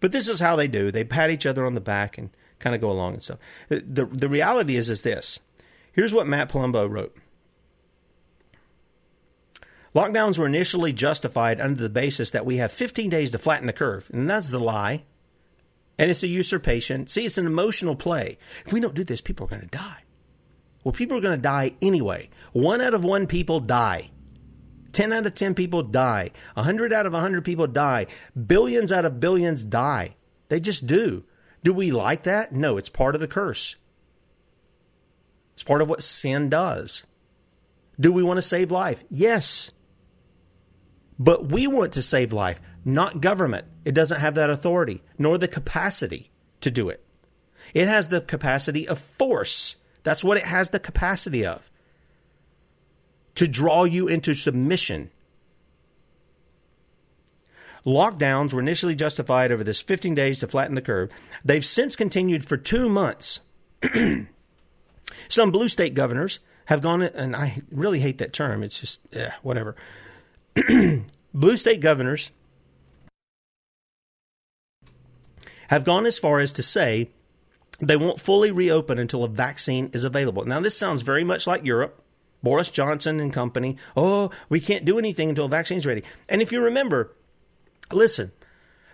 But 0.00 0.12
this 0.12 0.28
is 0.28 0.40
how 0.40 0.56
they 0.56 0.68
do. 0.68 0.90
They 0.90 1.04
pat 1.04 1.30
each 1.30 1.46
other 1.46 1.64
on 1.64 1.72
the 1.72 1.80
back 1.80 2.18
and 2.18 2.28
kind 2.58 2.74
of 2.74 2.82
go 2.82 2.90
along 2.90 3.14
and 3.14 3.22
stuff. 3.22 3.38
The, 3.68 4.04
the 4.04 4.28
reality 4.28 4.76
is 4.76 4.90
is 4.90 5.02
this. 5.02 5.40
Here's 5.94 6.12
what 6.12 6.26
Matt 6.26 6.50
Palumbo 6.50 6.88
wrote. 6.90 7.16
Lockdowns 9.94 10.38
were 10.38 10.46
initially 10.46 10.92
justified 10.92 11.60
under 11.60 11.82
the 11.82 11.88
basis 11.88 12.30
that 12.30 12.44
we 12.44 12.58
have 12.58 12.72
15 12.72 13.08
days 13.08 13.30
to 13.30 13.38
flatten 13.38 13.66
the 13.66 13.72
curve, 13.72 14.10
and 14.12 14.28
that's 14.28 14.50
the 14.50 14.60
lie. 14.60 15.04
And 16.02 16.10
it's 16.10 16.24
a 16.24 16.26
usurpation. 16.26 17.06
See, 17.06 17.24
it's 17.24 17.38
an 17.38 17.46
emotional 17.46 17.94
play. 17.94 18.36
If 18.66 18.72
we 18.72 18.80
don't 18.80 18.96
do 18.96 19.04
this, 19.04 19.20
people 19.20 19.46
are 19.46 19.48
going 19.48 19.62
to 19.62 19.68
die. 19.68 20.02
Well, 20.82 20.90
people 20.90 21.16
are 21.16 21.20
going 21.20 21.38
to 21.38 21.40
die 21.40 21.76
anyway. 21.80 22.28
One 22.52 22.80
out 22.80 22.92
of 22.92 23.04
one 23.04 23.28
people 23.28 23.60
die. 23.60 24.10
10 24.90 25.12
out 25.12 25.26
of 25.26 25.36
10 25.36 25.54
people 25.54 25.82
die. 25.82 26.32
100 26.54 26.92
out 26.92 27.06
of 27.06 27.12
100 27.12 27.44
people 27.44 27.68
die. 27.68 28.08
Billions 28.48 28.90
out 28.90 29.04
of 29.04 29.20
billions 29.20 29.62
die. 29.62 30.16
They 30.48 30.58
just 30.58 30.88
do. 30.88 31.22
Do 31.62 31.72
we 31.72 31.92
like 31.92 32.24
that? 32.24 32.52
No, 32.52 32.78
it's 32.78 32.88
part 32.88 33.14
of 33.14 33.20
the 33.20 33.28
curse. 33.28 33.76
It's 35.54 35.62
part 35.62 35.82
of 35.82 35.88
what 35.88 36.02
sin 36.02 36.48
does. 36.48 37.06
Do 38.00 38.12
we 38.12 38.24
want 38.24 38.38
to 38.38 38.42
save 38.42 38.72
life? 38.72 39.04
Yes. 39.08 39.70
But 41.16 41.52
we 41.52 41.68
want 41.68 41.92
to 41.92 42.02
save 42.02 42.32
life, 42.32 42.60
not 42.84 43.20
government. 43.20 43.68
It 43.84 43.94
doesn't 43.94 44.20
have 44.20 44.34
that 44.34 44.50
authority, 44.50 45.02
nor 45.18 45.38
the 45.38 45.48
capacity 45.48 46.30
to 46.60 46.70
do 46.70 46.88
it. 46.88 47.04
It 47.74 47.88
has 47.88 48.08
the 48.08 48.20
capacity 48.20 48.86
of 48.86 48.98
force. 48.98 49.76
That's 50.02 50.24
what 50.24 50.36
it 50.36 50.44
has 50.44 50.70
the 50.70 50.80
capacity 50.80 51.44
of 51.44 51.70
to 53.34 53.48
draw 53.48 53.84
you 53.84 54.08
into 54.08 54.34
submission. 54.34 55.10
Lockdowns 57.84 58.52
were 58.52 58.60
initially 58.60 58.94
justified 58.94 59.50
over 59.50 59.64
this 59.64 59.80
15 59.80 60.14
days 60.14 60.40
to 60.40 60.46
flatten 60.46 60.74
the 60.74 60.82
curve. 60.82 61.10
They've 61.44 61.64
since 61.64 61.96
continued 61.96 62.46
for 62.46 62.56
two 62.56 62.88
months. 62.88 63.40
Some 65.28 65.50
blue 65.50 65.68
state 65.68 65.94
governors 65.94 66.40
have 66.66 66.82
gone, 66.82 67.02
and 67.02 67.34
I 67.34 67.60
really 67.70 67.98
hate 67.98 68.18
that 68.18 68.32
term. 68.32 68.62
It's 68.62 68.78
just, 68.78 69.00
eh, 69.14 69.30
whatever. 69.42 69.74
blue 71.34 71.56
state 71.56 71.80
governors 71.80 72.30
have 75.72 75.84
gone 75.84 76.04
as 76.04 76.18
far 76.18 76.38
as 76.38 76.52
to 76.52 76.62
say 76.62 77.10
they 77.80 77.96
won't 77.96 78.20
fully 78.20 78.50
reopen 78.50 78.98
until 78.98 79.24
a 79.24 79.28
vaccine 79.28 79.90
is 79.94 80.04
available. 80.04 80.44
Now, 80.44 80.60
this 80.60 80.76
sounds 80.76 81.00
very 81.00 81.24
much 81.24 81.46
like 81.46 81.64
Europe. 81.64 81.98
Boris 82.42 82.70
Johnson 82.70 83.20
and 83.20 83.32
company. 83.32 83.78
Oh, 83.96 84.30
we 84.50 84.60
can't 84.60 84.84
do 84.84 84.98
anything 84.98 85.30
until 85.30 85.46
a 85.46 85.48
vaccine's 85.48 85.86
ready. 85.86 86.02
And 86.28 86.42
if 86.42 86.52
you 86.52 86.62
remember, 86.62 87.16
listen, 87.90 88.32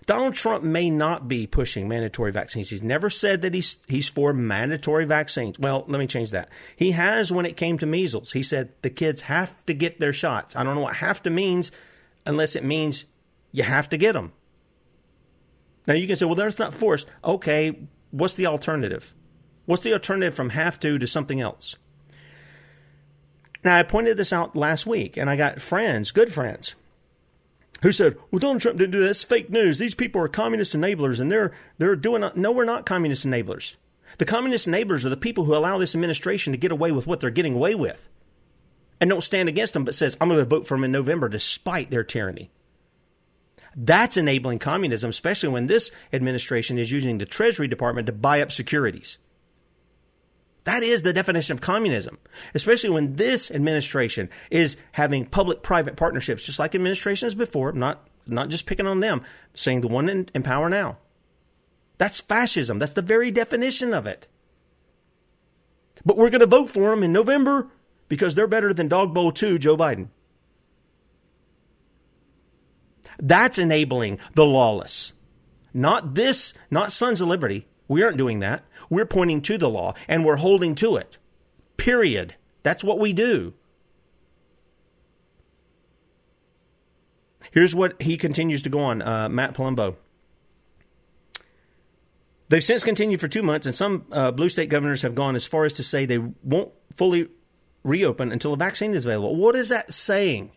Donald 0.07 0.35
Trump 0.35 0.63
may 0.63 0.89
not 0.89 1.27
be 1.27 1.49
pushing 1.49 1.89
mandatory 1.89 2.31
vaccines. 2.31 2.71
He's 2.71 2.83
never 2.83 3.11
said 3.11 3.43
that 3.43 3.55
he's 3.55 3.79
he's 3.89 4.09
for 4.09 4.33
mandatory 4.33 5.05
vaccines. 5.05 5.59
Well, 5.59 5.85
let 5.89 5.99
me 5.99 6.07
change 6.07 6.31
that. 6.31 6.49
He 6.77 6.93
has 6.93 7.33
when 7.33 7.45
it 7.45 7.57
came 7.57 7.79
to 7.79 7.87
measles. 7.87 8.33
He 8.33 8.43
said 8.45 8.71
the 8.83 8.91
kids 8.91 9.23
have 9.23 9.67
to 9.67 9.75
get 9.75 9.99
their 9.99 10.13
shots. 10.13 10.55
I 10.55 10.63
don't 10.63 10.77
know 10.77 10.83
what 10.83 10.97
have 10.97 11.23
to 11.25 11.31
means 11.31 11.73
unless 12.25 12.55
it 12.55 12.63
means 12.63 13.07
you 13.51 13.65
have 13.65 13.89
to 13.89 13.97
get 13.97 14.13
them. 14.13 14.33
Now 15.89 15.95
you 15.95 16.07
can 16.07 16.17
say, 16.17 16.27
well, 16.27 16.35
that's 16.35 16.59
not 16.59 16.75
forced. 16.75 17.09
Okay, 17.25 17.81
what's 18.11 18.35
the 18.35 18.47
alternative? 18.47 19.15
What's 19.65 19.83
the 19.83 19.95
alternative 19.95 20.35
from 20.35 20.51
have 20.51 20.79
to 20.81 20.99
to 20.99 21.07
something 21.07 21.41
else? 21.41 21.77
Now, 23.65 23.77
I 23.77 23.83
pointed 23.83 24.17
this 24.17 24.33
out 24.33 24.55
last 24.55 24.87
week, 24.87 25.17
and 25.17 25.29
I 25.29 25.35
got 25.35 25.61
friends, 25.61 26.13
good 26.13 26.33
friends, 26.33 26.75
who 27.83 27.91
said, 27.91 28.17
"Well, 28.31 28.39
Donald 28.39 28.61
Trump 28.61 28.79
didn't 28.79 28.93
do 28.93 29.05
this. 29.05 29.25
Fake 29.25 29.51
news. 29.51 29.79
These 29.79 29.95
people 29.95 30.23
are 30.23 30.29
communist 30.29 30.77
enablers, 30.77 31.21
and 31.21 31.31
they're 31.31 31.53
they're 31.79 31.97
doing. 31.97 32.29
No, 32.37 32.53
we're 32.53 32.65
not 32.65 32.87
communist 32.87 33.27
enablers. 33.27 33.77
The 34.19 34.25
communist 34.25 34.69
enablers 34.69 35.05
are 35.05 35.11
the 35.11 35.17
people 35.17 35.45
who 35.45 35.57
allow 35.57 35.79
this 35.79 35.95
administration 35.95 36.53
to 36.53 36.59
get 36.59 36.71
away 36.71 36.93
with 36.93 37.07
what 37.07 37.21
they're 37.21 37.31
getting 37.31 37.55
away 37.55 37.75
with, 37.75 38.09
and 39.01 39.11
don't 39.11 39.23
stand 39.23 39.49
against 39.49 39.75
them, 39.75 39.85
but 39.85 39.95
says, 39.95 40.17
"I'm 40.21 40.29
going 40.29 40.39
to 40.39 40.45
vote 40.45 40.67
for 40.67 40.77
them 40.77 40.85
in 40.85 40.93
November 40.93 41.29
despite 41.29 41.91
their 41.91 42.05
tyranny." 42.05 42.51
That's 43.81 44.17
enabling 44.17 44.59
communism, 44.59 45.11
especially 45.11 45.51
when 45.51 45.67
this 45.67 45.93
administration 46.13 46.79
is 46.79 46.91
using 46.91 47.19
the 47.19 47.25
Treasury 47.25 47.69
Department 47.69 48.07
to 48.07 48.13
buy 48.13 48.43
up 48.43 48.51
securities. 48.51 49.19
That 50.65 50.83
is 50.83 51.03
the 51.03 51.13
definition 51.13 51.55
of 51.55 51.61
communism, 51.61 52.19
especially 52.57 52.91
when 52.91 53.15
this 53.15 53.53
administration 53.53 54.31
is 54.51 54.77
having 54.93 55.27
public 55.27 55.63
private 55.63 55.97
partnerships, 55.97 56.45
just 56.45 56.59
like 56.59 56.75
administrations 56.75 57.37
before, 57.37 57.71
not, 57.71 58.05
not 58.27 58.49
just 58.49 58.67
picking 58.67 58.87
on 58.87 58.99
them, 58.99 59.23
saying 59.55 59.83
the 59.83 59.89
one 59.89 60.09
in, 60.09 60.29
in 60.35 60.43
power 60.43 60.69
now. 60.69 60.99
That's 61.99 62.21
fascism. 62.21 62.81
That's 62.81 62.95
the 62.95 63.01
very 63.01 63.31
definition 63.31 63.95
of 63.95 64.09
it. 64.09 64.27
But 66.05 66.17
we're 66.17 66.31
going 66.31 66.41
to 66.41 66.47
vote 66.47 66.69
for 66.69 66.91
them 66.91 67.05
in 67.05 67.13
November 67.13 67.69
because 68.09 68.35
they're 68.35 68.49
better 68.49 68.75
than 68.75 68.89
Dog 68.89 69.15
Bowl 69.15 69.31
2, 69.31 69.57
Joe 69.59 69.77
Biden. 69.77 70.09
That's 73.19 73.59
enabling 73.59 74.19
the 74.35 74.47
lawless. 74.47 75.13
Not 75.75 76.15
this, 76.15 76.55
not 76.71 76.93
Sons 76.93 77.21
of 77.21 77.29
Liberty. 77.29 77.67
We 77.87 78.03
aren't 78.03 78.17
doing 78.17 78.41
that. 78.41 78.65
We're 78.91 79.07
pointing 79.07 79.43
to 79.43 79.59
the 79.59 79.69
law 79.69 79.95
and 80.07 80.25
we're 80.25 80.37
holding 80.37 80.75
to 80.77 80.97
it. 80.97 81.19
Period. 81.77 82.35
That's 82.63 82.85
what 82.85 82.99
we 82.99 83.13
do. 83.13 83.55
Here's 87.51 87.75
what 87.75 88.01
he 88.01 88.17
continues 88.17 88.63
to 88.63 88.71
go 88.71 88.81
on, 88.81 89.01
uh, 89.01 89.29
Matt 89.29 89.55
Palumbo. 89.55 89.97
They've 92.51 92.65
since 92.65 92.85
continued 92.85 93.21
for 93.21 93.29
two 93.29 93.43
months, 93.43 93.67
and 93.67 93.75
some 93.75 94.07
uh, 94.11 94.31
blue 94.31 94.49
state 94.49 94.71
governors 94.71 95.03
have 95.03 95.15
gone 95.15 95.37
as 95.37 95.47
far 95.47 95.65
as 95.65 95.75
to 95.75 95.83
say 95.83 96.07
they 96.07 96.19
won't 96.19 96.73
fully 96.97 97.29
reopen 97.85 98.33
until 98.33 98.55
a 98.55 98.57
vaccine 98.57 98.95
is 98.95 99.05
available. 99.05 99.37
What 99.37 99.55
is 99.55 99.69
that 99.69 99.93
saying? 99.93 100.53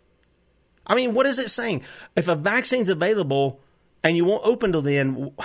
I 0.91 0.95
mean, 0.95 1.13
what 1.13 1.25
is 1.25 1.39
it 1.39 1.49
saying? 1.49 1.83
If 2.17 2.27
a 2.27 2.35
vaccine's 2.35 2.89
available 2.89 3.61
and 4.03 4.17
you 4.17 4.25
won't 4.25 4.45
open 4.45 4.73
till 4.73 4.81
then, 4.81 5.31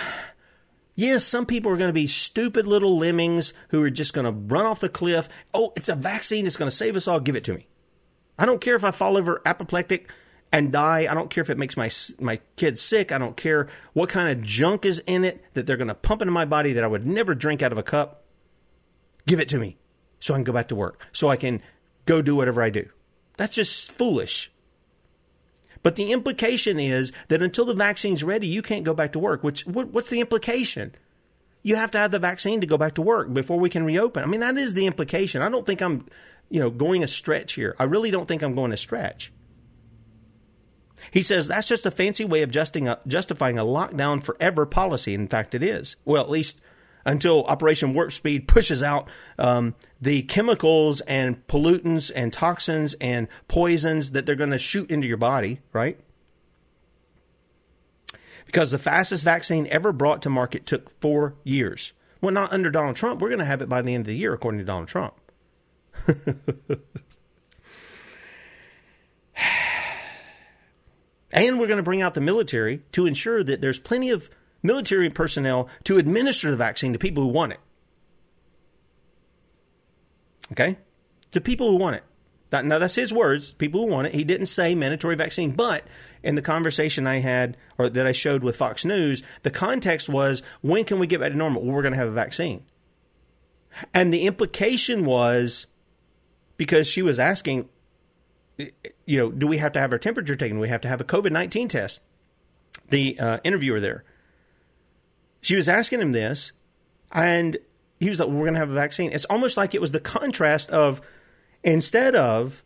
Yes, 0.98 1.26
some 1.26 1.44
people 1.44 1.70
are 1.70 1.76
going 1.76 1.90
to 1.90 1.94
be 1.94 2.06
stupid 2.06 2.66
little 2.66 2.96
lemmings 2.96 3.52
who 3.68 3.82
are 3.82 3.90
just 3.90 4.14
going 4.14 4.24
to 4.24 4.30
run 4.30 4.64
off 4.64 4.80
the 4.80 4.88
cliff. 4.88 5.28
Oh, 5.52 5.70
it's 5.76 5.90
a 5.90 5.94
vaccine. 5.94 6.46
It's 6.46 6.56
going 6.56 6.70
to 6.70 6.74
save 6.74 6.96
us 6.96 7.06
all. 7.06 7.20
Give 7.20 7.36
it 7.36 7.44
to 7.44 7.54
me. 7.54 7.68
I 8.38 8.46
don't 8.46 8.62
care 8.62 8.74
if 8.74 8.82
I 8.82 8.92
fall 8.92 9.18
over 9.18 9.42
apoplectic 9.44 10.10
and 10.50 10.72
die. 10.72 11.06
I 11.08 11.12
don't 11.12 11.28
care 11.28 11.42
if 11.42 11.50
it 11.50 11.58
makes 11.58 11.76
my 11.76 11.90
my 12.18 12.40
kids 12.56 12.80
sick. 12.80 13.12
I 13.12 13.18
don't 13.18 13.36
care 13.36 13.68
what 13.92 14.08
kind 14.08 14.30
of 14.30 14.42
junk 14.42 14.86
is 14.86 15.00
in 15.00 15.22
it 15.22 15.44
that 15.52 15.66
they're 15.66 15.76
going 15.76 15.88
to 15.88 15.94
pump 15.94 16.22
into 16.22 16.32
my 16.32 16.46
body 16.46 16.72
that 16.72 16.82
I 16.84 16.86
would 16.86 17.06
never 17.06 17.34
drink 17.34 17.62
out 17.62 17.72
of 17.72 17.78
a 17.78 17.82
cup. 17.82 18.24
Give 19.26 19.38
it 19.38 19.50
to 19.50 19.58
me 19.58 19.76
so 20.18 20.32
I 20.32 20.38
can 20.38 20.44
go 20.44 20.52
back 20.54 20.68
to 20.68 20.74
work. 20.74 21.06
So 21.12 21.28
I 21.28 21.36
can 21.36 21.60
go 22.06 22.22
do 22.22 22.34
whatever 22.34 22.62
I 22.62 22.70
do. 22.70 22.88
That's 23.36 23.54
just 23.54 23.92
foolish. 23.92 24.50
But 25.86 25.94
the 25.94 26.10
implication 26.10 26.80
is 26.80 27.12
that 27.28 27.44
until 27.44 27.64
the 27.64 27.72
vaccine's 27.72 28.24
ready, 28.24 28.48
you 28.48 28.60
can't 28.60 28.82
go 28.82 28.92
back 28.92 29.12
to 29.12 29.20
work. 29.20 29.44
Which 29.44 29.64
what, 29.68 29.92
what's 29.92 30.10
the 30.10 30.18
implication? 30.18 30.92
You 31.62 31.76
have 31.76 31.92
to 31.92 31.98
have 31.98 32.10
the 32.10 32.18
vaccine 32.18 32.60
to 32.60 32.66
go 32.66 32.76
back 32.76 32.96
to 32.96 33.02
work 33.02 33.32
before 33.32 33.60
we 33.60 33.70
can 33.70 33.84
reopen. 33.84 34.24
I 34.24 34.26
mean, 34.26 34.40
that 34.40 34.56
is 34.56 34.74
the 34.74 34.86
implication. 34.86 35.42
I 35.42 35.48
don't 35.48 35.64
think 35.64 35.80
I'm, 35.80 36.08
you 36.50 36.58
know, 36.58 36.70
going 36.70 37.04
a 37.04 37.06
stretch 37.06 37.52
here. 37.52 37.76
I 37.78 37.84
really 37.84 38.10
don't 38.10 38.26
think 38.26 38.42
I'm 38.42 38.52
going 38.52 38.72
a 38.72 38.76
stretch. 38.76 39.32
He 41.12 41.22
says 41.22 41.46
that's 41.46 41.68
just 41.68 41.86
a 41.86 41.92
fancy 41.92 42.24
way 42.24 42.42
of 42.42 42.50
justifying 42.50 42.88
a, 42.88 42.98
justifying 43.06 43.56
a 43.56 43.64
lockdown 43.64 44.20
forever 44.20 44.66
policy. 44.66 45.14
In 45.14 45.28
fact, 45.28 45.54
it 45.54 45.62
is. 45.62 45.94
Well, 46.04 46.20
at 46.20 46.28
least 46.28 46.60
until 47.06 47.44
Operation 47.44 47.94
Warp 47.94 48.12
Speed 48.12 48.48
pushes 48.48 48.82
out 48.82 49.08
um, 49.38 49.74
the 50.00 50.22
chemicals 50.22 51.00
and 51.02 51.46
pollutants 51.46 52.10
and 52.14 52.32
toxins 52.32 52.94
and 52.94 53.28
poisons 53.48 54.10
that 54.10 54.26
they're 54.26 54.34
going 54.34 54.50
to 54.50 54.58
shoot 54.58 54.90
into 54.90 55.06
your 55.06 55.16
body, 55.16 55.60
right? 55.72 55.98
Because 58.44 58.72
the 58.72 58.78
fastest 58.78 59.24
vaccine 59.24 59.66
ever 59.68 59.92
brought 59.92 60.20
to 60.22 60.30
market 60.30 60.66
took 60.66 60.90
four 61.00 61.36
years. 61.44 61.92
Well, 62.20 62.32
not 62.32 62.52
under 62.52 62.70
Donald 62.70 62.96
Trump. 62.96 63.20
We're 63.20 63.28
going 63.28 63.38
to 63.38 63.44
have 63.44 63.62
it 63.62 63.68
by 63.68 63.82
the 63.82 63.94
end 63.94 64.02
of 64.02 64.06
the 64.06 64.16
year, 64.16 64.32
according 64.32 64.58
to 64.58 64.64
Donald 64.64 64.88
Trump. 64.88 65.14
and 71.30 71.60
we're 71.60 71.66
going 71.68 71.76
to 71.76 71.82
bring 71.82 72.02
out 72.02 72.14
the 72.14 72.20
military 72.20 72.82
to 72.92 73.06
ensure 73.06 73.44
that 73.44 73.60
there's 73.60 73.78
plenty 73.78 74.10
of 74.10 74.28
military 74.66 75.08
personnel 75.10 75.68
to 75.84 75.98
administer 75.98 76.50
the 76.50 76.56
vaccine 76.56 76.92
to 76.92 76.98
people 76.98 77.22
who 77.22 77.30
want 77.30 77.52
it. 77.52 77.60
Okay? 80.52 80.76
To 81.32 81.40
people 81.40 81.70
who 81.70 81.76
want 81.76 81.96
it. 81.96 82.04
Now, 82.52 82.78
that's 82.78 82.94
his 82.94 83.12
words, 83.12 83.50
people 83.50 83.82
who 83.82 83.92
want 83.92 84.06
it. 84.06 84.14
He 84.14 84.24
didn't 84.24 84.46
say 84.46 84.74
mandatory 84.74 85.16
vaccine, 85.16 85.50
but 85.50 85.82
in 86.22 86.36
the 86.36 86.42
conversation 86.42 87.06
I 87.06 87.16
had 87.16 87.56
or 87.76 87.88
that 87.88 88.06
I 88.06 88.12
showed 88.12 88.42
with 88.42 88.56
Fox 88.56 88.84
News, 88.84 89.22
the 89.42 89.50
context 89.50 90.08
was 90.08 90.42
when 90.62 90.84
can 90.84 90.98
we 90.98 91.06
get 91.06 91.20
back 91.20 91.32
to 91.32 91.36
normal? 91.36 91.62
Well, 91.62 91.74
we're 91.74 91.82
going 91.82 91.92
to 91.92 91.98
have 91.98 92.08
a 92.08 92.12
vaccine. 92.12 92.64
And 93.92 94.14
the 94.14 94.22
implication 94.26 95.04
was 95.04 95.66
because 96.56 96.86
she 96.86 97.02
was 97.02 97.18
asking, 97.18 97.68
you 98.58 99.18
know, 99.18 99.30
do 99.30 99.46
we 99.46 99.58
have 99.58 99.72
to 99.72 99.80
have 99.80 99.92
our 99.92 99.98
temperature 99.98 100.36
taken? 100.36 100.56
Do 100.56 100.60
we 100.62 100.68
have 100.68 100.80
to 100.82 100.88
have 100.88 101.00
a 101.00 101.04
COVID 101.04 101.32
19 101.32 101.68
test? 101.68 102.00
The 102.88 103.18
uh, 103.18 103.38
interviewer 103.44 103.80
there 103.80 104.04
she 105.40 105.56
was 105.56 105.68
asking 105.68 106.00
him 106.00 106.12
this, 106.12 106.52
and 107.12 107.56
he 108.00 108.08
was 108.08 108.20
like, 108.20 108.28
well, 108.28 108.36
We're 108.36 108.44
going 108.44 108.54
to 108.54 108.60
have 108.60 108.70
a 108.70 108.74
vaccine. 108.74 109.12
It's 109.12 109.24
almost 109.26 109.56
like 109.56 109.74
it 109.74 109.80
was 109.80 109.92
the 109.92 110.00
contrast 110.00 110.70
of 110.70 111.00
instead 111.62 112.14
of 112.14 112.62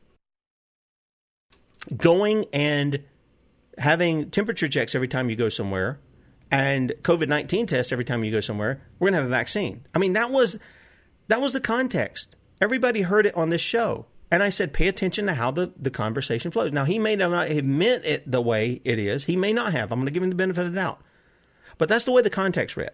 going 1.96 2.46
and 2.52 3.02
having 3.78 4.30
temperature 4.30 4.68
checks 4.68 4.94
every 4.94 5.08
time 5.08 5.30
you 5.30 5.36
go 5.36 5.48
somewhere 5.48 5.98
and 6.50 6.92
COVID 7.02 7.28
19 7.28 7.66
tests 7.66 7.92
every 7.92 8.04
time 8.04 8.24
you 8.24 8.30
go 8.30 8.40
somewhere, 8.40 8.82
we're 8.98 9.06
going 9.06 9.14
to 9.14 9.18
have 9.18 9.26
a 9.26 9.30
vaccine. 9.30 9.84
I 9.94 9.98
mean, 9.98 10.14
that 10.14 10.30
was. 10.30 10.58
That 11.28 11.40
was 11.40 11.52
the 11.52 11.60
context. 11.60 12.34
Everybody 12.60 13.02
heard 13.02 13.24
it 13.24 13.36
on 13.36 13.50
this 13.50 13.60
show. 13.60 14.06
And 14.32 14.42
I 14.42 14.48
said, 14.48 14.72
pay 14.72 14.88
attention 14.88 15.26
to 15.26 15.34
how 15.34 15.52
the, 15.52 15.72
the 15.76 15.90
conversation 15.90 16.50
flows. 16.50 16.72
Now, 16.72 16.84
he 16.84 16.98
may 16.98 17.14
not 17.14 17.48
have 17.48 17.64
meant 17.64 18.04
it 18.04 18.28
the 18.28 18.40
way 18.40 18.80
it 18.84 18.98
is. 18.98 19.26
He 19.26 19.36
may 19.36 19.52
not 19.52 19.72
have. 19.72 19.92
I'm 19.92 19.98
going 19.98 20.06
to 20.06 20.12
give 20.12 20.24
him 20.24 20.30
the 20.30 20.36
benefit 20.36 20.66
of 20.66 20.72
the 20.72 20.78
doubt. 20.80 21.00
But 21.80 21.88
that's 21.88 22.04
the 22.04 22.12
way 22.12 22.20
the 22.20 22.28
context 22.28 22.76
read. 22.76 22.90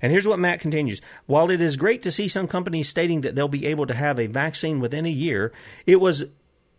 And 0.00 0.12
here's 0.12 0.26
what 0.26 0.38
Matt 0.38 0.60
continues. 0.60 1.02
While 1.26 1.50
it 1.50 1.60
is 1.60 1.76
great 1.76 2.00
to 2.02 2.12
see 2.12 2.28
some 2.28 2.46
companies 2.46 2.88
stating 2.88 3.22
that 3.22 3.34
they'll 3.34 3.48
be 3.48 3.66
able 3.66 3.88
to 3.88 3.94
have 3.94 4.20
a 4.20 4.28
vaccine 4.28 4.78
within 4.78 5.04
a 5.04 5.10
year, 5.10 5.52
it 5.84 6.00
was 6.00 6.26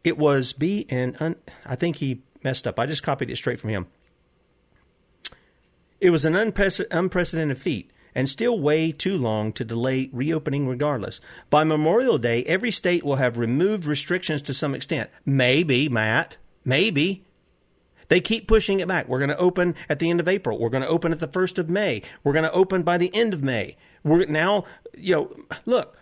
it 0.05 0.17
was 0.17 0.53
be 0.53 0.85
an 0.89 1.17
un, 1.19 1.35
I 1.65 1.75
think 1.75 1.97
he 1.97 2.21
messed 2.41 2.65
up. 2.65 2.79
I 2.79 2.85
just 2.85 3.03
copied 3.03 3.29
it 3.29 3.35
straight 3.35 3.59
from 3.59 3.71
him. 3.71 3.87
It 5.99 6.09
was 6.09 6.23
an 6.23 6.37
unprecedented 6.37 7.57
feat 7.57 7.91
and 8.15 8.29
still 8.29 8.57
way 8.57 8.93
too 8.93 9.17
long 9.17 9.51
to 9.51 9.65
delay 9.65 10.09
reopening 10.13 10.69
regardless. 10.69 11.19
By 11.49 11.65
Memorial 11.65 12.17
Day, 12.17 12.45
every 12.45 12.71
state 12.71 13.03
will 13.03 13.17
have 13.17 13.37
removed 13.37 13.83
restrictions 13.83 14.41
to 14.43 14.53
some 14.53 14.73
extent. 14.73 15.09
Maybe, 15.25 15.89
Matt, 15.89 16.37
maybe. 16.63 17.25
They 18.11 18.19
keep 18.19 18.45
pushing 18.45 18.81
it 18.81 18.89
back. 18.89 19.07
We're 19.07 19.19
going 19.19 19.29
to 19.29 19.37
open 19.37 19.73
at 19.87 19.99
the 19.99 20.09
end 20.09 20.19
of 20.19 20.27
April. 20.27 20.59
We're 20.59 20.67
going 20.67 20.83
to 20.83 20.89
open 20.89 21.13
at 21.13 21.19
the 21.19 21.29
1st 21.29 21.59
of 21.59 21.69
May. 21.69 22.01
We're 22.25 22.33
going 22.33 22.43
to 22.43 22.51
open 22.51 22.83
by 22.83 22.97
the 22.97 23.09
end 23.15 23.33
of 23.33 23.41
May. 23.41 23.77
We're 24.03 24.25
now, 24.25 24.65
you 24.97 25.15
know, 25.15 25.35
look, 25.65 25.97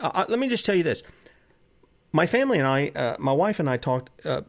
uh, 0.00 0.24
let 0.28 0.40
me 0.40 0.48
just 0.48 0.66
tell 0.66 0.74
you 0.74 0.82
this. 0.82 1.04
My 2.10 2.26
family 2.26 2.58
and 2.58 2.66
I, 2.66 2.88
uh, 2.88 3.14
my 3.20 3.30
wife 3.30 3.60
and 3.60 3.70
I 3.70 3.76
talked 3.76 4.10
uh, 4.26 4.40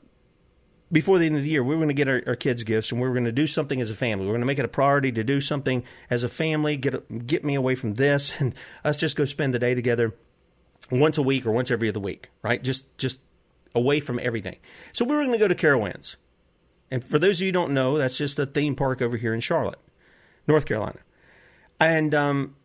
before 0.91 1.19
the 1.19 1.27
end 1.27 1.35
of 1.35 1.43
the 1.43 1.49
year, 1.49 1.63
we 1.63 1.75
were 1.75 1.79
going 1.79 1.89
to 1.89 1.93
get 1.93 2.07
our, 2.07 2.23
our, 2.25 2.35
kids 2.35 2.63
gifts 2.63 2.91
and 2.91 2.99
we 2.99 3.07
were 3.07 3.13
going 3.13 3.25
to 3.25 3.31
do 3.31 3.45
something 3.45 3.79
as 3.79 3.91
a 3.91 3.95
family. 3.95 4.25
We 4.25 4.31
are 4.31 4.33
going 4.33 4.41
to 4.41 4.47
make 4.47 4.57
it 4.57 4.65
a 4.65 4.67
priority 4.67 5.11
to 5.11 5.23
do 5.23 5.39
something 5.39 5.83
as 6.09 6.23
a 6.23 6.29
family, 6.29 6.75
get, 6.75 7.27
get 7.27 7.45
me 7.45 7.53
away 7.53 7.75
from 7.75 7.93
this, 7.93 8.41
and 8.41 8.55
us 8.83 8.97
just 8.97 9.15
go 9.15 9.25
spend 9.25 9.53
the 9.53 9.59
day 9.59 9.75
together 9.75 10.15
once 10.89 11.19
a 11.19 11.21
week 11.21 11.45
or 11.45 11.51
once 11.51 11.69
every 11.69 11.87
other 11.87 11.99
week, 11.99 12.31
right? 12.41 12.63
Just, 12.63 12.97
just 12.97 13.21
away 13.75 13.99
from 13.99 14.19
everything. 14.23 14.57
So 14.91 15.05
we 15.05 15.15
were 15.15 15.21
going 15.21 15.33
to 15.33 15.37
go 15.37 15.47
to 15.47 15.53
Carowinds. 15.53 16.15
And 16.91 17.03
for 17.03 17.19
those 17.19 17.37
of 17.37 17.41
you 17.41 17.47
who 17.47 17.53
don't 17.53 17.73
know, 17.73 17.97
that's 17.97 18.17
just 18.17 18.39
a 18.39 18.45
theme 18.45 18.75
park 18.75 19.01
over 19.01 19.17
here 19.17 19.33
in 19.33 19.39
Charlotte, 19.39 19.79
North 20.47 20.65
Carolina. 20.65 20.99
And 21.79 22.13
um, 22.13 22.55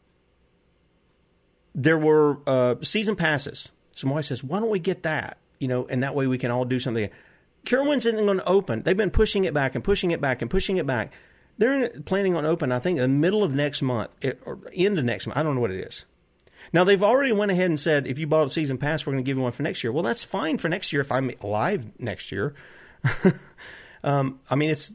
there 1.75 1.99
were 1.99 2.39
uh, 2.47 2.77
season 2.83 3.17
passes. 3.17 3.73
So 3.93 4.09
my 4.09 4.15
wife 4.15 4.27
says, 4.27 4.45
why 4.45 4.61
don't 4.61 4.71
we 4.71 4.79
get 4.79 5.03
that? 5.03 5.39
You 5.59 5.69
know, 5.69 5.87
and 5.87 6.03
that 6.03 6.15
way 6.15 6.27
we 6.27 6.39
can 6.39 6.51
all 6.51 6.65
do 6.65 6.81
something. 6.81 7.11
Carowinds 7.65 8.07
isn't 8.07 8.17
going 8.17 8.39
to 8.39 8.49
open. 8.49 8.83
They've 8.83 8.97
been 8.97 9.11
pushing 9.11 9.45
it 9.45 9.53
back 9.53 9.75
and 9.75 9.85
pushing 9.85 10.11
it 10.11 10.21
back 10.21 10.41
and 10.43 10.51
pushing 10.51 10.77
it 10.77 10.87
back. 10.87 11.13
They're 11.59 11.91
planning 11.91 12.35
on 12.35 12.47
open, 12.47 12.73
I 12.73 12.79
think, 12.79 12.99
in 12.99 13.03
the 13.03 13.09
middle 13.09 13.45
of 13.45 13.55
next 13.55 13.83
month 13.83 14.11
or 14.47 14.61
end 14.73 14.99
of 14.99 15.05
next 15.05 15.27
month. 15.27 15.37
I 15.37 15.43
don't 15.43 15.55
know 15.55 15.61
what 15.61 15.71
it 15.71 15.87
is. 15.87 16.07
Now 16.73 16.85
they've 16.85 17.03
already 17.03 17.33
went 17.33 17.51
ahead 17.51 17.67
and 17.67 17.79
said 17.79 18.07
if 18.07 18.19
you 18.19 18.27
bought 18.27 18.47
a 18.47 18.51
season 18.51 18.79
pass, 18.79 19.05
we're 19.05 19.13
going 19.13 19.25
to 19.25 19.29
give 19.29 19.37
you 19.37 19.43
one 19.43 19.53
for 19.53 19.63
next 19.63 19.85
year. 19.85 19.93
Well, 19.93 20.03
that's 20.03 20.25
fine 20.25 20.57
for 20.57 20.69
next 20.69 20.93
year 20.93 21.03
if 21.03 21.13
I'm 21.13 21.31
alive 21.43 21.87
next 21.99 22.33
year. 22.33 22.55
um, 24.03 24.41
I 24.51 24.57
mean, 24.57 24.71
it's 24.71 24.93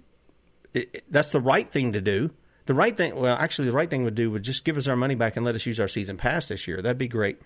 it, 0.74 1.04
that's 1.10 1.32
the 1.32 1.40
right 1.40 1.68
thing 1.68 1.94
to 1.94 2.02
do. 2.02 2.32
The 2.66 2.74
right 2.74 2.96
thing, 2.96 3.16
well, 3.16 3.38
actually, 3.38 3.70
the 3.70 3.76
right 3.76 3.90
thing 3.90 4.04
would 4.04 4.16
do 4.16 4.32
would 4.32 4.44
just 4.44 4.66
give 4.66 4.78
us 4.78 4.88
our 4.88 4.96
money 4.96 5.16
back 5.16 5.36
and 5.36 5.46
let 5.46 5.56
us 5.56 5.66
use 5.66 5.80
our 5.80 5.88
season 5.88 6.18
pass 6.18 6.48
this 6.48 6.68
year. 6.68 6.82
That'd 6.82 6.98
be 6.98 7.08
great. 7.08 7.40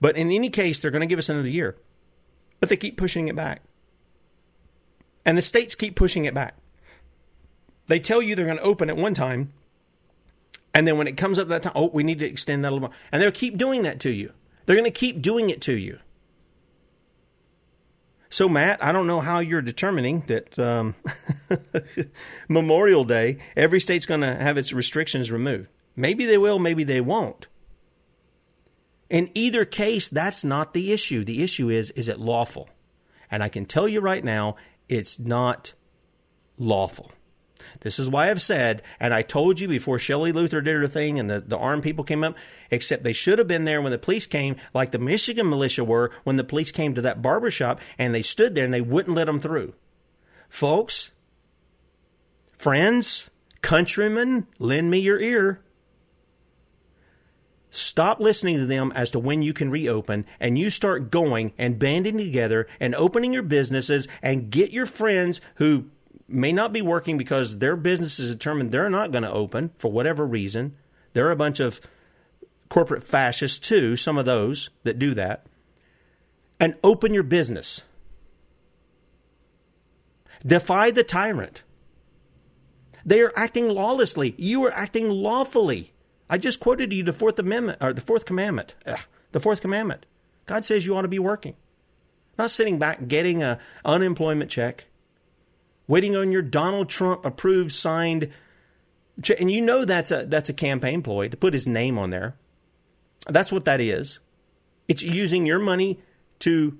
But 0.00 0.16
in 0.16 0.30
any 0.30 0.50
case, 0.50 0.80
they're 0.80 0.90
going 0.90 1.00
to 1.00 1.06
give 1.06 1.18
us 1.18 1.28
another 1.28 1.48
year, 1.48 1.76
but 2.58 2.68
they 2.68 2.76
keep 2.76 2.96
pushing 2.96 3.28
it 3.28 3.36
back. 3.36 3.62
And 5.24 5.38
the 5.38 5.42
states 5.42 5.74
keep 5.74 5.94
pushing 5.94 6.24
it 6.24 6.34
back. 6.34 6.56
They 7.86 8.00
tell 8.00 8.22
you 8.22 8.34
they're 8.34 8.46
going 8.46 8.56
to 8.56 8.62
open 8.62 8.90
at 8.90 8.96
one 8.96 9.14
time, 9.14 9.52
and 10.74 10.86
then 10.86 10.96
when 10.96 11.06
it 11.06 11.16
comes 11.16 11.38
up 11.38 11.48
that 11.48 11.62
time, 11.62 11.72
oh, 11.76 11.90
we 11.92 12.02
need 12.02 12.18
to 12.20 12.26
extend 12.26 12.64
that 12.64 12.70
a 12.70 12.74
little 12.74 12.88
more. 12.88 12.96
And 13.12 13.20
they'll 13.20 13.30
keep 13.30 13.58
doing 13.58 13.82
that 13.82 14.00
to 14.00 14.10
you. 14.10 14.32
They're 14.64 14.76
going 14.76 14.84
to 14.84 14.90
keep 14.90 15.20
doing 15.20 15.50
it 15.50 15.60
to 15.62 15.74
you. 15.74 15.98
So, 18.32 18.48
Matt, 18.48 18.82
I 18.82 18.92
don't 18.92 19.06
know 19.06 19.20
how 19.20 19.40
you're 19.40 19.60
determining 19.60 20.20
that 20.20 20.58
um, 20.58 20.94
Memorial 22.48 23.04
Day, 23.04 23.36
every 23.54 23.78
state's 23.78 24.06
going 24.06 24.22
to 24.22 24.34
have 24.34 24.56
its 24.56 24.72
restrictions 24.72 25.30
removed. 25.30 25.68
Maybe 25.94 26.24
they 26.24 26.38
will, 26.38 26.58
maybe 26.58 26.82
they 26.82 27.02
won't. 27.02 27.46
In 29.10 29.30
either 29.34 29.66
case, 29.66 30.08
that's 30.08 30.44
not 30.44 30.72
the 30.72 30.92
issue. 30.92 31.24
The 31.24 31.42
issue 31.42 31.68
is, 31.68 31.90
is 31.90 32.08
it 32.08 32.20
lawful? 32.20 32.70
And 33.30 33.42
I 33.42 33.50
can 33.50 33.66
tell 33.66 33.86
you 33.86 34.00
right 34.00 34.24
now, 34.24 34.56
it's 34.88 35.18
not 35.18 35.74
lawful. 36.56 37.12
This 37.82 37.98
is 37.98 38.08
why 38.08 38.30
I've 38.30 38.40
said, 38.40 38.82
and 39.00 39.12
I 39.12 39.22
told 39.22 39.58
you 39.58 39.66
before 39.66 39.98
Shelley 39.98 40.32
Luther 40.32 40.60
did 40.60 40.76
her 40.76 40.86
thing 40.86 41.18
and 41.18 41.28
the, 41.28 41.40
the 41.40 41.58
armed 41.58 41.82
people 41.82 42.04
came 42.04 42.22
up, 42.22 42.36
except 42.70 43.02
they 43.02 43.12
should 43.12 43.38
have 43.38 43.48
been 43.48 43.64
there 43.64 43.82
when 43.82 43.90
the 43.90 43.98
police 43.98 44.26
came, 44.26 44.56
like 44.72 44.92
the 44.92 44.98
Michigan 44.98 45.50
militia 45.50 45.84
were 45.84 46.10
when 46.22 46.36
the 46.36 46.44
police 46.44 46.70
came 46.70 46.94
to 46.94 47.00
that 47.02 47.22
barber 47.22 47.50
shop 47.50 47.80
and 47.98 48.14
they 48.14 48.22
stood 48.22 48.54
there 48.54 48.64
and 48.64 48.72
they 48.72 48.80
wouldn't 48.80 49.16
let 49.16 49.26
them 49.26 49.40
through. 49.40 49.74
Folks, 50.48 51.10
friends, 52.56 53.30
countrymen, 53.62 54.46
lend 54.58 54.90
me 54.90 55.00
your 55.00 55.18
ear. 55.18 55.60
Stop 57.68 58.20
listening 58.20 58.58
to 58.58 58.66
them 58.66 58.92
as 58.94 59.10
to 59.10 59.18
when 59.18 59.42
you 59.42 59.52
can 59.52 59.70
reopen 59.70 60.26
and 60.38 60.58
you 60.58 60.70
start 60.70 61.10
going 61.10 61.52
and 61.56 61.78
banding 61.78 62.18
together 62.18 62.68
and 62.78 62.94
opening 62.94 63.32
your 63.32 63.42
businesses 63.42 64.06
and 64.20 64.50
get 64.50 64.72
your 64.72 64.86
friends 64.86 65.40
who 65.54 65.86
may 66.28 66.52
not 66.52 66.72
be 66.72 66.82
working 66.82 67.18
because 67.18 67.58
their 67.58 67.76
business 67.76 68.18
is 68.18 68.34
determined 68.34 68.72
they're 68.72 68.90
not 68.90 69.10
going 69.10 69.24
to 69.24 69.32
open 69.32 69.70
for 69.78 69.90
whatever 69.90 70.26
reason. 70.26 70.76
There 71.12 71.26
are 71.26 71.32
a 71.32 71.36
bunch 71.36 71.60
of 71.60 71.80
corporate 72.68 73.02
fascists 73.02 73.58
too, 73.58 73.96
some 73.96 74.16
of 74.16 74.24
those 74.24 74.70
that 74.84 74.98
do 74.98 75.14
that. 75.14 75.44
And 76.58 76.74
open 76.82 77.12
your 77.12 77.22
business. 77.22 77.82
Defy 80.46 80.90
the 80.90 81.04
tyrant. 81.04 81.64
They 83.04 83.20
are 83.20 83.32
acting 83.36 83.68
lawlessly. 83.68 84.34
You 84.38 84.64
are 84.64 84.72
acting 84.72 85.08
lawfully. 85.08 85.92
I 86.30 86.38
just 86.38 86.60
quoted 86.60 86.92
you 86.92 87.02
the 87.02 87.12
Fourth 87.12 87.38
Amendment 87.38 87.78
or 87.80 87.92
the 87.92 88.00
Fourth 88.00 88.24
Commandment. 88.24 88.74
Ugh, 88.86 89.00
the 89.32 89.40
Fourth 89.40 89.60
Commandment. 89.60 90.06
God 90.46 90.64
says 90.64 90.86
you 90.86 90.96
ought 90.96 91.02
to 91.02 91.08
be 91.08 91.18
working, 91.18 91.54
not 92.38 92.50
sitting 92.50 92.78
back 92.78 93.06
getting 93.06 93.42
a 93.42 93.58
unemployment 93.84 94.50
check, 94.50 94.86
waiting 95.86 96.16
on 96.16 96.32
your 96.32 96.42
Donald 96.42 96.88
Trump 96.88 97.24
approved 97.24 97.72
signed. 97.72 98.30
Check. 99.22 99.40
And 99.40 99.50
you 99.50 99.60
know 99.60 99.84
that's 99.84 100.10
a 100.10 100.26
that's 100.26 100.48
a 100.48 100.54
campaign 100.54 101.02
ploy 101.02 101.28
to 101.28 101.36
put 101.36 101.52
his 101.52 101.66
name 101.66 101.98
on 101.98 102.10
there. 102.10 102.34
That's 103.28 103.52
what 103.52 103.64
that 103.66 103.80
is. 103.80 104.20
It's 104.88 105.02
using 105.02 105.46
your 105.46 105.58
money 105.58 106.00
to 106.40 106.78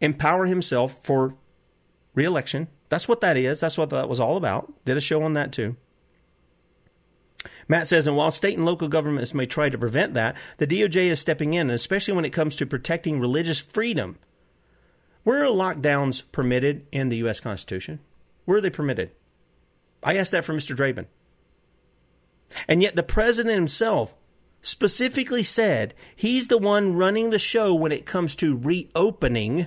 empower 0.00 0.46
himself 0.46 1.02
for 1.02 1.34
reelection. 2.14 2.68
That's 2.88 3.08
what 3.08 3.20
that 3.20 3.36
is. 3.36 3.60
That's 3.60 3.78
what 3.78 3.90
that 3.90 4.08
was 4.08 4.20
all 4.20 4.36
about. 4.36 4.72
Did 4.84 4.96
a 4.96 5.00
show 5.00 5.22
on 5.22 5.34
that 5.34 5.52
too. 5.52 5.76
Matt 7.68 7.86
says, 7.86 8.06
and 8.06 8.16
while 8.16 8.30
state 8.30 8.56
and 8.56 8.64
local 8.64 8.88
governments 8.88 9.34
may 9.34 9.44
try 9.44 9.68
to 9.68 9.78
prevent 9.78 10.14
that, 10.14 10.36
the 10.56 10.66
DOJ 10.66 11.06
is 11.06 11.20
stepping 11.20 11.52
in, 11.52 11.68
especially 11.70 12.14
when 12.14 12.24
it 12.24 12.32
comes 12.32 12.56
to 12.56 12.66
protecting 12.66 13.20
religious 13.20 13.60
freedom. 13.60 14.18
Where 15.28 15.44
are 15.44 15.48
lockdowns 15.48 16.22
permitted 16.32 16.86
in 16.90 17.10
the 17.10 17.18
U.S. 17.18 17.38
Constitution? 17.38 18.00
Where 18.46 18.56
are 18.56 18.60
they 18.62 18.70
permitted? 18.70 19.10
I 20.02 20.16
asked 20.16 20.32
that 20.32 20.42
for 20.42 20.54
Mr. 20.54 20.74
Dreiband. 20.74 21.04
And 22.66 22.80
yet 22.80 22.96
the 22.96 23.02
president 23.02 23.54
himself 23.54 24.16
specifically 24.62 25.42
said 25.42 25.92
he's 26.16 26.48
the 26.48 26.56
one 26.56 26.94
running 26.94 27.28
the 27.28 27.38
show 27.38 27.74
when 27.74 27.92
it 27.92 28.06
comes 28.06 28.34
to 28.36 28.56
reopening 28.56 29.66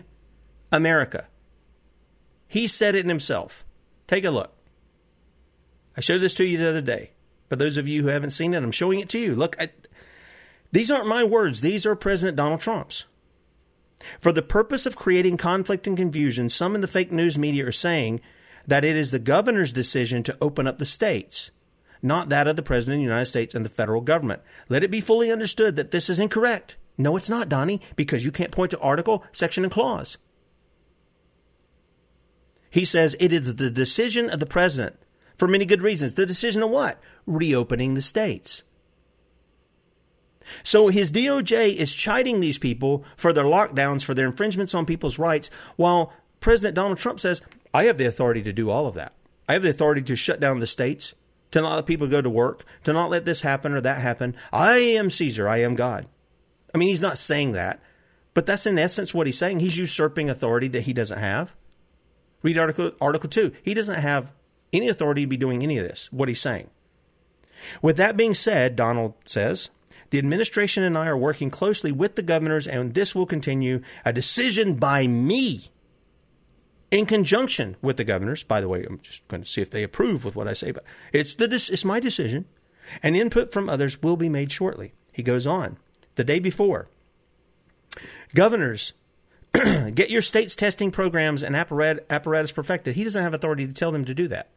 America. 0.72 1.28
He 2.48 2.66
said 2.68 2.96
it 2.96 3.06
himself. 3.06 3.64
Take 4.08 4.26
a 4.26 4.32
look. 4.32 4.56
I 5.96 6.02
showed 6.02 6.22
this 6.22 6.34
to 6.34 6.44
you 6.44 6.58
the 6.58 6.70
other 6.70 6.82
day. 6.82 7.12
For 7.50 7.56
those 7.56 7.78
of 7.78 7.88
you 7.88 8.02
who 8.02 8.08
haven't 8.08 8.32
seen 8.32 8.56
it, 8.56 8.64
I'm 8.64 8.72
showing 8.72 9.00
it 9.00 9.10
to 9.10 9.20
you. 9.20 9.36
Look, 9.36 9.62
I, 9.62 9.70
these 10.72 10.90
aren't 10.90 11.08
my 11.08 11.24
words, 11.24 11.62
these 11.62 11.86
are 11.86 11.96
President 11.96 12.36
Donald 12.36 12.62
Trump's. 12.62 13.06
For 14.20 14.32
the 14.32 14.42
purpose 14.42 14.86
of 14.86 14.96
creating 14.96 15.38
conflict 15.38 15.88
and 15.88 15.98
confusion, 15.98 16.50
some 16.50 16.76
in 16.76 16.82
the 16.82 16.88
fake 16.88 17.12
news 17.12 17.38
media 17.38 17.68
are 17.68 17.72
saying 17.72 18.22
that 18.68 18.84
it 18.84 18.96
is 18.96 19.12
the 19.12 19.20
governor's 19.20 19.74
decision 19.74 20.24
to 20.24 20.38
open 20.42 20.68
up 20.68 20.78
the 20.78 20.86
states, 20.86 21.52
not 22.02 22.30
that 22.30 22.48
of 22.48 22.56
the 22.56 22.64
President 22.64 22.96
of 22.96 23.00
the 23.00 23.10
United 23.10 23.26
States 23.26 23.56
and 23.56 23.66
the 23.66 23.70
federal 23.70 24.02
government. 24.02 24.42
Let 24.70 24.84
it 24.84 24.92
be 24.92 25.02
fully 25.02 25.32
understood 25.32 25.76
that 25.76 25.92
this 25.92 26.10
is 26.10 26.20
incorrect. 26.20 26.78
No, 26.98 27.18
it's 27.18 27.30
not, 27.30 27.50
Donnie, 27.50 27.82
because 27.96 28.26
you 28.26 28.32
can't 28.32 28.52
point 28.52 28.72
to 28.72 28.80
article, 28.80 29.24
section, 29.32 29.64
and 29.64 29.72
clause. 29.72 30.18
He 32.70 32.86
says 32.86 33.16
it 33.20 33.34
is 33.34 33.56
the 33.56 33.70
decision 33.70 34.30
of 34.30 34.40
the 34.40 34.46
president 34.46 34.96
for 35.38 35.48
many 35.48 35.66
good 35.66 35.82
reasons. 35.82 36.16
The 36.16 36.26
decision 36.26 36.64
of 36.64 36.70
what? 36.70 37.00
Reopening 37.26 37.96
the 37.96 38.02
states. 38.02 38.64
So 40.64 40.88
his 40.88 41.12
DOJ 41.12 41.76
is 41.76 41.94
chiding 41.94 42.40
these 42.40 42.58
people 42.58 43.04
for 43.16 43.34
their 43.34 43.46
lockdowns, 43.46 44.04
for 44.04 44.14
their 44.14 44.26
infringements 44.26 44.74
on 44.74 44.86
people's 44.86 45.20
rights, 45.20 45.50
while 45.76 46.14
President 46.40 46.76
Donald 46.76 46.98
Trump 46.98 47.20
says, 47.20 47.42
I 47.74 47.86
have 47.86 47.98
the 47.98 48.06
authority 48.06 48.42
to 48.44 48.54
do 48.54 48.70
all 48.70 48.88
of 48.88 48.96
that. 48.96 49.14
I 49.48 49.54
have 49.54 49.64
the 49.64 49.70
authority 49.70 50.02
to 50.04 50.16
shut 50.16 50.40
down 50.40 50.60
the 50.60 50.68
states, 50.68 51.14
to 51.52 51.62
not 51.62 51.76
let 51.76 51.86
people 51.86 52.08
go 52.08 52.22
to 52.22 52.30
work, 52.30 52.66
to 52.84 52.94
not 52.94 53.10
let 53.10 53.26
this 53.26 53.42
happen 53.42 53.74
or 53.74 53.82
that 53.82 54.02
happen. 54.02 54.36
I 54.52 54.78
am 54.78 55.10
Caesar, 55.10 55.48
I 55.48 55.58
am 55.58 55.76
God. 55.76 56.08
I 56.74 56.78
mean, 56.78 56.90
he's 56.90 57.02
not 57.02 57.18
saying 57.18 57.52
that, 57.54 57.82
but 58.34 58.46
that's 58.46 58.66
in 58.66 58.80
essence 58.80 59.14
what 59.14 59.28
he's 59.28 59.38
saying. 59.38 59.60
He's 59.60 59.78
usurping 59.78 60.30
authority 60.30 60.68
that 60.70 60.82
he 60.82 60.94
doesn't 60.94 61.20
have. 61.20 61.56
Read 62.42 62.58
Article, 62.58 62.92
Article 63.00 63.30
2. 63.30 63.52
He 63.62 63.74
doesn't 63.74 64.00
have 64.00 64.34
any 64.74 64.88
authority 64.88 65.24
to 65.24 65.28
be 65.28 65.38
doing 65.38 65.64
any 65.64 65.78
of 65.78 65.88
this, 65.88 66.08
what 66.12 66.30
he's 66.30 66.42
saying. 66.42 66.70
With 67.82 67.98
that 67.98 68.18
being 68.18 68.34
said, 68.34 68.76
Donald 68.76 69.14
says, 69.26 69.70
the 70.12 70.20
administration 70.20 70.84
and 70.84 70.98
I 70.98 71.08
are 71.08 71.18
working 71.18 71.50
closely 71.50 71.92
with 71.92 72.16
the 72.16 72.22
governors, 72.22 72.68
and 72.68 72.94
this 72.94 73.16
will 73.16 73.26
continue. 73.26 73.82
A 74.06 74.14
decision 74.14 74.76
by 74.76 75.08
me 75.08 75.70
in 76.92 77.06
conjunction 77.06 77.78
with 77.82 77.96
the 77.96 78.04
governors. 78.04 78.44
By 78.44 78.60
the 78.60 78.68
way, 78.68 78.84
I'm 78.84 79.00
just 79.00 79.26
going 79.30 79.42
to 79.42 79.50
see 79.50 79.62
if 79.62 79.72
they 79.72 79.84
approve 79.84 80.26
with 80.26 80.36
what 80.36 80.50
I 80.50 80.54
say, 80.54 80.72
but 80.72 80.84
it's 81.14 81.34
the 81.34 81.46
it's 81.46 81.86
my 81.86 82.02
decision, 82.02 82.46
and 83.02 83.16
input 83.16 83.54
from 83.54 83.70
others 83.70 84.04
will 84.04 84.18
be 84.18 84.30
made 84.30 84.52
shortly. 84.52 84.94
He 85.14 85.24
goes 85.24 85.48
on. 85.48 85.78
The 86.16 86.26
day 86.26 86.40
before, 86.40 86.90
governors, 88.36 88.92
get 89.54 90.10
your 90.10 90.22
state's 90.22 90.56
testing 90.56 90.92
programs 90.92 91.42
and 91.42 91.56
apparatus 91.56 92.52
perfected. 92.52 92.96
He 92.96 93.06
doesn't 93.06 93.24
have 93.24 93.34
authority 93.34 93.66
to 93.66 93.74
tell 93.74 93.94
them 93.94 94.04
to 94.04 94.14
do 94.14 94.28
that. 94.28 94.50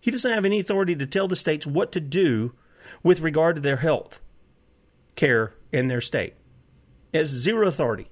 He 0.00 0.10
doesn't 0.10 0.32
have 0.32 0.46
any 0.46 0.60
authority 0.60 0.96
to 0.96 1.06
tell 1.06 1.28
the 1.28 1.36
states 1.36 1.66
what 1.66 1.92
to 1.92 2.00
do 2.00 2.54
with 3.02 3.20
regard 3.20 3.56
to 3.56 3.62
their 3.62 3.76
health 3.76 4.20
care 5.16 5.54
in 5.72 5.88
their 5.88 6.00
state. 6.00 6.34
He 7.12 7.18
has 7.18 7.28
zero 7.28 7.66
authority. 7.66 8.10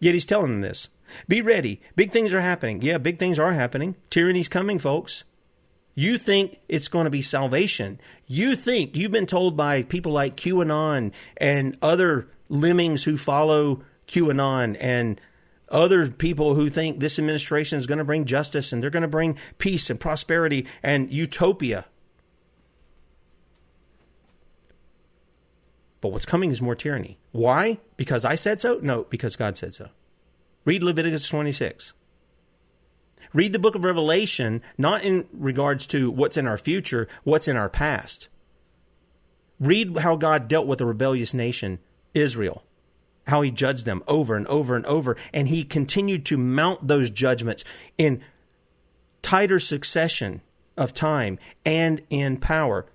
Yet 0.00 0.14
he's 0.14 0.26
telling 0.26 0.50
them 0.50 0.60
this. 0.60 0.88
Be 1.28 1.40
ready. 1.40 1.80
Big 1.94 2.10
things 2.10 2.34
are 2.34 2.40
happening. 2.40 2.82
Yeah, 2.82 2.98
big 2.98 3.18
things 3.18 3.38
are 3.38 3.52
happening. 3.52 3.96
Tyranny's 4.10 4.48
coming, 4.48 4.78
folks. 4.78 5.24
You 5.94 6.18
think 6.18 6.60
it's 6.68 6.88
going 6.88 7.04
to 7.04 7.10
be 7.10 7.22
salvation. 7.22 7.98
You 8.26 8.54
think 8.54 8.96
you've 8.96 9.12
been 9.12 9.26
told 9.26 9.56
by 9.56 9.82
people 9.82 10.12
like 10.12 10.36
QAnon 10.36 11.12
and 11.38 11.78
other 11.80 12.28
lemmings 12.48 13.04
who 13.04 13.16
follow 13.16 13.82
QAnon 14.06 14.76
and 14.78 15.20
other 15.70 16.08
people 16.08 16.54
who 16.54 16.68
think 16.68 17.00
this 17.00 17.18
administration 17.18 17.78
is 17.78 17.86
going 17.86 17.98
to 17.98 18.04
bring 18.04 18.24
justice 18.24 18.72
and 18.72 18.82
they're 18.82 18.90
going 18.90 19.02
to 19.02 19.08
bring 19.08 19.38
peace 19.58 19.88
and 19.88 19.98
prosperity 19.98 20.66
and 20.82 21.10
utopia. 21.10 21.86
But 26.06 26.12
what's 26.12 26.24
coming 26.24 26.52
is 26.52 26.62
more 26.62 26.76
tyranny. 26.76 27.18
Why? 27.32 27.80
Because 27.96 28.24
I 28.24 28.36
said 28.36 28.60
so? 28.60 28.78
No, 28.80 29.02
because 29.10 29.34
God 29.34 29.58
said 29.58 29.72
so. 29.72 29.88
Read 30.64 30.84
Leviticus 30.84 31.28
26. 31.28 31.94
Read 33.32 33.52
the 33.52 33.58
book 33.58 33.74
of 33.74 33.84
Revelation, 33.84 34.62
not 34.78 35.02
in 35.02 35.26
regards 35.32 35.84
to 35.86 36.08
what's 36.12 36.36
in 36.36 36.46
our 36.46 36.58
future, 36.58 37.08
what's 37.24 37.48
in 37.48 37.56
our 37.56 37.68
past. 37.68 38.28
Read 39.58 39.98
how 39.98 40.14
God 40.14 40.46
dealt 40.46 40.68
with 40.68 40.78
the 40.78 40.86
rebellious 40.86 41.34
nation, 41.34 41.80
Israel, 42.14 42.62
how 43.26 43.42
he 43.42 43.50
judged 43.50 43.84
them 43.84 44.04
over 44.06 44.36
and 44.36 44.46
over 44.46 44.76
and 44.76 44.86
over, 44.86 45.16
and 45.34 45.48
he 45.48 45.64
continued 45.64 46.24
to 46.26 46.36
mount 46.36 46.86
those 46.86 47.10
judgments 47.10 47.64
in 47.98 48.22
tighter 49.22 49.58
succession 49.58 50.40
of 50.76 50.94
time 50.94 51.36
and 51.64 52.00
in 52.10 52.36
power. 52.36 52.86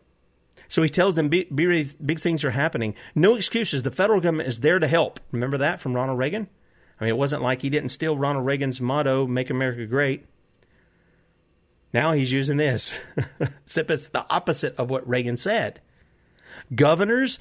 So 0.72 0.82
he 0.82 0.88
tells 0.88 1.15
them, 1.15 1.28
be, 1.28 1.43
be 1.53 1.84
big 1.84 2.22
things 2.22 2.45
are 2.45 2.51
happening. 2.51 2.95
No 3.13 3.36
excuses. 3.36 3.84
The 3.84 3.91
federal 3.91 4.22
government 4.22 4.47
is 4.47 4.61
there 4.61 4.80
to 4.80 4.88
help. 4.88 5.19
Remember 5.34 5.57
that 5.57 5.82
from 5.82 5.93
Ronald 5.93 6.17
Reagan? 6.17 6.47
I 6.97 7.03
mean, 7.03 7.09
it 7.09 7.17
wasn't 7.17 7.41
like 7.41 7.61
he 7.61 7.69
didn't 7.69 7.89
steal 7.89 8.17
Ronald 8.17 8.45
Reagan's 8.45 8.80
motto, 8.80 9.28
Make 9.28 9.49
America 9.49 9.86
Great. 9.86 10.26
Now 11.93 12.13
he's 12.13 12.32
using 12.32 12.55
this. 12.55 12.97
Except 13.41 13.91
it's 13.91 14.07
the 14.07 14.26
opposite 14.30 14.74
of 14.78 14.89
what 14.89 15.05
Reagan 15.05 15.36
said. 15.36 15.82
Governors, 16.74 17.38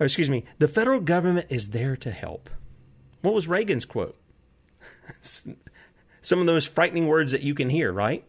or 0.00 0.06
excuse 0.06 0.28
me, 0.28 0.44
the 0.58 0.66
federal 0.66 0.98
government 0.98 1.46
is 1.50 1.68
there 1.68 1.94
to 1.94 2.10
help. 2.10 2.50
What 3.20 3.34
was 3.34 3.46
Reagan's 3.46 3.84
quote? 3.84 4.18
Some 5.20 6.40
of 6.40 6.46
those 6.46 6.66
frightening 6.66 7.06
words 7.06 7.30
that 7.30 7.42
you 7.42 7.54
can 7.54 7.70
hear, 7.70 7.92
right? 7.92 8.24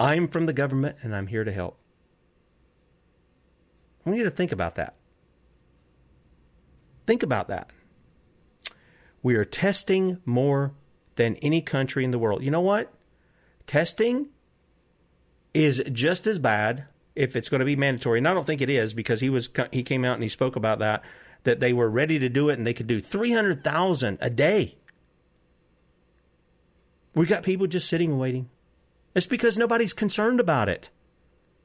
I'm 0.00 0.28
from 0.28 0.46
the 0.46 0.54
government 0.54 0.96
and 1.02 1.14
I'm 1.14 1.26
here 1.26 1.44
to 1.44 1.52
help. 1.52 1.76
I 4.04 4.10
want 4.10 4.18
you 4.18 4.24
to 4.24 4.30
think 4.30 4.50
about 4.50 4.76
that. 4.76 4.94
Think 7.06 7.22
about 7.22 7.48
that. 7.48 7.70
We 9.22 9.34
are 9.34 9.44
testing 9.44 10.22
more 10.24 10.72
than 11.16 11.36
any 11.36 11.60
country 11.60 12.02
in 12.02 12.12
the 12.12 12.18
world. 12.18 12.42
You 12.42 12.50
know 12.50 12.62
what? 12.62 12.90
Testing 13.66 14.28
is 15.52 15.82
just 15.92 16.26
as 16.26 16.38
bad 16.38 16.86
if 17.14 17.36
it's 17.36 17.50
going 17.50 17.58
to 17.58 17.66
be 17.66 17.76
mandatory. 17.76 18.18
And 18.18 18.26
I 18.26 18.32
don't 18.32 18.46
think 18.46 18.62
it 18.62 18.70
is 18.70 18.94
because 18.94 19.20
he 19.20 19.28
was 19.28 19.50
he 19.70 19.82
came 19.82 20.06
out 20.06 20.14
and 20.14 20.22
he 20.22 20.28
spoke 20.30 20.56
about 20.56 20.78
that 20.78 21.04
that 21.44 21.60
they 21.60 21.74
were 21.74 21.90
ready 21.90 22.18
to 22.18 22.28
do 22.30 22.48
it 22.48 22.56
and 22.56 22.66
they 22.66 22.72
could 22.72 22.86
do 22.86 23.00
300,000 23.00 24.18
a 24.20 24.30
day. 24.30 24.76
We 27.14 27.26
got 27.26 27.42
people 27.42 27.66
just 27.66 27.88
sitting 27.88 28.12
and 28.12 28.20
waiting. 28.20 28.48
It's 29.14 29.26
because 29.26 29.58
nobody's 29.58 29.92
concerned 29.92 30.40
about 30.40 30.68
it. 30.68 30.90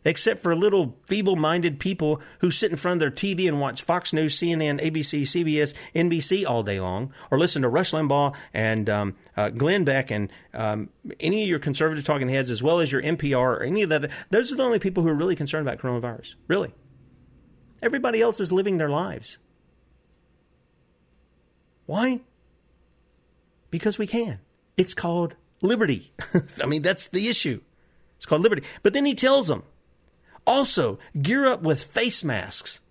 Except 0.07 0.39
for 0.39 0.55
little 0.55 0.99
feeble 1.07 1.35
minded 1.35 1.79
people 1.79 2.21
who 2.39 2.51
sit 2.51 2.69
in 2.69 2.77
front 2.77 2.97
of 2.97 2.99
their 2.99 3.09
TV 3.09 3.47
and 3.47 3.59
watch 3.59 3.81
Fox 3.81 4.13
News, 4.13 4.37
CNN, 4.37 4.79
ABC, 4.79 5.23
CBS, 5.23 5.73
NBC 5.95 6.47
all 6.47 6.61
day 6.61 6.79
long, 6.79 7.11
or 7.31 7.39
listen 7.39 7.63
to 7.63 7.69
Rush 7.69 7.91
Limbaugh 7.91 8.35
and 8.53 8.87
um, 8.87 9.15
uh, 9.35 9.49
Glenn 9.49 9.83
Beck 9.83 10.11
and 10.11 10.31
um, 10.53 10.89
any 11.19 11.41
of 11.41 11.49
your 11.49 11.57
conservative 11.57 12.03
talking 12.03 12.29
heads, 12.29 12.51
as 12.51 12.61
well 12.61 12.79
as 12.79 12.91
your 12.91 13.01
NPR 13.01 13.35
or 13.35 13.63
any 13.63 13.81
of 13.81 13.89
that. 13.89 14.11
Those 14.29 14.53
are 14.53 14.55
the 14.55 14.63
only 14.63 14.77
people 14.77 15.01
who 15.01 15.09
are 15.09 15.15
really 15.15 15.35
concerned 15.35 15.67
about 15.67 15.79
coronavirus. 15.79 16.35
Really. 16.47 16.75
Everybody 17.81 18.21
else 18.21 18.39
is 18.39 18.53
living 18.53 18.77
their 18.77 18.89
lives. 18.89 19.39
Why? 21.87 22.21
Because 23.71 23.97
we 23.97 24.05
can. 24.05 24.39
It's 24.77 24.93
called 24.93 25.35
liberty. 25.61 26.11
I 26.63 26.65
mean, 26.65 26.81
that's 26.81 27.07
the 27.07 27.27
issue. 27.27 27.61
It's 28.17 28.25
called 28.25 28.41
liberty. 28.41 28.63
But 28.83 28.93
then 28.93 29.05
he 29.05 29.15
tells 29.15 29.47
them 29.47 29.63
also 30.47 30.99
gear 31.21 31.47
up 31.47 31.61
with 31.61 31.83
face 31.83 32.23
masks. 32.23 32.81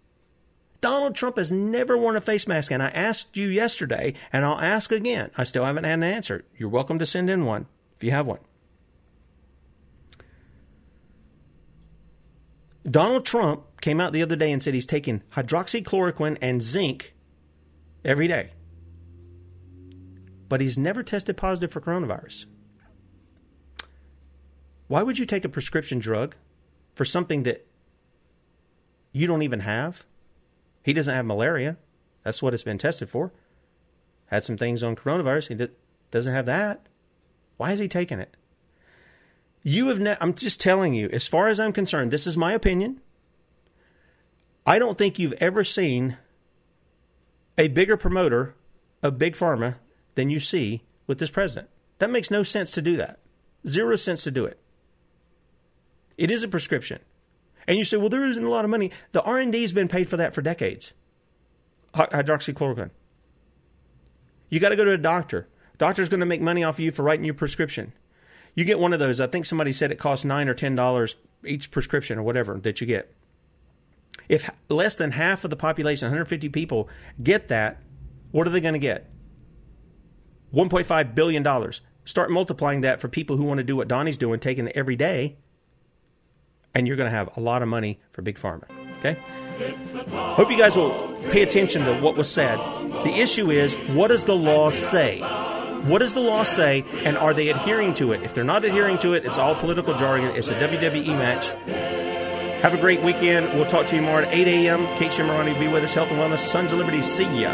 Donald 0.80 1.14
Trump 1.14 1.38
has 1.38 1.50
never 1.50 1.96
worn 1.96 2.14
a 2.14 2.20
face 2.20 2.46
mask, 2.46 2.70
and 2.70 2.82
I 2.82 2.88
asked 2.88 3.38
you 3.38 3.48
yesterday, 3.48 4.12
and 4.32 4.44
I'll 4.44 4.60
ask 4.60 4.92
again. 4.92 5.30
I 5.36 5.44
still 5.44 5.64
haven't 5.64 5.84
had 5.84 5.94
an 5.94 6.02
answer. 6.02 6.44
You're 6.58 6.68
welcome 6.68 6.98
to 6.98 7.06
send 7.06 7.30
in 7.30 7.46
one 7.46 7.66
if 7.96 8.04
you 8.04 8.10
have 8.10 8.26
one. 8.26 8.40
Donald 12.88 13.24
Trump 13.24 13.80
came 13.80 13.98
out 13.98 14.12
the 14.12 14.22
other 14.22 14.36
day 14.36 14.52
and 14.52 14.62
said 14.62 14.74
he's 14.74 14.84
taking 14.84 15.22
hydroxychloroquine 15.32 16.36
and 16.42 16.60
zinc 16.60 17.14
every 18.04 18.28
day. 18.28 18.50
But 20.50 20.60
he's 20.60 20.76
never 20.76 21.02
tested 21.02 21.38
positive 21.38 21.72
for 21.72 21.80
coronavirus. 21.80 22.44
Why 24.86 25.02
would 25.02 25.18
you 25.18 25.26
take 25.26 25.44
a 25.44 25.48
prescription 25.48 25.98
drug 25.98 26.36
for 26.94 27.04
something 27.04 27.42
that 27.44 27.66
you 29.12 29.26
don't 29.26 29.42
even 29.42 29.60
have? 29.60 30.04
He 30.82 30.92
doesn't 30.92 31.14
have 31.14 31.24
malaria. 31.24 31.76
That's 32.22 32.42
what 32.42 32.54
it's 32.54 32.62
been 32.62 32.78
tested 32.78 33.08
for. 33.08 33.32
Had 34.26 34.44
some 34.44 34.56
things 34.56 34.82
on 34.82 34.96
coronavirus. 34.96 35.48
He 35.48 35.68
doesn't 36.10 36.34
have 36.34 36.46
that. 36.46 36.86
Why 37.56 37.72
is 37.72 37.78
he 37.78 37.88
taking 37.88 38.18
it? 38.18 38.36
You 39.62 39.88
have. 39.88 40.00
Ne- 40.00 40.16
I'm 40.20 40.34
just 40.34 40.60
telling 40.60 40.94
you. 40.94 41.08
As 41.12 41.26
far 41.26 41.48
as 41.48 41.58
I'm 41.58 41.72
concerned, 41.72 42.10
this 42.10 42.26
is 42.26 42.36
my 42.36 42.52
opinion. 42.52 43.00
I 44.66 44.78
don't 44.78 44.98
think 44.98 45.18
you've 45.18 45.34
ever 45.34 45.64
seen 45.64 46.16
a 47.56 47.68
bigger 47.68 47.96
promoter 47.96 48.54
of 49.02 49.18
big 49.18 49.34
pharma 49.34 49.76
than 50.14 50.30
you 50.30 50.40
see 50.40 50.84
with 51.06 51.18
this 51.18 51.30
president. 51.30 51.68
That 51.98 52.10
makes 52.10 52.30
no 52.30 52.42
sense 52.42 52.72
to 52.72 52.82
do 52.82 52.96
that. 52.96 53.20
Zero 53.66 53.96
sense 53.96 54.24
to 54.24 54.30
do 54.30 54.44
it. 54.44 54.58
It 56.16 56.30
is 56.30 56.42
a 56.42 56.48
prescription. 56.48 57.00
And 57.66 57.78
you 57.78 57.84
say, 57.84 57.96
well, 57.96 58.08
there 58.08 58.26
isn't 58.26 58.44
a 58.44 58.50
lot 58.50 58.64
of 58.64 58.70
money. 58.70 58.90
The 59.12 59.22
R&D 59.22 59.60
has 59.60 59.72
been 59.72 59.88
paid 59.88 60.08
for 60.08 60.16
that 60.16 60.34
for 60.34 60.42
decades. 60.42 60.92
Hydroxychloroquine. 61.94 62.90
You 64.50 64.60
got 64.60 64.70
to 64.70 64.76
go 64.76 64.84
to 64.84 64.92
a 64.92 64.98
doctor. 64.98 65.48
Doctor's 65.78 66.08
going 66.08 66.20
to 66.20 66.26
make 66.26 66.40
money 66.40 66.62
off 66.62 66.76
of 66.76 66.80
you 66.80 66.92
for 66.92 67.02
writing 67.02 67.24
your 67.24 67.34
prescription. 67.34 67.92
You 68.54 68.64
get 68.64 68.78
one 68.78 68.92
of 68.92 69.00
those. 69.00 69.20
I 69.20 69.26
think 69.26 69.46
somebody 69.46 69.72
said 69.72 69.90
it 69.90 69.98
costs 69.98 70.24
nine 70.24 70.48
or 70.48 70.54
ten 70.54 70.76
dollars 70.76 71.16
each 71.44 71.70
prescription 71.70 72.18
or 72.18 72.22
whatever 72.22 72.58
that 72.60 72.80
you 72.80 72.86
get. 72.86 73.12
If 74.28 74.48
less 74.68 74.96
than 74.96 75.10
half 75.10 75.44
of 75.44 75.50
the 75.50 75.56
population, 75.56 76.06
150 76.06 76.48
people, 76.50 76.88
get 77.22 77.48
that, 77.48 77.82
what 78.30 78.46
are 78.46 78.50
they 78.50 78.60
going 78.60 78.74
to 78.74 78.78
get? 78.78 79.10
1.5 80.54 81.14
billion 81.14 81.42
dollars. 81.42 81.80
Start 82.04 82.30
multiplying 82.30 82.82
that 82.82 83.00
for 83.00 83.08
people 83.08 83.36
who 83.36 83.44
want 83.44 83.58
to 83.58 83.64
do 83.64 83.76
what 83.76 83.88
Donnie's 83.88 84.18
doing, 84.18 84.38
taking 84.38 84.68
it 84.68 84.76
every 84.76 84.94
day 84.94 85.36
and 86.74 86.86
you're 86.86 86.96
going 86.96 87.10
to 87.10 87.16
have 87.16 87.36
a 87.36 87.40
lot 87.40 87.62
of 87.62 87.68
money 87.68 87.98
for 88.12 88.22
Big 88.22 88.36
Pharma. 88.36 88.64
Okay? 88.98 89.16
Hope 90.34 90.50
you 90.50 90.58
guys 90.58 90.76
will 90.76 91.14
pay 91.30 91.42
attention 91.42 91.84
to 91.84 92.00
what 92.00 92.16
was 92.16 92.30
said. 92.30 92.58
The 93.04 93.14
issue 93.20 93.50
is 93.50 93.74
what 93.92 94.08
does 94.08 94.24
the 94.24 94.34
law 94.34 94.70
say? 94.70 95.20
What 95.84 95.98
does 95.98 96.14
the 96.14 96.20
law 96.20 96.44
say, 96.44 96.82
and 97.04 97.18
are 97.18 97.34
they 97.34 97.50
adhering 97.50 97.92
to 97.94 98.12
it? 98.12 98.22
If 98.22 98.32
they're 98.32 98.42
not 98.42 98.64
adhering 98.64 98.98
to 99.00 99.12
it, 99.12 99.26
it's 99.26 99.36
all 99.36 99.54
political 99.54 99.94
jargon. 99.94 100.34
It's 100.34 100.48
a 100.50 100.54
WWE 100.54 101.08
match. 101.08 101.50
Have 102.62 102.72
a 102.72 102.78
great 102.78 103.02
weekend. 103.02 103.52
We'll 103.52 103.66
talk 103.66 103.86
to 103.88 103.96
you 103.96 104.00
more 104.00 104.22
at 104.22 104.32
8 104.32 104.48
a.m. 104.48 104.86
Kate 104.96 105.10
Shemirani 105.10 105.58
be 105.60 105.68
with 105.68 105.84
us, 105.84 105.92
Health 105.92 106.10
and 106.10 106.18
Wellness, 106.18 106.38
Sons 106.38 106.72
of 106.72 106.78
Liberty. 106.78 107.02
See 107.02 107.42
ya. 107.42 107.52